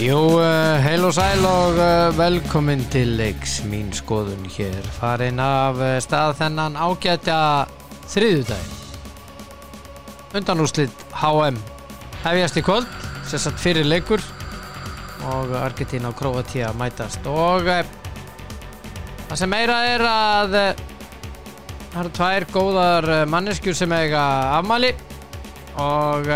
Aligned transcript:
Jú, 0.00 0.16
uh, 0.16 0.80
heil 0.80 1.02
og 1.04 1.10
sæl 1.12 1.42
og 1.44 1.76
uh, 1.76 2.14
velkomin 2.16 2.80
til 2.88 3.10
leiks. 3.18 3.58
Mín 3.68 3.90
skoðun 3.92 4.46
hér 4.48 4.86
farin 4.96 5.36
af 5.44 5.76
uh, 5.76 5.98
stað 6.00 6.38
þennan 6.38 6.78
ágætja 6.80 7.40
þriðudaginn 8.08 8.78
undanúslit 10.40 11.04
HM 11.20 11.58
hefjast 12.22 12.56
í 12.56 12.62
kvöld 12.64 12.88
sem 13.28 13.42
satt 13.44 13.60
fyrir 13.60 13.84
leikur. 13.84 14.24
Og 15.34 15.52
Argentina 15.60 16.08
og 16.08 16.16
Kroatia 16.16 16.72
mætast. 16.80 17.20
Og 17.28 17.68
það 17.68 19.36
sem 19.36 19.52
meira 19.52 19.82
er 19.90 20.06
að 20.06 20.56
það 21.90 22.00
eru 22.06 22.14
tvær 22.16 22.48
góðar 22.56 23.10
manneskjur 23.28 23.76
sem 23.76 23.92
eiga 24.00 24.24
afmæli. 24.62 24.94
Og 25.76 26.32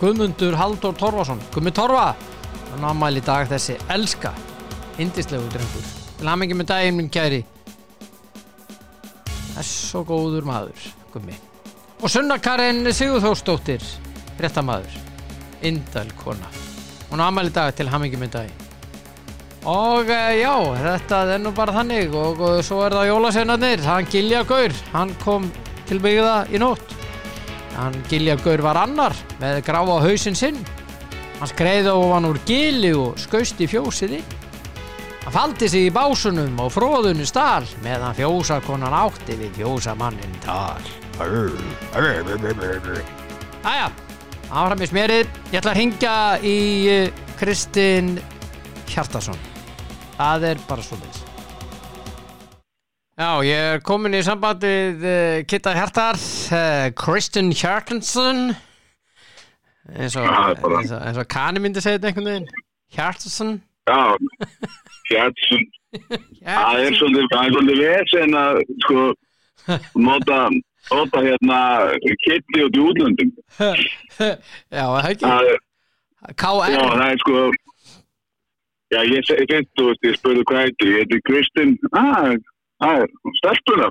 Guðmundur 0.00 0.58
Halldór 0.58 0.96
Torfason. 0.98 1.40
Guðmund 1.54 1.76
Torfa. 1.78 2.12
Hann 2.72 2.86
ámæli 2.90 3.22
í 3.22 3.24
dag 3.24 3.48
þessi 3.48 3.78
elska 3.94 4.34
indislegu 5.02 5.48
drengur. 5.54 5.88
Til 6.18 6.28
hann 6.30 6.44
ekki 6.46 6.58
með 6.58 6.70
daginn 6.74 7.00
minn 7.00 7.10
kæri. 7.12 7.42
Þess 9.54 9.74
svo 9.90 10.04
góður 10.08 10.46
maður 10.48 10.88
Guðmi 11.14 11.36
og 12.04 12.10
Sunna 12.10 12.36
Karin 12.42 12.84
Sigurþórsdóttir 12.92 13.84
fréttamaður. 14.36 14.98
Indal 15.64 16.10
kona. 16.20 16.50
Hún 17.08 17.22
ámæli 17.24 17.48
í 17.48 17.54
dag 17.54 17.72
til 17.76 17.88
hann 17.88 18.04
ekki 18.04 18.20
með 18.20 18.34
daginn. 18.34 18.62
Og 19.64 20.10
uh, 20.12 20.32
já 20.36 20.52
þetta 20.82 21.22
er 21.32 21.40
nú 21.40 21.54
bara 21.56 21.78
þannig. 21.78 22.12
Og, 22.12 22.42
og 22.44 22.58
svo 22.66 22.82
er 22.84 22.98
það 22.98 23.08
jólaseinarnir 23.08 23.86
hann 23.86 24.10
Gilja 24.12 24.42
Gaur. 24.44 24.76
Hann 24.92 25.14
kom 25.24 25.48
til 25.88 26.02
byggða 26.04 26.36
í 26.52 26.60
nótt 26.60 26.93
Hann 27.74 27.96
Gilja 28.10 28.36
Gaur 28.38 28.62
var 28.62 28.78
annar 28.84 29.14
með 29.40 29.60
gráa 29.66 29.98
hausinn 30.04 30.38
sinn. 30.38 30.60
Hann 31.40 31.50
skreiði 31.50 31.90
ofan 31.90 32.28
úr 32.28 32.38
gili 32.46 32.92
og 32.94 33.18
skaust 33.20 33.60
í 33.60 33.68
fjósið 33.70 34.18
inn. 34.20 34.34
Hann 35.24 35.34
faldi 35.34 35.68
sig 35.72 35.88
í 35.88 35.92
básunum 35.94 36.58
og 36.60 36.70
fróðunni 36.74 37.24
stál 37.26 37.64
meðan 37.82 38.14
fjósakonan 38.18 38.94
átti 38.94 39.38
við 39.40 39.58
fjósamannin 39.62 40.38
tal. 40.44 40.84
Æja, 43.64 43.88
áfram 44.50 44.84
í 44.84 44.90
smerið. 44.90 45.30
Ég 45.50 45.60
ætla 45.62 45.72
að 45.72 45.80
ringja 45.80 46.16
í 46.44 46.56
eh, 46.92 47.22
Kristinn 47.40 48.18
Hjartason. 48.90 49.40
Það 50.18 50.50
er 50.52 50.66
bara 50.68 50.84
svo 50.84 51.00
þess. 51.00 51.23
Já, 53.14 53.44
ég 53.46 53.54
er 53.54 53.82
komin 53.86 54.16
í 54.18 54.20
sambandið 54.26 55.04
uh, 55.06 55.36
Kitta 55.46 55.70
Hjartar, 55.76 56.16
uh, 56.18 56.88
Kristen 56.98 57.52
Hjartansson 57.54 58.48
eins 59.94 60.16
og, 60.18 60.26
og, 60.66 61.20
Kani 61.30 61.60
myndi 61.62 61.78
segja 61.84 62.00
þetta 62.00 62.08
einhvern 62.10 62.26
veginn. 62.26 62.48
Hjartansson 62.96 63.52
Já, 63.86 64.16
Hjartsson, 65.12 65.62
það 66.40 66.80
er 66.82 66.96
svolítið, 66.98 67.36
svolítið 67.54 67.82
vesen 67.84 68.34
að 68.40 68.58
sko 68.82 69.04
nota, 70.08 70.38
nota 70.90 71.22
hérna 71.22 71.58
kitti 72.24 72.64
út 72.64 72.78
í 72.80 72.82
útlöndum. 72.82 73.30
Já, 74.74 74.88
það 74.88 74.98
er 74.98 75.12
ekki 75.12 75.28
er, 75.28 75.52
já, 75.52 76.34
KR 76.40 76.74
það 76.80 77.04
er 77.04 77.22
sko, 77.22 77.44
já, 78.90 79.00
ég 79.12 79.30
þú 79.78 79.86
veist, 79.92 80.02
ég 80.08 80.18
spurði 80.18 80.44
hvað 80.50 80.64
heitir, 80.64 80.92
ég 80.96 81.04
heiti 81.04 81.22
Kristinn, 81.28 81.76
ah, 81.92 82.34
það 82.82 83.04
er 83.04 83.38
stelpuna. 83.40 83.90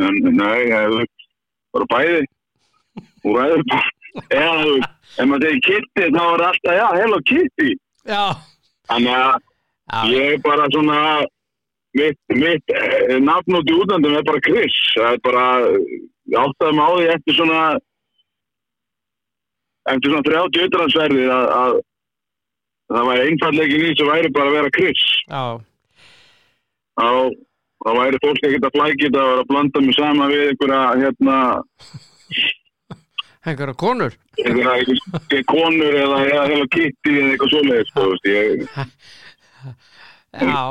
En 0.00 0.18
nei, 0.38 0.58
ég 0.70 0.76
er 0.78 1.06
bara 1.76 1.88
bæði. 1.92 2.24
Og 3.22 3.36
það 3.36 3.54
er 3.58 3.64
bara, 3.72 4.90
ef 5.18 5.26
maður 5.28 5.48
segir 5.48 5.62
kitti, 5.68 6.08
þá 6.16 6.22
er 6.24 6.44
alltaf, 6.48 6.76
já, 6.80 6.86
hello 7.00 7.22
kitty. 7.28 7.70
Þannig 8.88 9.16
að 9.16 9.40
Ég 10.08 10.36
er 10.36 10.40
bara 10.40 10.66
svona 10.72 10.98
mitt, 11.92 12.18
mitt 12.32 12.72
eh, 12.72 13.18
nafn 13.20 13.58
út 13.58 13.68
í 13.68 13.74
útlandum 13.76 14.14
er 14.16 14.24
bara 14.24 14.40
Chris 14.44 14.76
það 14.96 15.16
er 15.16 15.22
bara 15.26 15.46
ég 16.32 16.38
áttaði 16.40 16.76
mig 16.78 16.86
á 16.86 16.90
því 16.94 17.08
eftir 17.12 17.36
svona 17.36 17.62
eftir 19.92 20.14
svona 20.14 20.26
30 20.30 20.66
utransverði 20.68 21.26
að, 21.34 21.46
að 21.58 21.76
það 22.92 23.08
væri 23.10 23.26
einfallegin 23.28 23.84
í 23.90 23.92
sem 23.98 24.12
væri 24.12 24.32
bara 24.32 24.52
að 24.52 24.56
vera 24.60 24.74
Chris 24.78 25.02
já, 25.26 25.44
þá, 26.96 27.08
þá 27.82 27.90
væri 27.98 28.20
fólk 28.22 28.42
ekkert 28.48 28.66
að 28.68 28.74
flækja 28.78 29.06
þetta 29.08 29.22
og 29.22 29.30
vera 29.32 29.42
að 29.44 29.48
blanda 29.52 29.82
mig 29.86 29.96
sama 29.98 30.28
við 30.32 30.42
einhverja 30.52 30.82
hérna 31.02 31.38
einhverja 33.46 33.74
konur? 33.82 34.12
einhverja 34.38 34.74
einhverja 34.78 35.44
konur 35.50 35.98
eða 36.02 36.18
heila 36.48 36.66
Kitty 36.74 37.14
eða 37.18 37.30
eitthvað 37.34 37.52
svoleiðis 37.54 37.94
þú 37.96 38.08
veist, 38.12 38.26
ég, 38.32 38.66
Já, 40.32 40.62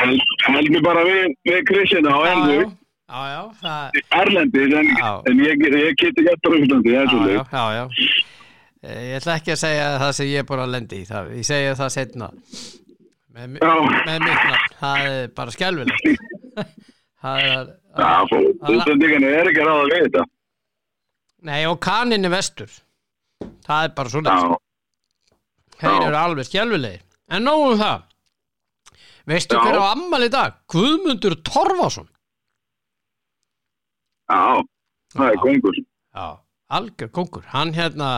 held, 0.00 0.22
held 0.48 0.70
mig 0.72 0.82
bara 0.86 1.02
við, 1.04 1.34
við 1.50 1.64
Chrisina 1.68 2.14
á 2.16 2.20
endur 2.32 2.62
já, 2.64 3.20
já, 3.28 3.40
það 3.60 3.98
Erlendis 4.22 4.76
en, 4.80 4.92
en 5.28 5.42
ég, 5.44 5.64
ég 5.66 5.98
geti 6.00 6.24
gett 6.24 6.46
á 6.46 6.50
Íslandi, 6.56 6.94
það 6.94 7.02
er 7.02 7.10
svolítið. 7.12 7.36
já, 7.36 7.44
já, 7.52 7.64
já. 7.76 7.84
Ég 8.80 9.18
ætla 9.18 9.34
ekki 9.36 9.52
að 9.52 9.58
segja 9.60 9.88
það 10.00 10.12
sem 10.16 10.28
ég 10.30 10.40
er 10.40 10.46
búin 10.48 10.62
að 10.64 10.70
lendi 10.72 11.02
í 11.02 11.08
það, 11.10 11.26
ég 11.36 11.44
segja 11.50 11.74
það 11.76 11.90
setna 11.98 12.30
Já, 12.30 12.79
með 13.40 13.52
mitt 13.54 13.64
nafn, 13.64 14.74
það 14.80 15.06
er 15.10 15.30
bara 15.36 15.54
skelvilegt 15.54 16.10
það 17.22 17.46
er 17.48 17.70
Íslandingarnir 18.70 19.34
er 19.40 19.50
ekki 19.50 19.62
að 19.64 19.68
ráða 19.70 19.86
við 19.90 20.04
þetta. 20.06 20.24
nei 21.48 21.60
og 21.66 21.78
kanin 21.82 22.28
er 22.28 22.32
vestur. 22.32 22.70
Það 23.64 23.86
er 23.86 23.92
bara 23.96 24.12
svona 24.12 24.34
þeir 25.80 26.04
eru 26.06 26.18
alveg 26.20 26.46
skelvilegir 26.48 27.02
en 27.32 27.44
nógum 27.48 27.78
það. 27.80 28.02
Veistu 29.30 29.56
Já. 29.56 29.62
hver 29.64 29.78
á 29.80 29.84
ammal 29.94 30.22
í 30.26 30.30
dag? 30.32 30.56
Guðmundur 30.72 31.36
Torfason. 31.46 32.08
Já, 34.30 34.62
það 35.16 35.26
er 35.32 35.40
kongur. 35.42 35.76
já, 36.14 36.26
algjör 36.78 37.10
kongur. 37.14 37.44
Hann 37.52 37.72
hérna 37.74 38.10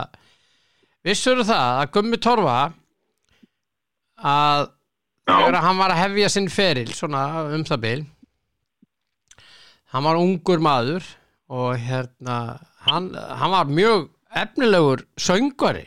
vissur 1.04 1.40
það 1.44 1.80
að 1.82 1.90
Gummi 1.96 2.18
Torfa 2.22 2.58
að 4.22 4.68
þegar 5.28 5.62
hann 5.62 5.78
var 5.78 5.94
að 5.94 6.02
hefja 6.02 6.32
sinn 6.32 6.50
feril 6.50 6.90
svona 6.92 7.22
um 7.54 7.64
það 7.68 7.82
bil 7.86 8.00
hann 9.92 10.06
var 10.06 10.20
ungur 10.20 10.62
maður 10.64 11.06
og 11.52 11.76
hérna 11.80 12.36
hann, 12.86 13.10
hann 13.14 13.52
var 13.52 13.68
mjög 13.68 14.08
efnilegur 14.32 15.04
söngvari. 15.20 15.84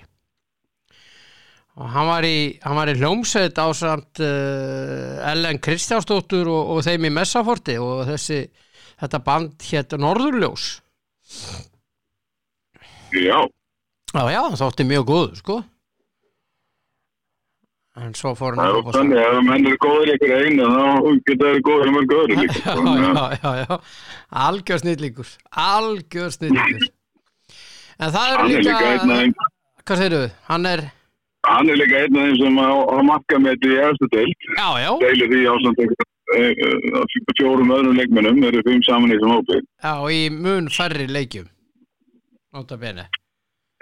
Og 1.75 1.89
hann 1.91 2.07
var 2.07 2.23
í, 2.23 2.55
hann 2.63 2.77
var 2.77 2.87
í 2.87 2.95
hljómsveit 2.95 3.57
á 3.59 3.67
samt 3.75 4.21
uh, 4.23 5.31
Ellen 5.31 5.59
Kristjánsdóttur 5.59 6.47
og, 6.47 6.75
og 6.75 6.85
þeim 6.85 7.09
í 7.09 7.11
Messaforti 7.17 7.75
og 7.81 8.05
þessi 8.07 8.45
þetta 9.01 9.19
band 9.25 9.65
hétt 9.67 9.97
Norðurljós. 9.99 10.69
Já, 13.15 13.41
já 14.13 14.23
já, 14.31 14.41
það 14.53 14.61
þótti 14.61 14.87
mjög 14.87 15.09
góður 15.09 15.39
sko 15.41 15.57
en 17.95 18.13
svo 18.17 18.33
fór 18.35 18.55
hann 18.57 18.65
er 18.67 18.73
að 18.73 18.79
oft 18.81 18.95
þannig 18.97 19.19
að 19.21 19.37
ef 19.37 19.45
menn 19.49 19.67
eru 19.69 19.77
góður 19.85 20.09
ykkur 20.15 20.33
einu, 20.35 20.65
þá 20.75 20.83
geta 21.29 21.51
þeir 21.51 21.61
góður 21.69 21.87
í 21.87 21.93
mörg 21.95 22.15
öðru 22.17 22.35
líka. 22.41 22.59
já, 22.59 22.73
sko. 22.75 22.95
já, 22.99 23.25
já, 23.43 23.51
já, 23.61 23.77
algjör 24.45 24.81
snillíkur 24.83 25.29
algjör 25.65 26.33
snillíkur 26.35 26.89
en 27.99 28.11
það 28.11 28.27
eru 28.27 28.41
Hann 28.41 28.51
er 28.51 28.65
líka 28.65 28.89
einn 28.89 28.99
af 28.99 29.07
líka 29.07 29.21
þeim, 29.21 29.33
hvað 29.85 30.01
segirðu, 30.01 30.27
hann 30.49 30.65
er 30.73 30.83
hann 31.45 31.69
er 31.71 31.79
líka 31.79 32.01
einn 32.03 32.19
af 32.19 32.27
þeim 32.27 32.37
sem 32.41 32.59
á, 32.59 32.69
á 32.75 32.97
makka 33.11 33.39
með 33.45 33.55
þetta 33.55 33.71
í 33.71 33.79
eftir 33.87 34.11
deild. 34.17 34.49
já, 34.57 34.67
já, 34.83 34.91
Deilir 35.05 35.31
því 35.31 35.41
á 35.45 35.53
samt 35.63 35.81
einhver- 35.85 36.11
eh, 36.35 36.51
eh, 36.51 37.17
fjórum 37.39 37.71
öðrum 37.77 37.95
leikmennum, 37.99 38.43
eru 38.49 38.63
fimm 38.67 38.81
saman 38.83 39.11
í 39.13 39.15
þessum 39.15 39.35
hópi. 39.37 39.59
já, 39.83 39.93
í 40.11 40.21
mun 40.33 40.67
færri 40.73 41.07
leikjum 41.07 41.47
nota 42.53 42.77
bene 42.77 43.07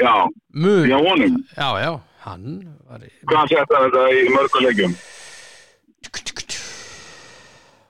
Já, 0.02 0.14
mun, 0.54 0.88
já, 0.90 0.98
honum. 0.98 1.36
já, 1.58 1.68
já, 1.82 1.92
hann 2.28 2.46
var 2.90 3.04
í 3.04 3.12
Hvað 3.30 3.52
setja 3.52 3.82
þetta 3.86 4.04
í 4.14 4.24
mörgum 4.34 4.66
leikjum? 4.68 4.96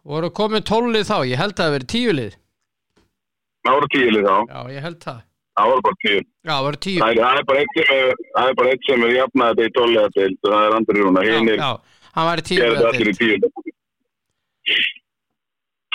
voru 0.03 0.29
komið 0.35 0.65
tólið 0.67 1.05
þá, 1.07 1.17
ég 1.31 1.39
held 1.39 1.53
að 1.55 1.61
það 1.63 1.75
verið 1.77 1.91
tíulið 1.93 2.33
Það 3.63 3.77
voru 3.77 3.89
tílið 3.93 4.25
þá, 4.27 4.35
já, 4.51 4.59
ég 4.75 4.83
held 4.83 4.97
það, 5.05 5.19
það 5.55 5.69
voru 5.71 5.83
bara 5.85 5.99
tíu. 6.03 6.17
já, 6.19 6.51
það 6.51 6.63
voru 6.67 6.79
tíu 6.85 6.99
Það 7.03 7.21
er, 7.23 7.43
bara 7.47 7.61
eitt 7.63 7.77
sem 7.77 7.93
er, 7.95 8.09
er 8.43 8.71
eitt 8.73 8.89
er 9.07 9.13
jafnað 9.15 9.53
þetta 9.53 9.69
í 9.69 9.73
tóllega 9.77 10.13
til, 10.17 10.31
það 10.43 10.65
er 10.67 10.75
Andri 10.79 10.97
Rúna, 10.99 11.23
já, 11.23 11.37
já, 11.63 11.69
hann 12.17 12.27
var 12.29 12.41
í 12.41 12.45
tíu 12.49 12.59
gerði 12.59 12.89
allir 12.89 13.11
í 13.13 13.15
tíu. 13.21 13.35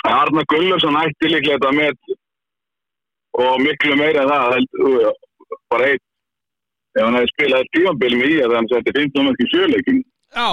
Arna 0.09 0.43
Gullarsson 0.49 0.97
ætti 1.03 1.29
líklega 1.29 1.59
þetta 1.59 1.71
með 1.75 2.17
og 3.39 3.61
miklu 3.61 3.95
meira 3.99 4.23
en 4.25 4.31
það, 4.33 4.55
held, 4.55 4.71
ú, 4.81 5.55
bara 5.69 5.91
eitt. 5.93 6.05
Ef 6.99 7.05
hann 7.05 7.15
hefði 7.15 7.31
spilað 7.31 7.67
tífambilum 7.75 8.23
í 8.27 8.31
að 8.43 8.53
hann 8.57 8.67
setti 8.71 8.93
15 8.97 9.23
mörg 9.29 9.39
í 9.39 9.47
sjöleikin, 9.53 9.99
já, 10.35 10.49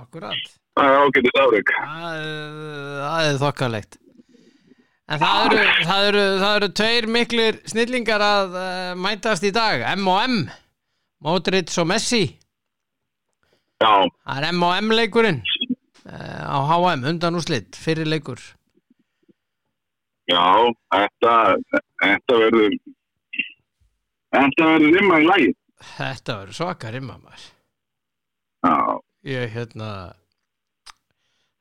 akkurat. 0.00 0.46
Það 0.76 0.88
er 0.92 0.98
ágætið 1.02 1.38
afreg. 1.42 1.70
Það 1.76 3.20
er- 3.28 3.40
þokkalegt. 3.42 3.98
En 5.06 5.20
það 5.22 5.44
eru, 5.46 5.58
það 5.86 6.06
eru, 6.10 6.22
það 6.42 6.54
eru 6.58 6.68
tveir 6.80 7.06
miklir 7.14 7.58
snillingar 7.70 8.22
að 8.26 8.56
uh, 8.58 8.94
mætast 8.98 9.44
í 9.46 9.52
dag. 9.54 9.84
M 9.94 10.08
og 10.10 10.18
M. 10.24 10.38
Modric 11.22 11.70
og 11.78 11.86
Messi. 11.92 12.24
Já, 13.80 13.92
Það 14.24 14.40
er 14.40 14.48
M&M 14.50 14.90
leikurinn 14.96 15.38
uh, 16.08 16.42
á 16.48 16.58
HM 16.72 17.04
undan 17.12 17.38
úrslit, 17.38 17.76
fyrir 17.78 18.08
leikur. 18.08 18.40
Já, 20.26 20.42
þetta, 20.90 21.34
þetta 22.02 22.38
verður, 22.42 22.74
þetta 24.36 24.68
verður 24.72 24.94
rimma 24.98 25.18
í 25.22 25.26
lagi. 25.28 25.50
Þetta 25.96 26.36
verður 26.40 26.56
svaka 26.60 26.90
rimma 26.94 27.16
maður 27.20 27.42
Já, 28.66 28.76
Ég 29.26 29.50
hérna 29.56 29.90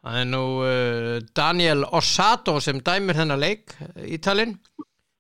Það 0.06 0.18
er 0.22 0.28
nú 0.30 0.44
uh, 0.62 1.18
Daniel 1.36 1.84
Orsato 1.98 2.60
sem 2.62 2.80
dæmir 2.86 3.18
þennan 3.18 3.42
leik 3.42 3.74
Ítalinn 4.06 4.56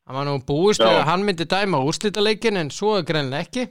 hann 0.05 0.17
var 0.19 0.27
nú 0.29 0.35
búist 0.45 0.83
Já. 0.83 0.91
að 0.91 1.03
hann 1.09 1.23
myndi 1.25 1.47
dæma 1.49 1.79
úrslitaleikin 1.81 2.59
en 2.61 2.69
svo 2.73 2.91
er 2.99 3.05
greinlega 3.09 3.47
ekki 3.47 3.63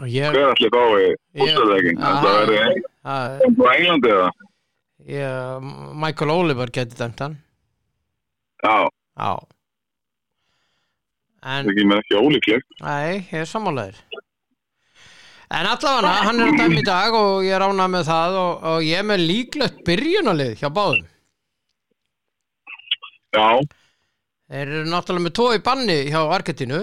hver 0.00 0.36
allir 0.52 0.70
fái 0.72 1.00
Ég- 1.02 1.42
úrstæðleikin? 1.44 1.98
Ah. 1.98 2.06
Þetta 2.06 2.34
verður 2.36 2.60
að, 2.60 3.40
á 3.50 3.72
Englandi 3.74 4.12
eða? 4.14 4.28
ég 5.10 5.66
Michael 6.04 6.30
Oliver 6.34 6.70
geti 6.72 6.96
dæmt 7.00 7.20
hann 7.24 7.36
Já, 8.62 8.76
Já 9.18 9.32
það 11.40 11.72
ekki 11.72 11.88
með 11.88 12.02
ekki 12.04 12.20
ólíklegt. 12.20 12.78
Nei, 12.84 13.26
ég 13.30 13.36
er 13.40 13.50
sammálaður. 13.50 14.00
En 15.50 15.66
allavega, 15.66 16.14
hann 16.28 16.38
er 16.40 16.52
að 16.52 16.60
dæmi 16.62 16.78
í 16.78 16.86
dag 16.86 17.14
og 17.18 17.42
ég 17.42 17.56
er 17.56 17.64
ánað 17.66 17.92
með 17.96 18.04
það 18.06 18.36
og, 18.38 18.66
og 18.70 18.84
ég 18.86 19.00
er 19.00 19.06
með 19.08 19.24
líklegt 19.26 19.80
byrjunalið 19.88 20.52
hjá 20.60 20.68
báðum. 20.70 21.06
Já, 23.34 23.48
Þeir 24.50 24.66
eru 24.66 24.86
náttúrulega 24.90 25.28
með 25.28 25.34
í 25.54 25.58
banni 25.62 25.96
hjá 26.10 26.20
Argentínu 26.34 26.80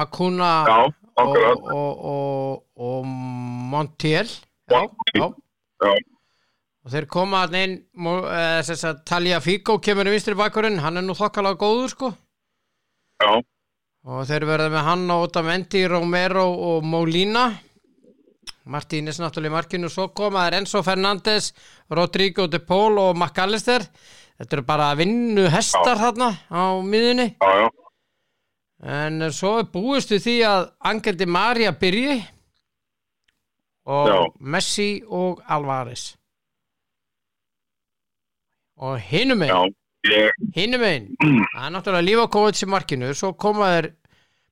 Acuna 0.00 0.52
já, 0.64 0.76
og, 1.20 1.34
og, 1.36 2.62
og, 2.80 3.10
Montiel. 3.72 4.30
Já, 4.72 4.80
já. 5.12 5.26
Og 6.82 6.94
þeir 6.94 7.06
koma 7.12 7.42
að 7.44 7.52
að 8.88 9.02
Talja 9.06 9.42
Figo 9.44 9.76
kemur 9.84 10.08
í 10.08 10.14
vinstri 10.14 10.34
bakurinn 10.38 10.80
hann 10.80 10.96
er 10.98 11.04
nú 11.04 11.12
þokkalega 11.18 11.60
góður 11.60 11.92
sko. 11.92 12.10
Já, 13.20 13.44
og 14.02 14.24
þeir 14.26 14.46
verða 14.48 14.70
með 14.72 14.86
hann 14.88 15.04
og 15.14 15.28
Otamendi, 15.28 15.84
Romero 15.90 16.46
og 16.50 16.86
Molina. 16.86 17.50
Martínez 18.62 19.18
náttúrulega 19.18 19.50
í 19.50 19.56
markinu. 19.56 19.90
Svo 19.90 20.08
koma 20.14 20.46
er 20.46 20.60
Enzo 20.60 20.82
Fernández 20.86 21.50
Rodrigo 21.90 22.46
de 22.46 22.60
Paul 22.62 22.98
og 23.02 23.16
McAllister. 23.16 23.82
Þetta 24.38 24.56
eru 24.56 24.64
bara 24.66 24.92
vinnu 24.98 25.46
hestar 25.50 25.98
þarna 26.00 26.30
á 26.50 26.74
miðunni 26.82 27.26
já, 27.36 27.50
já, 27.62 27.68
en 28.90 29.26
svo 29.30 29.58
er 29.60 29.68
búist 29.70 30.10
við 30.10 30.24
því 30.24 30.36
að 30.48 30.64
Angel 30.90 31.18
Di 31.20 31.28
Maria 31.30 31.72
byrji 31.78 32.16
og 33.92 34.08
Já. 34.08 34.16
Messi 34.40 34.88
og 35.06 35.42
Alvarez. 35.46 36.16
Og 38.82 38.98
hinum 39.12 39.44
já, 39.46 39.60
hinum 40.56 40.82
einn, 40.86 41.10
það 41.18 41.66
er 41.66 41.74
náttúrulega 41.74 42.06
Livakovic 42.06 42.62
í 42.64 42.68
markinu, 42.70 43.12
svo 43.14 43.32
koma 43.38 43.70
þeir 43.76 43.92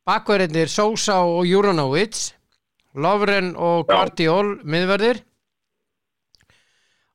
bakverðinir 0.07 0.71
Sosa 0.71 1.21
og 1.27 1.43
Juranovic 1.49 2.31
Lovren 2.99 3.53
og. 3.57 3.87
Guardiol 3.91 4.57
miðverðir 4.67 5.21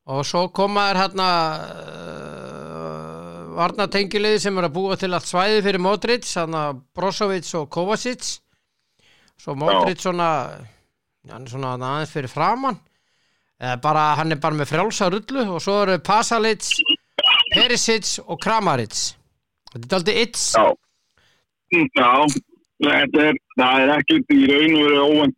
og 0.06 0.22
svo 0.24 0.46
koma 0.54 0.86
þeir 0.88 1.00
hérna 1.02 1.28
uh, 1.56 3.42
varnatengilegði 3.56 4.40
sem 4.44 4.58
er 4.60 4.68
að 4.68 4.76
búa 4.76 4.96
til 5.00 5.12
allt 5.16 5.28
svæði 5.28 5.62
fyrir 5.64 5.82
Modric, 5.82 6.28
hérna 6.28 6.68
Brozovic 6.96 7.48
og 7.58 7.68
Kovacic. 7.72 8.36
Svo 9.40 9.56
Modric 9.58 10.00
svona 10.00 10.30
hann 11.32 11.42
er 11.42 11.50
svona 11.50 11.74
aðeins 11.74 12.12
fyrir 12.14 12.30
framann 12.30 12.78
eða 13.56 13.80
bara, 13.82 14.04
hann 14.20 14.34
er 14.34 14.40
bara 14.40 14.56
með 14.58 14.70
frjálsa 14.70 15.08
rullu 15.12 15.42
og 15.56 15.62
svo 15.64 15.80
eru 15.82 15.96
Pasalic 16.04 16.68
Perisic 17.54 18.16
og 18.26 18.40
Kramaric. 18.42 19.14
Þetta 19.72 19.86
er 19.92 19.98
aldrei 20.00 20.16
its. 20.24 20.44
Já. 20.56 20.66
Já, 21.76 22.10
þetta 22.86 23.24
er, 23.30 23.38
er 23.82 23.92
ekki 23.96 24.18
í 24.34 24.42
raun 24.50 24.76
og 24.78 24.90
verið 24.94 25.34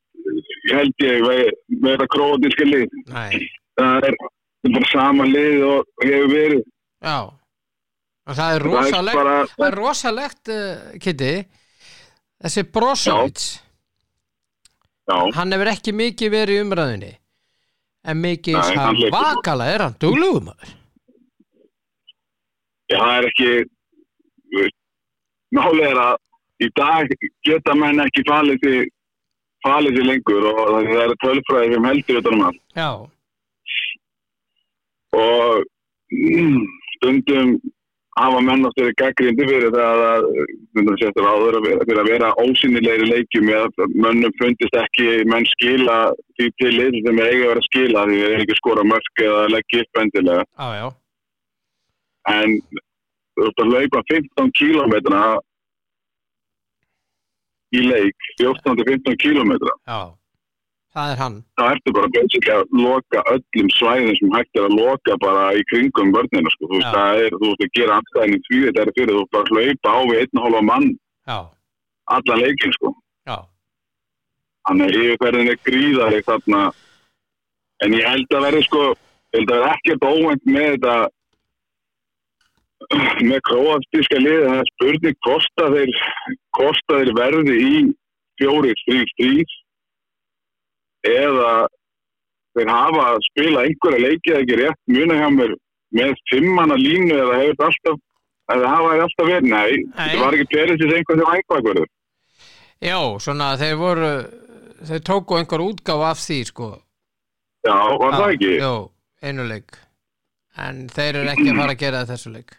ég 0.68 0.74
held 0.76 1.04
ég, 1.04 1.22
ve- 1.24 1.78
vera 1.86 2.06
króatíska 2.12 2.66
lið. 2.68 2.96
Nei, 3.08 3.46
Það 3.78 4.08
er 4.08 4.16
bara 4.74 4.88
sama 4.92 5.24
lið 5.30 5.62
og 5.68 6.04
hefur 6.04 6.32
verið. 6.34 6.62
já. 7.04 7.18
Og 8.28 8.36
það 8.36 8.54
er 8.58 8.64
rosalegt 8.68 9.16
bara, 9.16 9.36
það 9.54 9.66
er 9.70 9.76
rosalegt, 9.78 10.48
uh, 10.52 10.98
Kitty 11.00 11.30
þessi 12.44 12.64
Brozovic. 12.74 13.44
Hann 15.08 15.52
hefur 15.54 15.70
ekki 15.72 15.94
mikið 15.96 16.34
verið 16.34 16.58
í 16.58 16.64
umræðinni 16.66 17.12
en 18.04 18.20
mikið 18.20 18.58
svakala 19.08 19.70
er 19.72 19.86
hann 19.86 19.96
duglugum 20.02 20.50
maður 20.50 20.74
Já, 22.88 22.98
það 22.98 23.16
er 23.16 23.28
ekki 23.28 23.50
málið 25.58 25.84
er 25.90 26.00
að 26.02 26.16
í 26.64 26.68
dag 26.78 27.12
geta 27.46 27.74
menn 27.78 28.02
ekki 28.04 28.24
falið 28.28 28.64
því 28.64 28.76
falið 29.66 29.98
því 29.98 30.04
lengur 30.06 30.46
og 30.50 30.60
það 30.74 31.00
er 31.04 31.16
tölfræði 31.24 31.74
sem 31.74 31.88
heldur 31.88 32.20
utan 32.20 32.36
um 32.38 32.44
allt. 32.48 32.62
Já, 32.78 32.90
og 35.18 35.64
mm, 36.12 36.62
stundum 36.96 37.58
hafa 38.18 38.40
menn 38.42 38.66
átt 38.66 38.80
verið 38.80 38.96
gaggrindi 38.98 39.46
fyrir 39.46 39.74
það 39.74 40.04
að 40.08 40.24
áður 41.28 41.58
fyrir 41.64 42.00
að 42.02 42.10
vera 42.10 42.30
ósynilegri 42.42 43.10
leikjum 43.12 43.50
eða 43.54 43.88
mönnum 43.94 44.34
fundist 44.40 44.78
ekki 44.80 45.22
menn 45.30 45.46
skila 45.54 45.98
því 46.38 46.48
til 46.62 46.72
lið 46.74 46.98
sem 47.04 47.20
er 47.20 47.30
eiga 47.32 47.44
að 47.44 47.52
vera 47.52 47.66
skila 47.68 48.06
því 48.08 48.22
þeir 48.24 48.46
ekki 48.46 48.58
skora 48.58 48.86
mörk 48.94 49.22
eða 49.26 49.44
leggja 49.54 49.84
upp 49.84 50.02
endilega. 50.02 50.48
Já, 50.58 50.68
já 50.80 50.88
en 52.34 52.54
þú 53.38 53.48
ert 53.48 53.62
að 53.62 53.72
laupa 53.74 54.02
15 54.12 54.52
kílómetra 54.58 55.24
í 57.76 57.82
leik 57.84 58.30
14-15 58.40 59.18
kílómetra. 59.22 59.74
Já, 59.88 60.00
það 60.96 61.12
er 61.12 61.20
hann. 61.22 61.36
Þá 61.58 61.64
ertu 61.74 61.94
bara 61.98 62.10
basically 62.14 62.54
að 62.54 62.78
loka 62.80 63.22
öllum 63.34 63.68
svæðin 63.76 64.16
sem 64.20 64.32
hægt 64.36 64.58
er 64.60 64.68
að 64.68 64.78
loka 64.78 65.18
bara 65.24 65.44
í 65.58 65.64
kringum 65.72 66.14
vörnina 66.16 66.52
sko. 66.54 66.70
þú 66.70 66.80
veist 66.80 66.96
það 66.96 67.22
er, 67.26 67.36
þú 67.36 67.52
veist 67.52 67.66
að 67.66 67.74
gera 67.78 68.00
anstæðin 68.00 68.46
því 68.48 68.62
þetta 68.66 68.84
er 68.84 68.94
fyrir 68.96 69.18
þú 69.18 69.26
bara 69.36 69.44
að 69.44 69.52
hlaupa 69.52 69.94
á 69.94 69.98
við 70.08 70.22
einn 70.22 70.42
hálfa 70.44 70.64
mann 70.70 70.88
já, 71.28 71.38
alla 72.16 72.40
leikin 72.42 72.76
sko. 72.78 72.94
Já, 73.28 73.36
þannig 74.68 74.88
að 74.88 75.02
yfirferðin 75.02 75.52
er 75.52 75.62
gríðari 75.68 76.24
þarna. 76.26 76.64
En 77.84 77.94
ég 77.94 78.08
held 78.08 78.34
að 78.34 78.48
verði 78.48 78.64
sko 78.66 78.82
ég 78.88 79.36
held 79.38 79.52
að 79.52 79.60
verði 79.62 79.76
ekkert 79.76 80.08
óvænt 80.08 80.48
með 80.48 80.70
þetta 80.72 80.96
með 82.96 83.40
króatíska 83.48 84.20
liði 84.20 84.44
það 84.46 84.60
er 84.62 84.68
spurning 84.72 85.18
kosta 85.26 85.70
þeir 85.74 85.90
kosta 86.56 87.00
þeir 87.00 87.10
verði 87.18 87.56
í 87.60 87.72
fjóri, 88.40 88.74
þrý, 88.84 89.00
þrý 89.18 89.32
eða 91.08 91.52
þeir 92.56 92.72
hafa 92.72 93.06
að 93.12 93.24
spila 93.28 93.64
einhverja 93.66 94.04
leikið 94.06 94.38
ekki 94.40 94.58
rétt 94.62 94.80
muna 94.88 95.18
hjá 95.20 95.28
mér 95.36 95.54
með 95.98 96.14
fimmana 96.30 96.78
línu 96.80 97.14
eða 97.16 97.40
hefur 97.42 97.58
þetta 97.58 97.68
alltaf 97.68 98.04
eða 98.54 98.72
hafa 98.72 98.92
þeir 98.92 99.04
alltaf 99.04 99.28
verið, 99.28 99.48
nei, 99.52 99.86
þetta 99.98 100.20
var 100.24 100.36
ekki 100.38 100.50
Perisins 100.54 100.94
einhvern 100.96 101.22
sem 101.22 101.34
ængvakurður 101.36 101.88
já, 102.88 103.00
svona 103.20 103.50
þeir 103.60 103.80
voru 103.82 104.12
þeir 104.88 105.04
tóku 105.04 105.36
einhver 105.38 105.64
útgáf 105.64 106.06
af 106.12 106.22
því 106.22 106.38
sko. 106.46 106.70
Já, 107.66 107.74
var 107.98 108.14
það 108.14 108.32
ekki? 108.36 108.50
Jó, 108.62 108.74
einu 109.26 109.46
leik. 109.48 109.76
En 110.58 110.86
þeir 110.90 111.20
eru 111.20 111.32
ekki 111.32 111.48
að 111.50 111.58
fara 111.58 111.74
að 111.74 111.82
gera 111.82 112.06
þessu 112.06 112.32
leik 112.32 112.54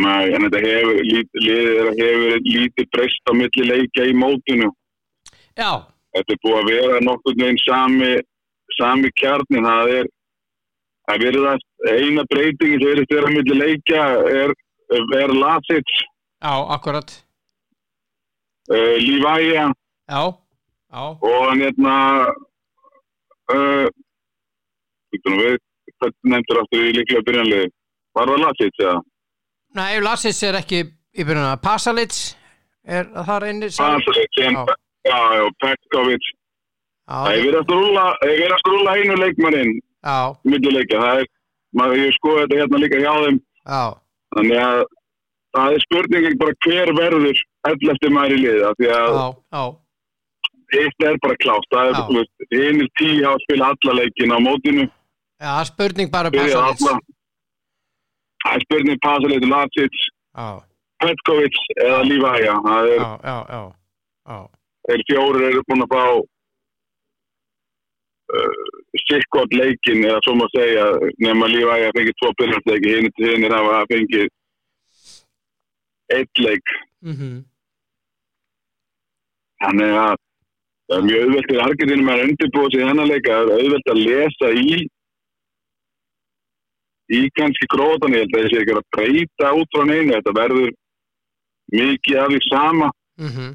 Nei, 0.00 0.32
en 0.32 0.46
þetta 0.46 0.60
hefur, 0.62 1.00
liðið 1.04 1.88
hefur 1.98 2.36
lítið 2.46 2.86
breyst 2.94 3.28
á 3.28 3.32
milli 3.36 3.64
leikja 3.68 4.06
í 4.08 4.14
mótinu. 4.16 4.70
já, 5.58 5.84
Þetta 6.12 6.32
er 6.32 6.40
búið 6.44 6.56
að 6.58 6.70
vera 6.70 7.00
nokkurn 7.04 7.42
veginn 7.44 7.60
sami, 7.60 8.12
sami 8.78 9.10
kjarnin. 9.20 9.68
Það 9.68 9.92
er, 9.98 10.08
það 11.08 11.24
verið 11.26 11.48
að 11.50 11.92
eina 11.92 12.24
breytingi 12.30 12.78
sem 12.78 12.88
verið 12.88 13.10
þeirra 13.12 13.34
milli 13.34 13.58
leikja 13.58 14.06
er, 14.40 14.54
er 15.20 15.34
Lasic, 15.36 15.92
já, 16.40 16.54
akkurat 16.76 17.12
uh, 18.72 18.96
Lívæja 18.96 19.52
já, 20.08 20.22
já, 20.88 21.04
og 21.12 21.38
hann 21.48 21.64
hérna, 21.64 21.96
uh, 23.52 23.86
við, 25.12 25.56
hvað 26.00 26.16
nefndur 26.32 26.64
áttur 26.64 26.88
í 26.88 26.96
líklega 26.96 27.28
byrjanlið? 27.28 27.72
Var 28.16 28.32
það 28.32 28.44
Lasic, 28.46 28.80
eða? 28.80 29.00
Nei, 29.78 30.00
Lassis 30.04 30.42
er 30.46 30.58
ekki 30.60 30.82
í 30.82 31.24
byrjunum 31.24 31.50
að 31.52 31.62
Pasalic 31.64 32.16
er 32.84 33.10
inni 33.50 33.68
Lasic, 33.70 34.38
sem, 34.38 34.56
Já. 35.06 35.18
Petkovic. 35.62 36.30
Það 37.10 37.34
er 37.34 37.40
verið 37.42 37.58
að 37.60 37.72
rúlla, 37.74 38.04
það 38.20 38.32
er 38.32 38.40
verið 38.40 38.56
að 38.56 38.68
rúlla 38.70 38.96
einu 38.96 39.16
leikmannin 39.18 39.72
já, 39.74 40.18
millileikja. 40.46 41.00
Það 41.02 41.22
er, 41.22 41.30
maður, 41.78 42.02
ég 42.02 42.16
skoði 42.16 42.42
þetta 42.42 42.60
hérna 42.60 42.80
líka 42.82 43.00
hjá 43.02 43.12
þeim, 43.24 43.38
já, 43.66 43.82
þannig 44.36 44.60
að 44.62 44.82
það 45.52 45.76
er 45.76 45.84
spurningin 45.86 46.38
bara 46.40 46.58
hver 46.66 46.92
verður 46.98 47.42
11. 47.72 48.12
maður 48.16 48.36
í 48.36 48.42
liða 48.44 48.70
því 48.78 48.92
að 48.96 49.16
já, 49.18 49.26
já, 49.56 49.64
eitt 50.82 51.06
er 51.08 51.18
bara 51.26 51.40
klátt 51.42 51.74
það 51.74 51.90
er, 51.90 52.30
einir 52.62 52.92
tíu 53.00 53.26
að 53.28 53.42
spila 53.48 53.72
alla 53.74 53.98
leikin 53.98 54.32
á 54.32 54.38
mótinu. 54.46 54.86
Já, 55.42 55.52
spurning 55.68 56.12
bara 56.14 56.30
byrja 56.32 56.62
Pasalic 56.70 57.02
það 58.42 58.52
er 58.56 58.60
spurning 58.66 59.00
Pasalic, 59.06 59.42
Lacic 59.52 59.94
já, 60.02 60.48
Petkovic 61.02 61.56
eða 61.78 62.00
Lífæja 62.08 62.54
það 62.66 62.84
er, 62.96 63.00
já, 63.00 63.10
já, 63.54 63.62
já, 64.32 64.38
þeir 64.90 65.02
fjórir 65.10 65.48
eru 65.50 65.62
búin 65.68 65.84
að 65.86 65.92
fá 65.94 66.04
uh, 68.36 68.62
sikkot 69.06 69.50
leikin 69.56 70.04
eða 70.08 70.20
svo 70.26 70.32
má 70.38 70.46
segja 70.54 70.86
nema 71.24 71.50
Lífæja 71.50 71.94
fengið 71.96 72.18
tvo 72.20 72.28
byrjarsleiki 72.40 72.88
hinn 72.96 73.10
hinn 73.22 73.48
er 73.48 73.54
að 73.58 73.90
fengið 73.94 74.28
eitt 76.12 76.42
leik. 76.44 76.74
Mhm, 77.02 77.44
þannig 79.62 79.94
að 79.98 80.16
það 80.90 80.96
er 80.98 81.06
mjög 81.06 81.22
auðvelt 81.26 81.52
Argentinum 81.66 82.10
að 82.12 82.24
undirbúa 82.26 82.70
sig 82.70 82.82
í 82.82 82.88
þennan 82.88 83.10
leika 83.10 83.38
það 83.38 83.52
er 83.52 83.62
auðvelt 83.62 83.92
að 83.92 84.02
lesa 84.02 84.50
í 84.62 84.66
í 87.12 87.22
kannski 87.38 87.68
grótan 87.72 88.14
ég 88.16 88.24
held 88.24 88.36
að 88.36 88.46
þessi 88.46 88.60
ekki 88.62 88.76
að 88.76 88.86
breyta 88.96 89.52
út 89.58 89.74
frá 89.74 89.84
neinu 89.88 90.14
þetta 90.16 90.36
verður 90.38 90.70
mikið 91.72 92.22
af 92.22 92.30
því 92.32 92.40
sama. 92.48 92.88
Mhm, 93.20 93.50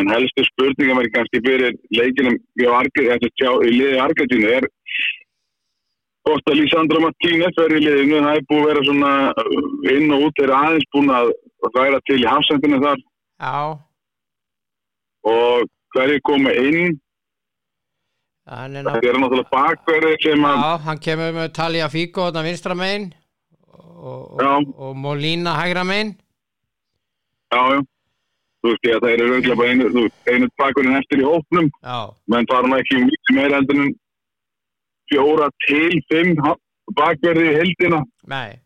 en 0.00 0.10
helstu 0.10 0.44
spurningum 0.48 1.00
er 1.00 1.10
kannski 1.14 1.40
fyrir 1.44 1.76
leikinum 1.94 2.38
hjá, 2.58 3.50
í 3.62 3.70
liði 3.70 4.00
Argentínu 4.02 4.50
er 4.56 4.66
hvort 6.24 6.48
að 6.48 6.58
Lísandro 6.58 7.02
Martínez 7.04 7.56
verður 7.58 7.78
í 7.78 7.84
liðinu, 7.84 8.22
það 8.24 8.38
er 8.38 8.46
búið 8.48 8.62
að 8.62 8.68
vera 8.70 8.84
svona 8.88 9.12
uh, 9.30 9.64
inn 9.92 10.14
og 10.16 10.26
út, 10.28 10.40
eru 10.40 10.56
aðeins 10.56 10.86
búin 10.94 11.10
að 11.12 11.32
væra 11.76 12.00
til 12.08 12.20
í 12.22 12.28
hafsendinu 12.28 12.80
þar. 12.80 13.02
Já, 13.44 13.58
og 15.28 15.68
hverju 15.94 16.22
koma 16.28 16.54
inn, 16.56 16.96
hann 18.50 18.76
er 18.76 18.84
náttúrulega 18.84 19.48
bakverði 19.52 20.16
sem 20.22 20.44
að, 20.44 20.60
Já, 20.60 20.78
hann 20.84 21.00
kemur 21.06 21.32
með 21.38 21.52
Talia 21.56 21.88
Fico 21.92 22.26
þarna 22.28 22.44
vinstra 22.48 22.76
megin 22.76 23.06
og, 23.72 24.36
og, 24.36 24.70
og 24.76 24.96
Molina 25.00 25.54
hægra 25.56 25.84
megin. 25.88 26.14
Já, 27.54 27.60
já, 27.72 27.80
þú 28.60 28.72
veist 28.72 28.88
ég 28.88 28.96
að 28.98 29.06
það 29.06 29.14
eru 29.14 29.28
auðvitað 29.30 29.60
bara 29.60 29.72
einu, 29.72 30.04
einu 30.34 30.50
bakverðin 30.60 30.98
eftir 31.00 31.22
í 31.22 31.28
hópnum, 31.28 31.70
Já, 31.84 31.98
menn 32.34 32.50
fara 32.50 32.68
nú 32.68 32.78
ekki 32.80 33.00
mikið 33.06 33.38
meira 33.38 33.60
heldur 33.60 33.80
en 33.84 33.94
fjóra 35.12 35.48
til 35.66 35.98
fimm 36.12 36.36
bakverði 36.98 37.48
í 37.50 37.58
heldina 37.62 38.04
nei, 38.28 38.60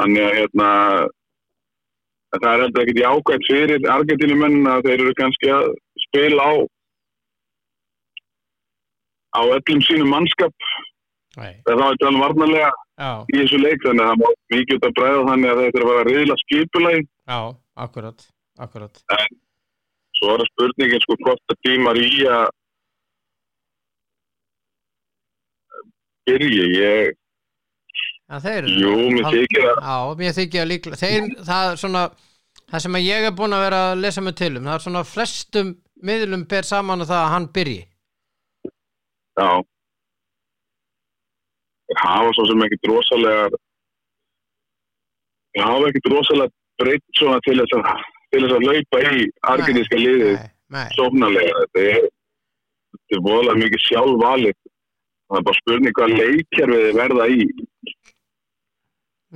Þannig 0.00 0.24
að 0.24 0.36
hérna 0.40 0.68
það 2.32 2.46
er 2.52 2.62
heldur 2.64 2.82
ekkert 2.82 3.02
jákvæmt 3.02 3.48
fyrir 3.50 3.90
Argentínumenn 3.92 4.70
að 4.72 4.86
þeir 4.88 5.02
eru 5.04 5.16
kannski 5.18 5.50
að 5.52 5.66
spila 6.06 6.46
á 6.48 6.52
á 9.32 9.40
öllum 9.42 9.82
sínum 9.86 10.12
mannskap. 10.12 10.54
Þá 11.36 11.44
er 11.48 11.78
þetta 11.80 12.08
alveg 12.10 12.22
varnarlega 12.22 12.70
já, 13.00 13.10
í 13.32 13.38
þessu 13.38 13.60
leik 13.62 13.84
þannig 13.86 14.04
að 14.04 14.10
það 14.10 14.20
má 14.22 14.34
mikið 14.54 14.86
að 14.88 14.96
bræða 14.98 15.22
þannig 15.30 15.52
að 15.52 15.62
þeir 15.62 15.70
eru 15.72 15.86
að 15.86 15.92
vera 15.92 16.10
reyðla 16.10 16.36
skipulagi. 16.42 17.06
Já, 17.32 17.38
akkurat, 17.86 18.26
akkurat. 18.66 19.00
Svo 20.18 20.34
er 20.34 20.42
það 20.42 20.50
spurningin 20.52 21.04
sko 21.06 21.16
hvort 21.22 21.54
að 21.54 21.60
tímar 21.64 22.00
í 22.02 22.10
að 22.28 22.50
byrja 26.28 26.66
ég, 26.76 27.16
Já, 28.32 28.38
þeir 28.40 28.68
jú, 28.80 28.92
mér 29.12 29.26
þykir 29.28 29.64
að 29.68 29.80
Já, 29.82 29.96
mér 30.20 30.36
þykir 30.36 30.62
að 30.62 30.68
líklega 30.70 31.00
þeir, 31.00 31.24
það 31.44 31.70
er 31.70 31.80
svona 31.82 32.02
það 32.72 32.84
sem 32.84 32.98
ég 33.02 33.26
er 33.28 33.34
búin 33.36 33.56
að 33.56 33.64
vera 33.66 33.80
að 33.90 34.04
lesa 34.04 34.22
mig 34.24 34.36
til 34.38 34.52
um 34.56 34.68
það 34.68 34.76
er 34.76 34.84
svona 34.86 35.02
flestum 35.04 35.72
miðlum 36.02 36.44
ber 36.48 36.66
saman 36.66 37.04
að 37.04 37.10
það 37.12 37.24
að 37.24 37.32
hann 37.34 37.48
byrji 37.58 37.80
Já. 39.40 39.50
Þeir 41.88 42.00
hafa 42.04 42.32
svo 42.36 42.44
sem 42.50 42.64
ekkit 42.66 42.88
rosalega 42.90 43.46
þeir 45.52 45.64
hafa 45.68 45.88
ekkit 45.90 46.10
rosalega 46.12 46.52
breytt 46.82 47.04
svona 47.18 47.38
til 47.46 47.56
þess 47.60 47.76
að, 47.78 48.02
til 48.32 48.42
þess 48.44 48.56
að 48.58 48.66
laupa 48.68 49.00
í 49.02 49.24
Nei, 50.32 50.50
nei, 50.76 50.84
sófnarlega. 50.96 51.64
Þetta 51.64 51.84
er, 51.96 52.06
er 53.12 53.20
voðalega 53.26 53.60
mikið 53.64 53.82
sjálfvalið. 53.88 54.56
Það 55.32 55.38
er 55.40 55.44
bara 55.48 55.60
spurning 55.60 55.96
hvað 55.98 56.14
leikjarfið 56.20 56.82
þeir 56.86 56.96
verða 57.00 57.26
í. 57.32 57.46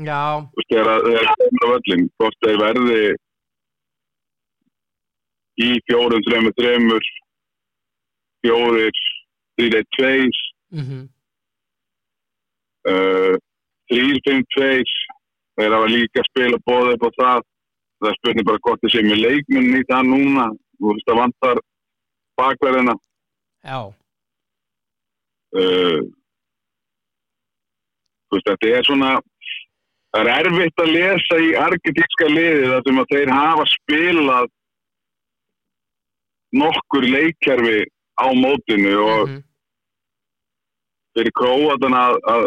já, 0.06 0.22
Þú 0.52 0.60
veist, 0.60 0.70
þegar 0.72 0.88
að- 0.92 1.06
þegar 1.06 1.28
þeir 1.36 1.46
eru 1.46 1.66
á 1.66 1.72
völlin. 1.74 2.08
Hvort 2.20 2.38
þeir 2.44 2.58
verði 2.64 2.98
í 5.66 5.68
fjórum, 5.88 6.24
þreymur, 6.28 6.52
þreymur, 6.60 7.06
fjórir, 8.44 8.98
þrýr, 9.56 9.76
eitt, 9.80 9.90
tveis, 9.96 10.40
mhm, 10.76 11.02
uh, 12.92 13.34
3-5-2 13.92 14.96
þeir 15.56 15.76
hafa 15.76 15.90
líka 15.90 16.24
spila 16.26 16.58
bóða 16.68 16.96
upp 16.96 17.06
á 17.06 17.10
það. 17.20 17.46
Það 17.96 18.10
er 18.10 18.16
spurning 18.18 18.46
bara 18.46 18.62
hvort 18.66 18.82
þið 18.82 18.92
sé 18.92 19.02
með 19.06 19.22
leikmenn 19.24 19.78
í 19.78 19.84
það 19.88 20.10
núna. 20.10 20.46
Þú 20.76 20.90
veist 20.92 21.06
það 21.08 21.20
vantar 21.22 21.60
bakverðina. 22.36 22.94
Já, 23.64 23.78
uh, 25.56 26.02
þú 28.26 28.36
veist 28.36 28.50
þetta 28.50 28.74
er 28.76 28.86
svona 28.86 29.14
það 30.12 30.20
er 30.22 30.30
erfitt 30.36 30.82
að 30.82 30.92
lesa 30.94 31.40
í 31.42 31.50
argetíska 31.60 32.28
liði 32.30 32.70
þar 32.70 32.86
sem 32.86 33.00
að 33.02 33.10
þeir 33.12 33.32
hafa 33.34 33.66
spilað 33.72 34.52
nokkur 36.56 37.08
leikkerfi 37.14 37.80
á 38.16 38.26
mótinu 38.32 38.94
og 39.02 39.28
mhm, 39.28 39.42
fyrir 41.16 41.32
króatan 41.40 41.96
að, 41.96 42.18
að 42.34 42.44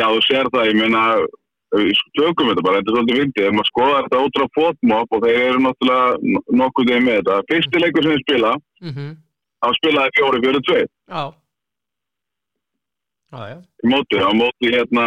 já 0.00 0.06
þú 0.10 0.20
sér 0.28 0.50
það 0.54 0.68
ég 0.70 0.78
meina 0.80 1.02
tökum 2.18 2.48
þetta 2.50 2.62
bara, 2.66 2.78
þetta 2.80 2.90
er 2.90 2.96
svolítið 2.96 3.18
vildið 3.20 3.44
ef 3.46 3.52
maður 3.54 3.68
skoðar 3.70 4.06
þetta 4.06 4.22
út 4.26 4.38
frá 4.38 4.46
fótmop 4.58 5.12
og 5.16 5.20
þeir 5.24 5.40
eru 5.48 5.60
náttúrulega 5.66 6.06
no- 6.34 6.44
nokkuð 6.64 6.88
þeim 6.90 7.04
með 7.06 7.18
þetta. 7.20 7.36
Fyrsti 7.50 7.82
leikur 7.84 8.02
sem 8.06 8.14
þeir 8.16 8.24
spila, 8.24 8.52
mhm, 8.82 9.10
þá 9.62 9.68
spilaði 9.78 10.14
fjóri 10.18 10.42
fjóri 10.44 10.62
tvei 10.66 10.82
já, 11.14 11.24
í 13.84 13.90
móti, 13.92 14.18
á 14.18 14.30
móti 14.34 14.72
hérna 14.74 15.04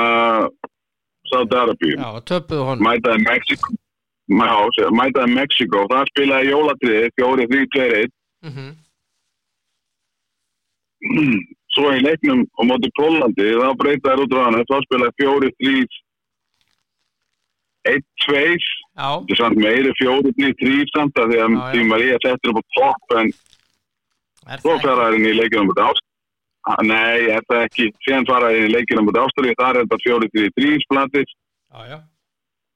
Saudi 1.27 1.55
Arabíu, 1.59 1.95
já, 1.99 2.09
töpuðu 2.31 2.63
honum. 2.69 2.85
Mætaði 2.87 3.25
Mexiko 3.27 3.73
mætaði 4.31 5.33
Mexiko 5.35 5.83
það 5.91 6.07
spilaði 6.13 6.51
jólatriði 6.53 7.11
fjóri 7.19 7.47
þrý 7.51 7.65
tveir 7.75 7.93
eitt 7.99 8.13
mhm, 8.47 8.71
svo 11.73 11.91
í 11.93 12.01
leiknum 12.05 12.43
á 12.57 12.61
móti 12.69 12.89
Pólandi 12.97 13.49
þá 13.59 13.67
breytaði 13.81 14.25
út 14.25 14.33
frá 14.35 14.43
hann 14.47 14.65
þá 14.69 14.77
spilaði 14.85 15.17
fjóri 15.21 15.49
þrý 15.59 15.75
eitt 17.91 18.05
tveir. 18.23 18.63
Já, 18.93 19.09
þetta 19.19 19.33
er 19.33 19.39
samt 19.41 19.59
meiri 19.59 19.91
fjóri, 19.99 20.31
þrý, 20.37 20.49
þrý 20.61 20.75
samt 20.93 21.17
að 21.19 21.31
því 21.33 21.39
að 21.43 21.49
Já, 21.49 21.57
já. 21.57 21.69
því 21.73 21.85
María 21.89 22.17
settur 22.23 22.51
upp 22.53 22.61
á 22.61 22.65
topp 22.77 23.15
en 23.19 23.31
er 23.33 24.61
svo 24.61 24.69
það 24.69 24.77
ekki? 24.77 24.87
fara 24.87 25.07
henni 25.11 25.31
í 25.33 25.37
leikinum 25.39 25.71
út 25.73 25.81
ást 25.83 26.03
nei, 26.87 27.27
er 27.33 27.43
það 27.49 27.65
ekki, 27.67 27.87
síðan 28.05 28.27
fara 28.29 28.51
henni 28.53 28.69
í 28.69 28.73
leikinum 28.75 29.09
út 29.11 29.19
ástrið, 29.19 29.55
þar 29.59 29.79
er 29.79 29.87
þetta 29.87 29.99
fjóri, 30.05 30.29
þrý, 30.35 30.45
þrý 30.59 30.71
splatið, 30.85 31.33
Já, 31.73 31.79
já, 31.89 31.97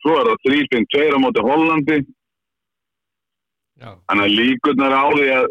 svo 0.03 0.15
er 0.17 0.29
það 0.31 0.41
þrý, 0.47 0.59
finn, 0.73 0.87
tveir 0.95 1.15
á 1.15 1.19
móti 1.23 1.45
Hollandi 1.45 1.99
þannig 3.77 4.23
að 4.23 4.35
líkurnar 4.39 4.95
á 4.95 5.05
því 5.13 5.27
að 5.35 5.47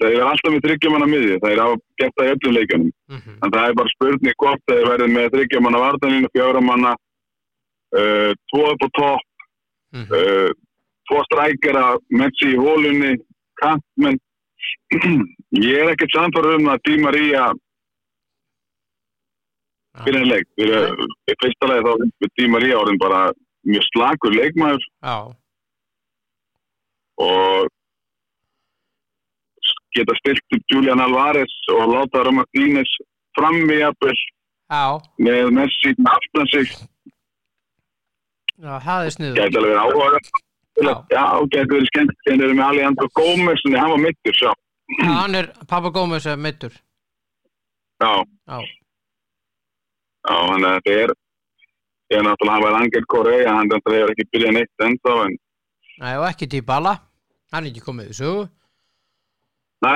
það 0.00 0.06
er 0.10 0.24
alltaf 0.26 0.54
með 0.54 0.64
þryggjamanna 0.66 1.10
miði 1.10 1.36
það 1.42 1.52
er 1.54 1.62
á 1.62 1.68
gett 2.00 2.16
það 2.16 2.26
í 2.26 2.32
öllum 2.34 2.56
leikunum 2.56 2.90
mhm, 3.14 3.36
en 3.36 3.54
það 3.54 3.66
er 3.66 3.76
bara 3.80 3.94
spurning 3.94 4.38
hvort 4.42 4.64
þeir 4.70 4.88
verður 4.88 5.12
með 5.14 5.28
þryggjamanna 5.36 5.82
vartaninu, 5.84 6.32
fjóramanna 6.34 6.94
uh, 6.96 8.30
tvo 8.50 8.64
upp 8.72 8.86
á 8.86 8.88
topp 8.98 9.46
mhm, 9.94 10.18
uh, 10.18 10.50
tvo 11.10 11.22
strækjara 11.28 11.86
Messi 12.18 12.52
í 12.54 12.58
hólunni 12.58 13.14
kantmenn 13.62 14.20
ég 15.70 15.80
er 15.80 15.92
ekkert 15.94 16.14
samfara 16.14 16.56
um 16.58 16.70
að 16.70 16.82
Di 16.86 16.98
Maria 17.02 17.50
fyrir 20.04 20.22
en 20.22 20.30
leik. 20.30 20.48
Fyrir 20.58 21.04
í 21.30 21.36
fyrsta 21.42 21.70
leik 21.70 21.86
þá 21.86 21.92
er 21.94 22.32
Di 22.38 22.48
Maria 22.50 22.78
orðin 22.80 23.00
bara 23.00 23.22
mjög 23.68 23.86
slakur 23.90 24.34
leikmaður. 24.34 24.84
Já, 25.04 25.16
og 27.20 27.68
geta 29.96 30.14
stilt 30.20 30.56
upp 30.56 30.74
Julian 30.74 31.02
Alvarez 31.02 31.54
og 31.74 31.88
láta 31.94 32.22
Romartínez 32.26 32.92
frammi 33.38 33.80
jafnvel 33.80 34.16
já, 34.70 34.84
með 35.18 35.50
Messi 35.56 35.94
aftan 36.06 36.46
sig. 36.52 36.72
Já, 38.60 38.76
það 38.84 39.06
er 39.06 39.14
sniður 39.14 39.38
gæti 39.40 39.60
alveg 39.60 39.78
áhuga 39.80 40.20
Já. 40.80 40.94
gæti 41.52 41.70
verið 41.74 41.88
skemmt 41.90 42.12
þegar 42.24 42.36
þeir 42.36 42.44
eru 42.46 42.56
með 42.58 42.66
Alejandro 42.66 43.08
Gómez 43.18 43.64
en 43.66 43.76
hann 43.76 43.92
var 43.94 44.02
mittur 44.04 44.36
Já, 44.40 44.52
hann 45.00 45.34
er, 45.38 45.48
Papa 45.68 45.90
Gómez 45.94 46.26
er 46.28 46.36
meittur 46.40 46.72
já, 48.00 48.12
Já, 48.48 48.60
þannig 50.28 50.68
að 50.68 50.76
þetta 50.76 50.96
er 51.04 51.14
ég 52.10 52.18
er 52.18 52.26
náttúrulega 52.26 52.54
hann 52.54 52.64
var 52.66 52.78
Angel 52.80 53.06
Correa, 53.12 53.54
hann 53.56 53.70
þetta 53.72 53.94
hefur 53.96 54.14
ekki 54.14 54.28
byrjað 54.34 54.56
neitt 54.58 54.86
ennþá 54.86 55.16
en 55.26 55.38
Nei, 56.00 56.14
og 56.16 56.26
ekki 56.30 56.48
Dybala 56.48 56.94
hann 57.52 57.64
er 57.66 57.70
ekki 57.72 57.82
komið 57.84 58.10
í 58.12 58.16
sögu. 58.20 58.42
Næ, 59.84 59.92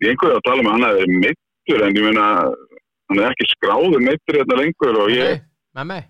einhverju 0.00 0.36
að 0.38 0.44
tala 0.48 0.64
með 0.64 0.72
hann 0.74 0.86
að 0.88 0.94
það 0.96 1.02
er 1.04 1.12
mittur 1.24 1.84
en 1.86 1.98
ég 1.98 2.06
meina 2.08 2.24
hann 3.10 3.20
er 3.20 3.28
ekki 3.34 3.48
skráður 3.52 4.04
mittur 4.06 4.38
hérna 4.40 4.58
lengur 4.62 4.98
og 5.04 5.12
ég, 5.12 5.36
Nei, 5.40 5.44
með 5.80 5.88
mig, 5.92 6.08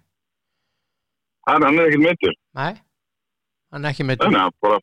hann, 1.48 1.66
hann 1.66 1.78
er 1.82 1.90
ekkert 1.90 2.04
mittur 2.06 2.34
nei. 2.60 2.72
Hann 3.70 3.84
er 3.86 3.92
ekki 3.94 4.06
með 4.08 4.22
þannig 4.24 4.42
að 4.46 4.56
bara 4.64 4.80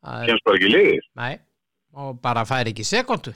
Það 0.00 0.22
kemst 0.30 0.44
bara 0.46 0.56
ekki 0.56 0.68
í 0.70 0.72
liðið. 0.72 1.06
Nei, 1.20 1.32
og 2.00 2.14
bara 2.24 2.46
fær 2.48 2.70
ekki 2.70 2.86
sekundu 2.88 3.34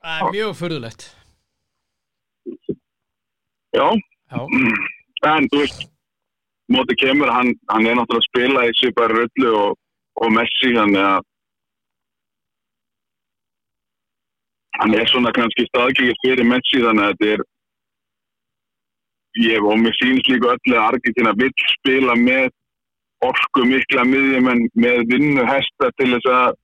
Það 0.00 0.20
er 0.20 0.30
mjög 0.32 0.52
furðulegt. 0.56 1.02
Já, 3.76 3.84
Já, 4.30 4.38
en 5.28 5.48
þú 5.52 5.62
veist 5.62 5.88
móti 6.70 6.96
kemur, 6.96 7.30
hann, 7.34 7.54
hann 7.68 7.86
er 7.86 7.98
náttúrulega 7.98 8.22
að 8.22 8.28
spila 8.28 8.66
í 8.68 8.76
svipar 8.78 9.12
rullu 9.14 9.50
og, 9.58 9.78
og 10.22 10.32
Messi 10.36 10.72
þannig 10.76 11.02
að 11.02 11.26
hann 14.80 14.94
er 14.96 15.10
svona 15.10 15.32
kannski 15.36 15.66
staðgengið 15.68 16.22
fyrir 16.24 16.48
Messi 16.48 16.82
þannig 16.84 17.08
að 17.08 17.12
þetta 17.18 17.32
er 17.34 17.44
ég 19.40 19.66
og 19.66 19.82
mér 19.82 19.98
sýnist 19.98 20.30
líka 20.30 20.54
öllu 20.54 20.78
að 20.78 20.86
Argentina 20.86 21.34
vill 21.42 21.52
spila 21.74 22.16
með 22.18 22.48
orku 23.26 23.66
mikla 23.68 24.06
miðjumenn 24.08 24.68
með 24.80 25.02
vinnu 25.10 25.44
hesta 25.46 25.90
til 25.98 26.12
þess 26.14 26.30
að 26.34 26.54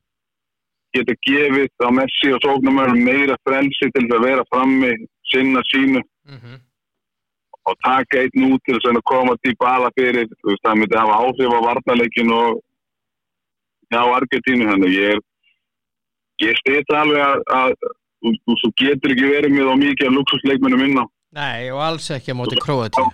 geta 0.96 1.18
gefið 1.26 1.84
á 1.84 1.88
Messi 1.98 2.32
og 2.32 2.40
sóknumörum 2.46 3.02
meira 3.04 3.36
frelsi 3.44 3.90
til 3.90 4.06
þess 4.06 4.16
að 4.16 4.26
vera 4.30 4.46
frammi 4.54 4.94
sinna 5.34 5.66
sínu. 5.74 6.00
Mhm 6.30 6.65
og 7.66 7.78
taka 7.82 8.22
einn 8.22 8.52
út 8.52 8.62
til 8.66 8.78
að 8.78 9.00
koma 9.10 9.34
til 9.42 9.54
bala 9.58 9.90
fyrir, 9.98 10.28
veist, 10.46 10.62
það 10.62 10.78
myndi 10.80 10.98
hafa 11.00 11.20
áhrif 11.22 11.56
á 11.56 11.60
varnarleikin 11.66 12.34
og 12.36 12.60
hjá 13.90 14.02
Argentínu, 14.02 14.68
þannig. 14.70 14.94
Ég 14.94 15.16
er 15.16 15.24
ég 16.44 16.58
stýrt 16.60 16.92
alveg 16.92 17.22
að, 17.22 17.44
að 17.58 17.76
þú, 18.22 18.56
þú 18.62 18.72
getur 18.80 19.14
ekki 19.14 19.30
verið 19.30 19.54
með 19.54 19.70
á 19.72 19.74
mikið 19.82 20.08
af 20.08 20.16
luxusleikmennum 20.16 20.84
inn 20.86 21.00
á 21.00 21.06
Nei, 21.36 21.68
og 21.74 21.80
alls 21.84 22.08
ekki 22.14 22.32
á 22.32 22.38
móti 22.38 22.56
Króatíu. 22.62 23.06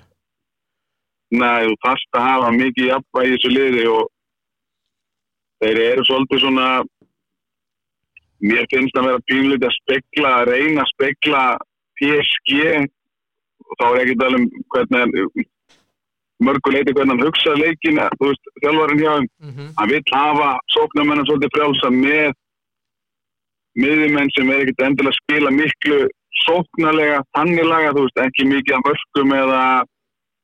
Nei, 1.32 1.66
þú 1.66 1.76
þarft 1.82 2.18
að 2.18 2.26
hafa 2.28 2.50
mikið 2.54 2.90
jafnvægi 2.90 3.30
í 3.30 3.34
þessu 3.34 3.52
liði 3.52 3.84
og 3.90 4.02
þeir 5.62 5.80
eru 5.86 6.04
svolítið 6.06 6.42
svona 6.44 6.66
mér 8.42 8.68
finnst 8.70 8.98
að 8.98 9.08
vera 9.08 9.24
pínlítið 9.30 9.68
að 9.68 9.78
spekla, 9.78 10.34
að 10.36 10.50
reyna 10.52 10.84
að 10.84 10.92
spekla 10.92 11.42
PSG 11.98 12.58
og 13.72 13.80
þá 13.80 13.86
er 13.88 14.02
ekki 14.04 14.14
að 14.16 14.22
tala 14.22 14.40
um 14.40 14.46
hvernig 14.74 15.46
mörguleiti 16.42 16.94
hvernig 16.96 17.14
hann 17.14 17.26
hugsa 17.26 17.54
leikin 17.58 18.00
þú 18.18 18.30
veist, 18.30 18.48
þjálfarinn 18.62 19.02
hjá 19.02 19.12
mhm, 19.22 19.68
hann 19.78 19.92
vill 19.92 20.02
hafa 20.12 20.48
sóknarmennan 20.74 21.28
svolítið 21.28 21.54
frjálsa 21.56 21.92
með 21.94 22.32
miðjumenn 23.82 24.32
sem 24.36 24.50
er 24.52 24.64
ekkert 24.66 24.84
endilega 24.88 25.14
að 25.14 25.20
spila 25.22 25.52
miklu 25.54 26.00
sóknarlega, 26.42 27.22
tannilaga, 27.36 27.92
þú 27.96 28.06
veist, 28.06 28.20
ekki 28.26 28.48
mikið 28.50 28.76
að 28.78 28.86
mörgum 28.88 29.34
eða 29.38 29.62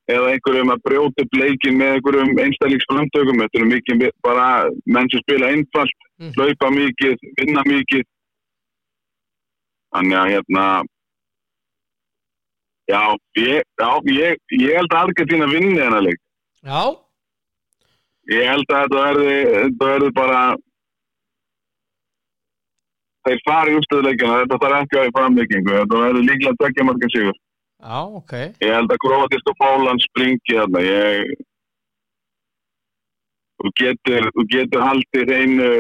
eða 0.08 0.28
einhverjum 0.32 0.70
að 0.73 0.85
brjóta 0.87 1.25
upp 1.25 1.35
leikin 1.37 1.76
með 1.76 1.99
einhverjum 1.99 2.38
einstælíksframtökum, 2.40 3.40
þetta 3.42 3.58
er 3.61 3.66
mikið 3.68 4.04
bara 4.25 4.47
menn 4.87 5.11
sem 5.12 5.20
spila 5.20 5.50
einfalt, 5.52 5.99
Mhm. 6.18 6.32
hlaupa 6.35 6.70
mikið, 6.73 7.16
vinna 7.38 7.62
mikið. 7.68 8.04
Þannig 9.94 10.16
að 10.18 10.30
hérna 10.32 10.64
já, 12.89 13.03
ég, 13.41 13.67
já, 13.81 13.91
ég, 14.15 14.41
ég 14.59 14.79
held 14.79 14.95
að 14.95 15.03
Argentina 15.05 15.51
vinni 15.51 15.77
þennan 15.79 16.09
leik. 16.09 16.21
Já, 16.65 16.81
Ég 18.29 18.45
held 18.45 18.69
að 18.69 18.83
þetta 18.85 19.03
verði, 19.07 19.37
þetta 19.53 19.87
verði 19.89 20.09
bara 20.17 20.41
þeir 23.29 23.39
fari 23.49 23.73
í 23.73 23.79
ústöðuleikina, 23.81 24.41
þetta 24.43 24.59
þarf 24.65 24.81
ekki 24.83 24.99
að 24.99 25.05
vera 25.07 25.15
framleikingu, 25.17 25.77
þetta 25.79 26.03
verði 26.03 26.25
líklega 26.27 26.59
tökja 26.63 26.87
margin 26.89 27.13
sigur. 27.15 27.39
já, 27.79 27.99
ok. 28.21 28.35
Ég 28.65 28.75
held 28.77 28.93
að 28.93 29.01
Kroatist 29.05 29.49
og 29.53 29.57
Póland 29.63 30.05
springi 30.05 30.59
þarna, 30.59 30.83
ég 30.85 31.33
þú 33.59 33.73
getur, 33.81 34.29
þú 34.37 34.47
getur 34.53 34.85
haldið 34.85 35.33
einu 35.39 35.71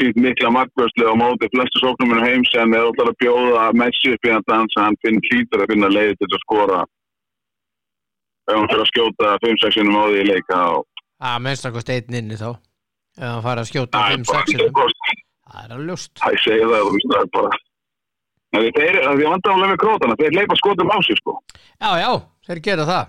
sínt 0.00 0.16
mikla 0.24 0.50
markvörslu 0.56 1.04
á 1.06 1.14
móti 1.20 1.48
flestu 1.54 1.82
sóknuminu 1.84 2.22
heims 2.24 2.50
en 2.58 2.72
eða 2.74 2.90
ætlar 2.92 3.10
að 3.12 3.18
bjóða 3.22 3.64
Messi 3.80 4.14
upp 4.16 4.24
í 4.26 4.32
hann 4.34 4.46
dansa, 4.48 4.84
hann 4.86 4.96
finn 5.04 5.20
hlýtur 5.28 5.62
að 5.64 5.70
finna 5.74 5.88
leiði 5.92 6.16
til 6.20 6.28
að 6.30 6.42
skora. 6.44 6.80
Ef 8.50 8.56
hann 8.56 8.68
fyrir 8.70 8.84
að 8.84 8.90
skjóta 8.92 9.32
5-6 9.44 9.76
sinum 9.78 9.98
á 10.00 10.04
því 10.10 10.20
í 10.24 10.28
leika 10.32 10.60
að 11.20 11.40
minnst 11.44 11.66
að 11.68 11.74
kosti 11.76 11.96
einn 11.98 12.16
inni 12.22 12.38
þá. 12.40 12.50
Ef 13.20 13.26
hann 13.28 13.42
fara 13.44 13.60
að 13.64 13.70
skjóta 13.70 13.98
Það 14.00 14.10
er 14.10 14.16
5-6 14.16 14.32
bara- 14.32 14.46
sinum. 14.50 14.72
það 15.50 15.64
er 15.64 15.74
að 15.76 15.84
ljóst. 15.90 16.12
Það 16.20 16.32
ég 16.36 16.42
segi 16.46 16.64
það, 16.70 16.92
það 17.10 17.20
er 17.20 17.30
bara 17.36 17.50
það 18.50 18.62
er 18.82 19.28
vandamálega 19.30 19.70
með 19.72 19.80
krótana, 19.84 20.16
þeir 20.18 20.32
leipa 20.34 20.56
skotum 20.58 20.90
á 20.90 20.98
sig, 21.06 21.16
sko. 21.20 21.32
já, 21.80 21.90
já, 22.02 22.12
þeir 22.46 22.60
gera 22.66 22.84
það. 22.88 23.06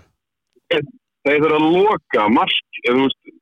Þeir 1.22 1.40
þurfa 1.42 1.56
að 1.58 1.66
loka 1.72 2.28
mark, 2.28 2.60
eða, 2.86 2.94
þú 2.94 3.02
veist, 3.06 3.34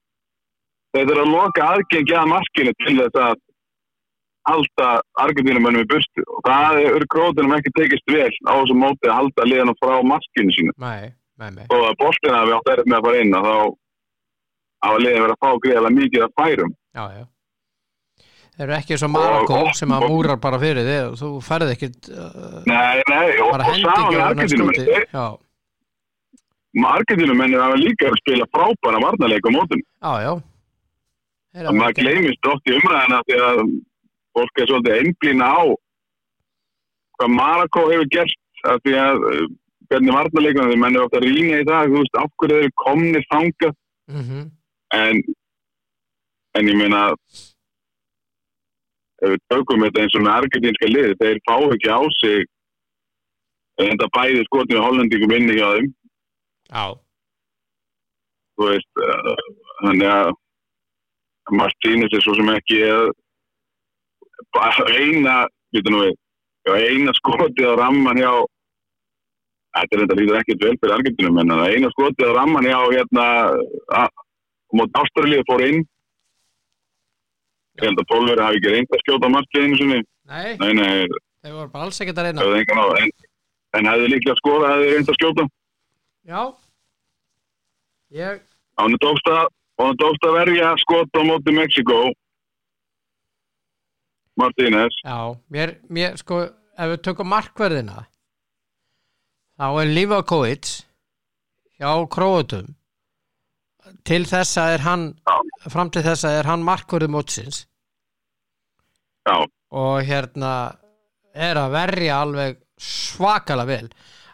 þeir 0.94 1.06
þurfa 1.10 1.24
að 1.24 1.32
loka 1.34 1.68
aðgengi 1.74 2.18
að 2.18 2.28
markinu 2.34 2.74
til 2.84 2.96
þess 3.00 3.20
að 3.24 3.38
halda 4.50 4.88
argentínumönnum 5.22 5.84
í 5.84 5.88
burtu. 5.90 6.24
Og 6.26 6.40
það 6.46 6.78
eru 6.90 7.08
krótunum 7.14 7.56
ekki 7.58 7.74
tekist 7.76 8.06
vel 8.10 8.30
á 8.48 8.52
þessum 8.58 8.80
móti 8.82 9.10
að 9.10 9.18
halda 9.18 9.48
liðanum 9.48 9.80
frá 9.82 9.96
markinu 10.12 10.54
sínu. 10.56 10.72
nei, 10.80 11.12
nei, 11.38 11.50
nei, 11.58 11.66
Og 11.68 11.84
að 11.90 11.98
boltina 12.00 12.46
við 12.48 12.56
átt 12.58 12.72
erið 12.74 12.88
með 12.90 12.98
að 12.98 13.04
fara 13.08 13.20
inn 13.24 13.36
og 13.36 13.44
þá 13.50 13.56
hafa 14.80 15.02
liðin 15.04 15.26
verið 15.26 15.36
að 15.36 15.44
fá 15.44 15.50
greiðlega 15.66 15.98
mikið 15.98 16.24
að 16.26 16.34
færum. 16.40 16.72
já, 16.96 17.04
já 17.18 17.26
þeir 18.60 18.66
eru 18.68 18.76
ekki 18.76 18.92
eins 18.92 19.04
og 19.06 19.12
Marokko 19.14 19.60
sem 19.78 19.92
að 19.96 20.02
múrar 20.10 20.40
bara 20.40 20.58
fyrir 20.60 20.84
þig 20.84 20.98
og 21.06 21.14
þú 21.20 21.28
færði 21.46 21.76
ekkit 21.76 22.10
uh, 22.12 22.58
Nei, 22.68 23.00
nei, 23.08 23.28
og, 23.40 23.54
og 23.54 23.62
hann 23.64 24.18
argentínumönnum. 24.26 25.38
Argentínumennir 26.90 27.62
hafa 27.62 27.78
líka 27.80 28.10
að 28.10 28.18
spila 28.20 28.46
frábæra 28.52 29.00
varnarleik 29.02 29.48
á 29.48 29.50
mótinu. 29.54 29.86
Að 31.58 31.76
maður 31.76 31.96
gleymist 31.98 32.50
oft 32.50 32.68
í 32.70 32.76
umræðina 32.78 33.22
því 33.26 33.38
að 33.46 33.62
fólk 34.36 34.60
er 34.62 34.70
svolítið 34.70 34.98
einblýna 35.00 35.48
á 35.50 35.62
hvað 37.18 37.34
Marako 37.36 37.82
hefur 37.90 38.08
gert 38.14 38.64
að 38.70 38.78
því 38.84 38.94
að 39.00 39.26
uh, 39.30 39.44
hvernig 39.90 40.14
varnarleikuna 40.14 40.70
því 40.70 40.78
menn 40.80 40.96
er 40.96 41.04
ofta 41.04 41.22
rýna 41.24 41.60
í 41.60 41.66
það 41.68 41.90
þú 41.90 41.98
veist, 41.98 42.18
af 42.20 42.30
hverju 42.38 42.56
þeir 42.56 42.66
eru 42.66 42.76
komnir 42.84 43.26
þangað. 43.32 43.74
Mhm, 44.10 44.40
en 44.94 45.22
en 46.58 46.70
ég 46.70 46.78
meina 46.78 47.02
ef 49.20 49.34
við 49.34 49.42
tökum 49.52 49.84
þetta 49.84 50.02
eins 50.02 50.16
og 50.16 50.24
með 50.24 50.36
argentinska 50.36 50.90
liði 50.90 51.18
þeir 51.20 51.42
fá 51.46 51.56
ekki 51.58 51.90
á 51.90 52.00
sig 52.18 52.48
þetta 53.80 54.08
bæði 54.16 54.46
skotinu 54.48 54.84
hollendingum 54.84 55.34
inni 55.36 55.58
hjá 55.58 55.68
þeim. 55.76 55.90
Já, 56.70 56.84
þú 58.54 58.70
veist 58.70 59.02
uh, 59.02 59.44
þannig 59.82 60.10
að 60.14 60.32
Martínez 61.56 62.14
er 62.14 62.24
svo 62.24 62.34
sem 62.38 62.50
ekki 62.54 62.80
bara 64.54 64.86
eina 64.96 65.36
við 65.74 65.90
eina 66.70 67.12
skotið 67.18 67.72
á 67.72 67.74
ramman 67.80 68.18
hjá 68.20 68.32
þetta 69.76 69.96
er 69.96 70.02
þetta 70.02 70.18
líður 70.18 70.40
ekkert 70.40 70.64
vel 70.64 70.74
fyrir 70.80 70.94
Argentinum 70.96 71.40
en 71.42 71.54
eina 71.56 71.90
skotið 71.94 72.32
á 72.32 72.38
ramman 72.40 72.68
hjá 72.68 72.78
hérna 72.90 73.26
að, 74.00 74.10
mót 74.76 75.00
Ástralíu 75.00 75.46
fór 75.48 75.64
inn. 75.66 75.82
Ég 77.80 77.86
held 77.86 78.02
að 78.02 78.08
Pólveri 78.10 78.44
hafi 78.44 78.60
ekki 78.60 78.74
reynd 78.74 78.94
að 78.94 79.02
skjóta 79.04 79.30
markið 79.32 79.64
einu 79.64 79.78
sinni. 79.80 80.00
Nei, 80.30 80.50
nei, 80.60 80.72
nei, 80.76 81.20
þeir 81.42 81.56
voru 81.56 81.72
bara 81.72 81.86
alls 81.86 82.00
ekkert 82.02 82.20
að 82.20 82.28
reyna. 82.28 82.84
En, 83.00 83.14
en 83.78 83.90
hefði 83.90 84.10
líklega 84.12 84.38
skora 84.42 84.74
hefði 84.74 84.90
reynd 84.92 85.12
að 85.12 85.18
skjóta. 85.20 85.46
Já. 86.30 86.42
Ég, 88.10 88.42
Hann 88.80 88.96
tókst 89.00 89.28
að, 89.30 89.48
hann 89.86 90.00
tókst 90.00 90.26
að 90.28 90.36
verja 90.38 90.72
skot 90.82 91.18
á 91.18 91.22
móti 91.26 91.54
Mexiko 91.56 92.00
Martínez. 94.40 94.94
Já, 95.04 95.36
mér, 95.52 95.76
mér 95.88 96.16
sko 96.20 96.42
ef 96.80 96.92
við 96.94 97.02
tökum 97.04 97.28
markverðina 97.30 98.06
þá 99.60 99.66
er 99.82 99.90
Livakovic 99.92 100.70
hjá 101.80 101.90
Króatum. 102.12 102.74
Til 104.06 104.22
þessa 104.28 104.70
er 104.74 104.84
hann 104.84 105.10
fram 105.68 105.90
til 105.92 106.04
þessa 106.06 106.32
er 106.38 106.48
hann 106.48 106.64
markverðu 106.64 107.10
mótsins. 107.12 107.64
Já, 109.28 109.44
og 109.44 109.96
hérna 110.06 110.52
er 111.34 111.58
að 111.60 111.74
verja 111.74 112.22
alveg 112.24 112.60
svakalega 112.80 113.68
vel. 113.68 113.90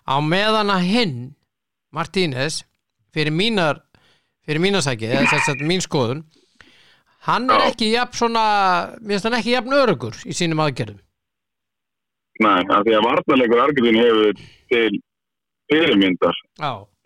Á 0.07 0.17
meðan 0.23 0.71
að 0.71 0.87
hinn 0.87 1.19
Martínez 1.95 2.63
fyrir 3.15 3.35
mínar 3.35 3.83
fyrir 4.47 4.63
mínasæki, 4.63 5.11
mín 5.67 5.83
skoðun 5.85 6.25
hann 7.27 7.51
er 7.51 7.67
ekki 7.71 7.91
jafn 7.93 8.15
svona, 8.21 8.45
mér 9.03 9.17
finnst 9.17 9.27
hann 9.29 9.39
ekki 9.41 9.57
jafn 9.57 9.75
örugur 9.75 10.15
í 10.27 10.37
sínum 10.37 10.63
aðgerðum 10.63 11.03
Nei, 12.45 12.61
af 12.69 12.83
því 12.85 12.93
að 12.99 13.05
varnarleikur 13.07 13.61
Argentínu 13.65 14.03
hefur 14.05 14.41
til 14.69 14.99
fyrirmyndar. 15.73 16.37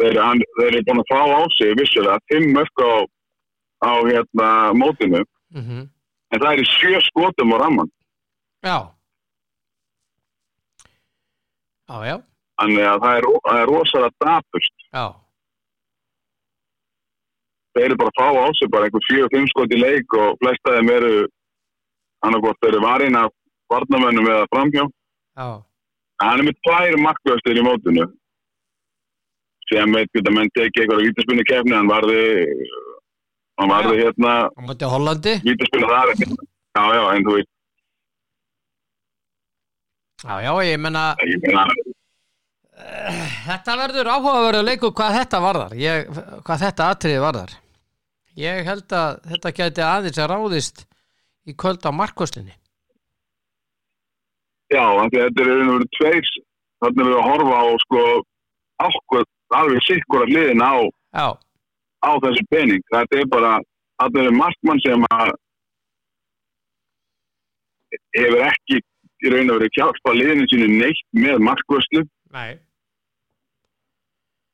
Þeir, 0.00 0.16
eru 0.18 0.80
búin 0.88 1.02
að 1.02 1.10
fá 1.12 1.20
á 1.22 1.42
sig 1.54 1.76
vissulega 1.78 2.16
fimm 2.32 2.48
mörg 2.56 2.82
á, 2.82 2.92
á 3.86 3.92
hérna, 4.08 4.48
mótinu, 4.74 5.20
mhm, 5.54 5.84
en 6.34 6.42
það 6.42 6.50
er 6.56 6.62
í 6.64 6.66
sjö 6.72 7.02
skotum 7.06 7.54
á 7.54 7.56
ramman. 7.62 7.92
já. 8.66 8.78
Já, 11.90 11.96
já, 12.06 12.16
Þannig 12.60 12.84
að 12.86 12.98
það 13.02 13.16
er, 13.20 13.24
er 13.60 13.70
rosalega 13.70 14.26
dapust. 14.26 14.74
já, 14.94 15.04
Þeir 17.74 17.84
eru 17.86 17.96
bara 18.00 18.10
að 18.10 18.18
fá 18.18 18.26
á 18.42 18.46
sig 18.58 18.70
bara 18.72 18.86
einhver 18.88 19.04
fjö, 19.08 19.26
fimm 19.32 19.46
skot 19.50 19.74
í 19.74 19.78
leik 19.80 20.14
og 20.18 20.38
flesta 20.42 20.72
þeim 20.76 20.88
eru 20.96 21.12
annarkvort 22.26 22.66
eru 22.68 22.80
varinn 22.82 23.16
af 23.16 23.30
varnamönnum 23.70 24.26
eða 24.32 24.46
framhjá. 24.54 24.84
já, 25.38 25.48
Hann 26.20 26.40
er 26.40 26.44
með 26.50 26.56
tvær 26.66 26.96
markvöstir 27.00 27.56
í 27.60 27.62
mótinu. 27.64 28.04
Sem 29.70 29.92
veit 29.94 30.10
geta 30.12 30.32
menn 30.34 30.50
tekið 30.56 30.82
eitthvað 30.82 31.04
vítaspunni 31.06 31.44
kefni, 31.46 31.76
hann 31.78 31.88
varði 31.88 32.24
hann 33.60 33.70
varði 33.70 33.94
hérna 34.02 34.32
á 34.50 34.60
móti 34.66 34.84
Hollandi. 34.90 35.34
vítaspunni 35.46 35.86
þar. 35.86 36.12
Já, 36.18 36.82
já, 36.98 37.02
en 37.14 37.24
þú 37.24 37.36
veist. 37.38 37.48
Já, 40.26 40.34
já, 40.44 40.52
ég 40.68 40.76
menna, 40.82 41.04
ég 41.24 41.40
meina, 41.46 41.64
þetta 43.46 43.74
verður 43.80 44.10
áhugaverður 44.14 44.66
leikur 44.66 44.92
hvað 44.96 45.16
þetta 45.18 45.40
varðar, 45.44 45.74
ég, 45.80 46.08
hvað 46.46 46.62
þetta 46.64 46.88
atriði 46.94 47.20
varðar. 47.24 47.52
Ég 48.40 48.62
held 48.68 48.94
að 48.94 49.18
þetta 49.32 49.52
gæti 49.58 49.84
aðeins 49.84 50.20
að 50.22 50.30
ráðist 50.32 50.84
í 51.50 51.54
kvöld 51.58 51.84
á 51.84 51.90
markvöstinni. 51.92 52.54
já, 54.70 54.84
þetta 55.10 55.42
eru 55.42 55.56
einhverju 55.60 55.88
tveir. 55.98 56.28
Þannig 56.80 57.08
við 57.10 57.16
að 57.18 57.26
horfa 57.28 57.56
á 57.60 57.66
sko 57.82 58.02
ákveð, 58.80 59.26
alveg 59.58 59.82
sikkur 59.84 60.22
að 60.24 60.30
hliðin 60.32 60.62
á, 60.64 60.72
Já, 61.12 61.26
á 62.06 62.10
þessu 62.24 62.44
pening. 62.54 62.84
Þetta 62.94 63.18
er 63.18 63.26
bara, 63.28 63.50
þetta 64.00 64.22
eru 64.22 64.32
markmann 64.38 64.80
sem 64.86 65.04
að 65.10 65.32
hefur 68.16 68.44
ekki 68.46 68.78
í 69.20 69.32
raun 69.34 69.50
og 69.52 69.58
verið 69.60 69.76
hjálpa 69.76 70.14
liðinu 70.16 70.46
sínu 70.48 70.68
neitt 70.78 71.02
með 71.12 71.42
markvöslu, 71.44 72.04
nei, 72.32 72.56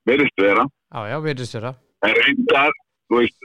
verðist 0.06 0.40
vera. 0.40 0.66
Já, 0.94 1.00
já, 1.10 1.16
virðist 1.24 1.56
vera. 1.58 1.74
en 2.06 2.14
reyndar, 2.20 2.74
þú 3.10 3.22
veist 3.22 3.38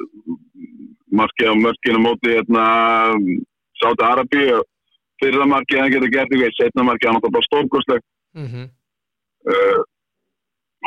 markið 1.12 1.50
á 1.52 1.56
mörkinu 1.60 2.02
móti 2.04 2.36
hérna 2.36 2.65
Sáta 3.82 4.12
Arabi 4.13 4.43
fyrra 5.21 5.47
markið 5.50 5.82
hann 5.82 5.93
getur 5.93 6.12
gert 6.13 6.32
eitthvað 6.34 6.58
setna 6.58 6.86
markið 6.88 7.10
hann 7.10 7.19
átt 7.19 7.34
bara 7.34 7.50
stórkostleg 7.50 8.06
Mm 8.34 8.69
uh, 9.52 9.82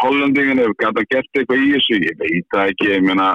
Hollendingin 0.02 0.58
hefur 0.58 0.74
gæt 0.80 0.96
að 0.98 1.10
gert 1.12 1.38
eitthvað 1.38 1.60
í 1.62 1.66
þessu 1.74 1.98
ég 2.02 2.16
veit 2.18 2.46
það 2.50 2.70
ekki, 2.72 2.88
ég 2.90 3.04
meina 3.06 3.28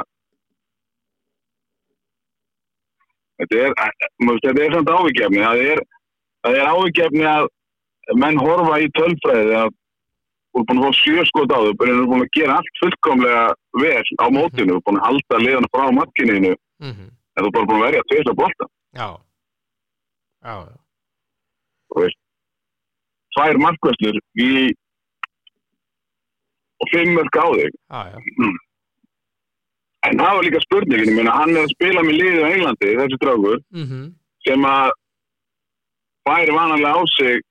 þetta 3.40 3.62
er 3.64 3.76
eh, 3.86 4.10
þetta 4.44 4.66
er 4.66 4.76
samt 4.76 4.92
ávikefni 4.92 5.46
það 5.46 5.64
er, 5.74 5.82
er 6.52 6.72
ávikefni 6.74 7.28
að 7.32 7.48
menn 8.20 8.42
horfa 8.42 8.82
í 8.84 8.90
tölfræði 8.98 9.56
að 9.62 9.72
er 10.58 10.66
búin 10.70 10.82
að 10.82 10.86
fá 10.86 11.00
sjö 11.00 11.26
skot 11.30 11.54
á 11.54 11.60
þau 11.60 11.72
er 11.86 12.02
búin 12.10 12.26
að 12.26 12.34
gera 12.38 12.58
allt 12.58 12.82
fullkomlega 12.82 13.46
vel 13.84 14.08
á 14.18 14.26
mótinu, 14.34 14.74
þú 14.74 14.80
er 14.80 14.86
búin 14.88 15.00
að 15.00 15.08
halda 15.08 15.42
liðan 15.46 15.72
frá 15.74 15.86
markininu, 16.00 16.54
-hmm. 16.82 17.10
en 17.36 17.44
þú 17.46 17.52
búin 17.56 17.78
að 17.78 17.86
verja 17.86 18.02
að 18.02 18.40
bolta, 18.42 18.66
Já, 18.94 19.10
já, 20.46 20.56
já, 20.66 20.78
þú 21.90 22.02
veist 22.02 22.20
tvær 23.36 23.58
markvæslur 23.66 24.18
í 24.42 24.50
og 26.80 26.88
fimm 26.94 27.14
mörg 27.14 27.36
á 27.36 27.48
þig. 27.60 27.74
Já, 27.92 28.02
en 30.08 30.18
það 30.18 30.36
var 30.36 30.44
líka 30.48 30.62
spurningin, 30.64 31.16
meina 31.16 31.36
hann 31.36 31.56
er 31.56 31.66
að 31.68 31.74
spila 31.76 32.04
með 32.08 32.20
liðið 32.22 32.46
á 32.46 32.52
Englandi, 32.56 32.96
þessi 33.02 33.22
draugur 33.22 33.60
mm 33.76 33.86
sem 34.48 34.66
að 34.66 34.92
færi 36.28 36.54
vanalega 36.56 36.96
á 36.96 37.02
sig 37.18 37.42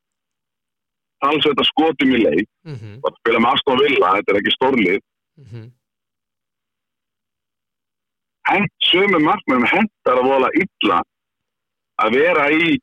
talsveit 1.24 1.60
að 1.62 1.70
skotum 1.70 2.14
í 2.14 2.22
leik. 2.24 2.48
Mm 2.68 2.94
og 3.02 3.10
að 3.10 3.18
spila 3.20 3.42
með 3.42 3.52
Aston 3.54 3.82
Villa, 3.82 4.14
þetta 4.18 4.32
er 4.32 4.40
ekki 4.40 4.56
stórlið. 4.56 5.00
-hmm. 5.38 5.66
hent 8.48 8.72
sömu 8.90 9.20
markmennum 9.22 9.68
hentar 9.68 10.20
að 10.20 10.28
vola 10.32 10.50
illa 10.56 10.98
að 12.02 12.14
vera 12.16 12.46
í 12.54 12.76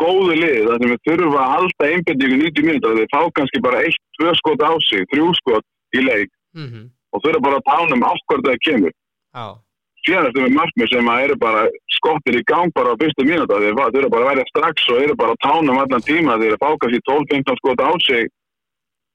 góðu 0.00 0.36
lið 0.40 0.68
þar 0.68 0.78
sem 0.80 0.92
við 0.92 1.02
þurfa 1.08 1.40
að 1.42 1.52
halda 1.54 1.88
einbindíku 1.92 2.38
90 2.40 2.68
mínútur 2.68 2.96
þeir 2.98 3.10
fá 3.12 3.20
kannski 3.36 3.60
bara 3.66 3.82
eitt, 3.84 4.00
tvö 4.16 4.32
skot 4.38 4.64
á 4.64 4.72
sig 4.88 5.04
þrjú 5.12 5.28
skot 5.42 5.66
í 5.96 6.06
leik. 6.06 6.32
Mm 6.56 6.88
og 7.10 7.22
þurfa 7.24 7.40
bara 7.42 7.58
að 7.58 7.66
tánum 7.66 8.04
ákvörð 8.06 8.44
það 8.46 8.60
kemur. 8.64 8.92
Já, 9.34 9.46
síðan 9.50 9.69
eftir 10.08 10.42
með 10.46 10.54
markmið 10.56 10.88
sem 10.92 11.08
að 11.12 11.22
eru 11.24 11.36
bara 11.36 11.62
skottir 11.96 12.38
í 12.40 12.44
gang 12.48 12.72
bara 12.74 12.92
á 12.92 13.00
fyrstu 13.00 13.24
mínúta 13.28 13.58
þeir 13.60 13.76
fa- 13.78 13.90
þurfa 13.92 14.10
bara 14.10 14.24
að 14.24 14.30
verja 14.32 14.44
strax 14.50 14.88
og 14.90 15.02
eru 15.02 15.14
bara 15.16 15.32
að 15.36 15.42
tánum 15.44 15.78
allan 15.78 16.00
tíma. 16.08 16.38
Þeir 16.40 16.56
fá 16.62 16.68
kannski 16.80 17.00
12-15 17.10 17.56
skot 17.60 17.80
á 17.84 17.90
sig 18.06 18.28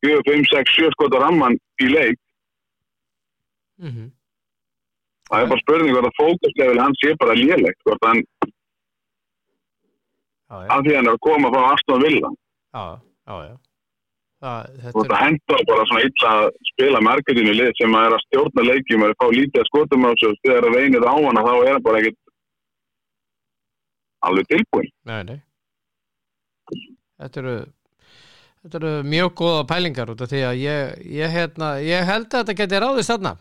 4, 0.06 0.22
5, 0.30 0.46
6, 0.54 0.76
7 0.78 0.92
skot 0.94 1.14
á 1.18 1.20
ramman 1.26 1.58
í 1.82 1.88
leik. 1.90 2.18
Mm 3.82 3.90
það 5.26 5.42
er 5.42 5.48
bara 5.50 5.60
spurning 5.66 5.94
hvort 5.96 6.06
að 6.06 6.18
fókuslevel 6.22 6.80
hann 6.80 6.94
sé 7.02 7.16
bara 7.18 7.34
lélegt 7.34 7.80
hvort 7.84 8.04
hann 8.06 8.22
af 10.70 10.84
því 10.86 10.96
hann 10.96 11.08
er 11.10 11.16
að 11.16 11.24
koma 11.26 11.50
frá 11.50 11.64
Aston 11.74 12.04
Villa. 12.06 12.30
Já, 12.76 12.84
já, 13.26 13.36
já. 13.50 13.56
Það, 14.46 14.74
og 14.92 14.98
þetta 15.00 15.20
hendur 15.24 15.62
bara 15.66 15.86
svona 15.90 16.04
illa 16.06 16.32
að 16.40 16.48
spila 16.70 17.00
marketinu 17.02 17.54
lið 17.56 17.72
sem 17.80 17.96
að 17.98 18.04
er 18.06 18.16
að 18.18 18.24
stjórna 18.26 18.66
leikjum 18.68 19.06
og 19.06 19.14
að 19.14 19.16
fá 19.22 19.26
lítið 19.34 19.62
að 19.62 19.70
skotum 19.72 20.06
á 20.06 20.10
sig 20.14 20.28
og 20.30 20.36
þegar 20.44 20.68
það 20.68 20.76
reynir 20.78 21.08
á 21.10 21.16
hana 21.16 21.46
þá 21.48 21.54
er 21.56 21.72
hann 21.72 21.86
bara 21.88 22.02
ekkert 22.02 22.20
alveg 24.30 24.52
tilbúin 24.52 24.92
Nei, 25.10 25.22
nei. 25.32 25.40
Þetta 27.22 27.42
eru 27.42 27.56
Þetta 28.66 28.80
eru 28.82 28.94
mjög 29.06 29.34
góða 29.38 29.66
pælingar 29.70 30.10
út 30.10 30.22
af 30.26 30.30
því 30.32 30.40
að 30.42 30.62
ég, 30.64 30.94
ég, 31.14 31.34
hérna, 31.36 31.68
ég 31.86 32.08
held 32.08 32.32
að 32.32 32.40
þetta 32.40 32.56
geti 32.58 32.80
ráðist 32.82 33.12
þarna. 33.12 33.34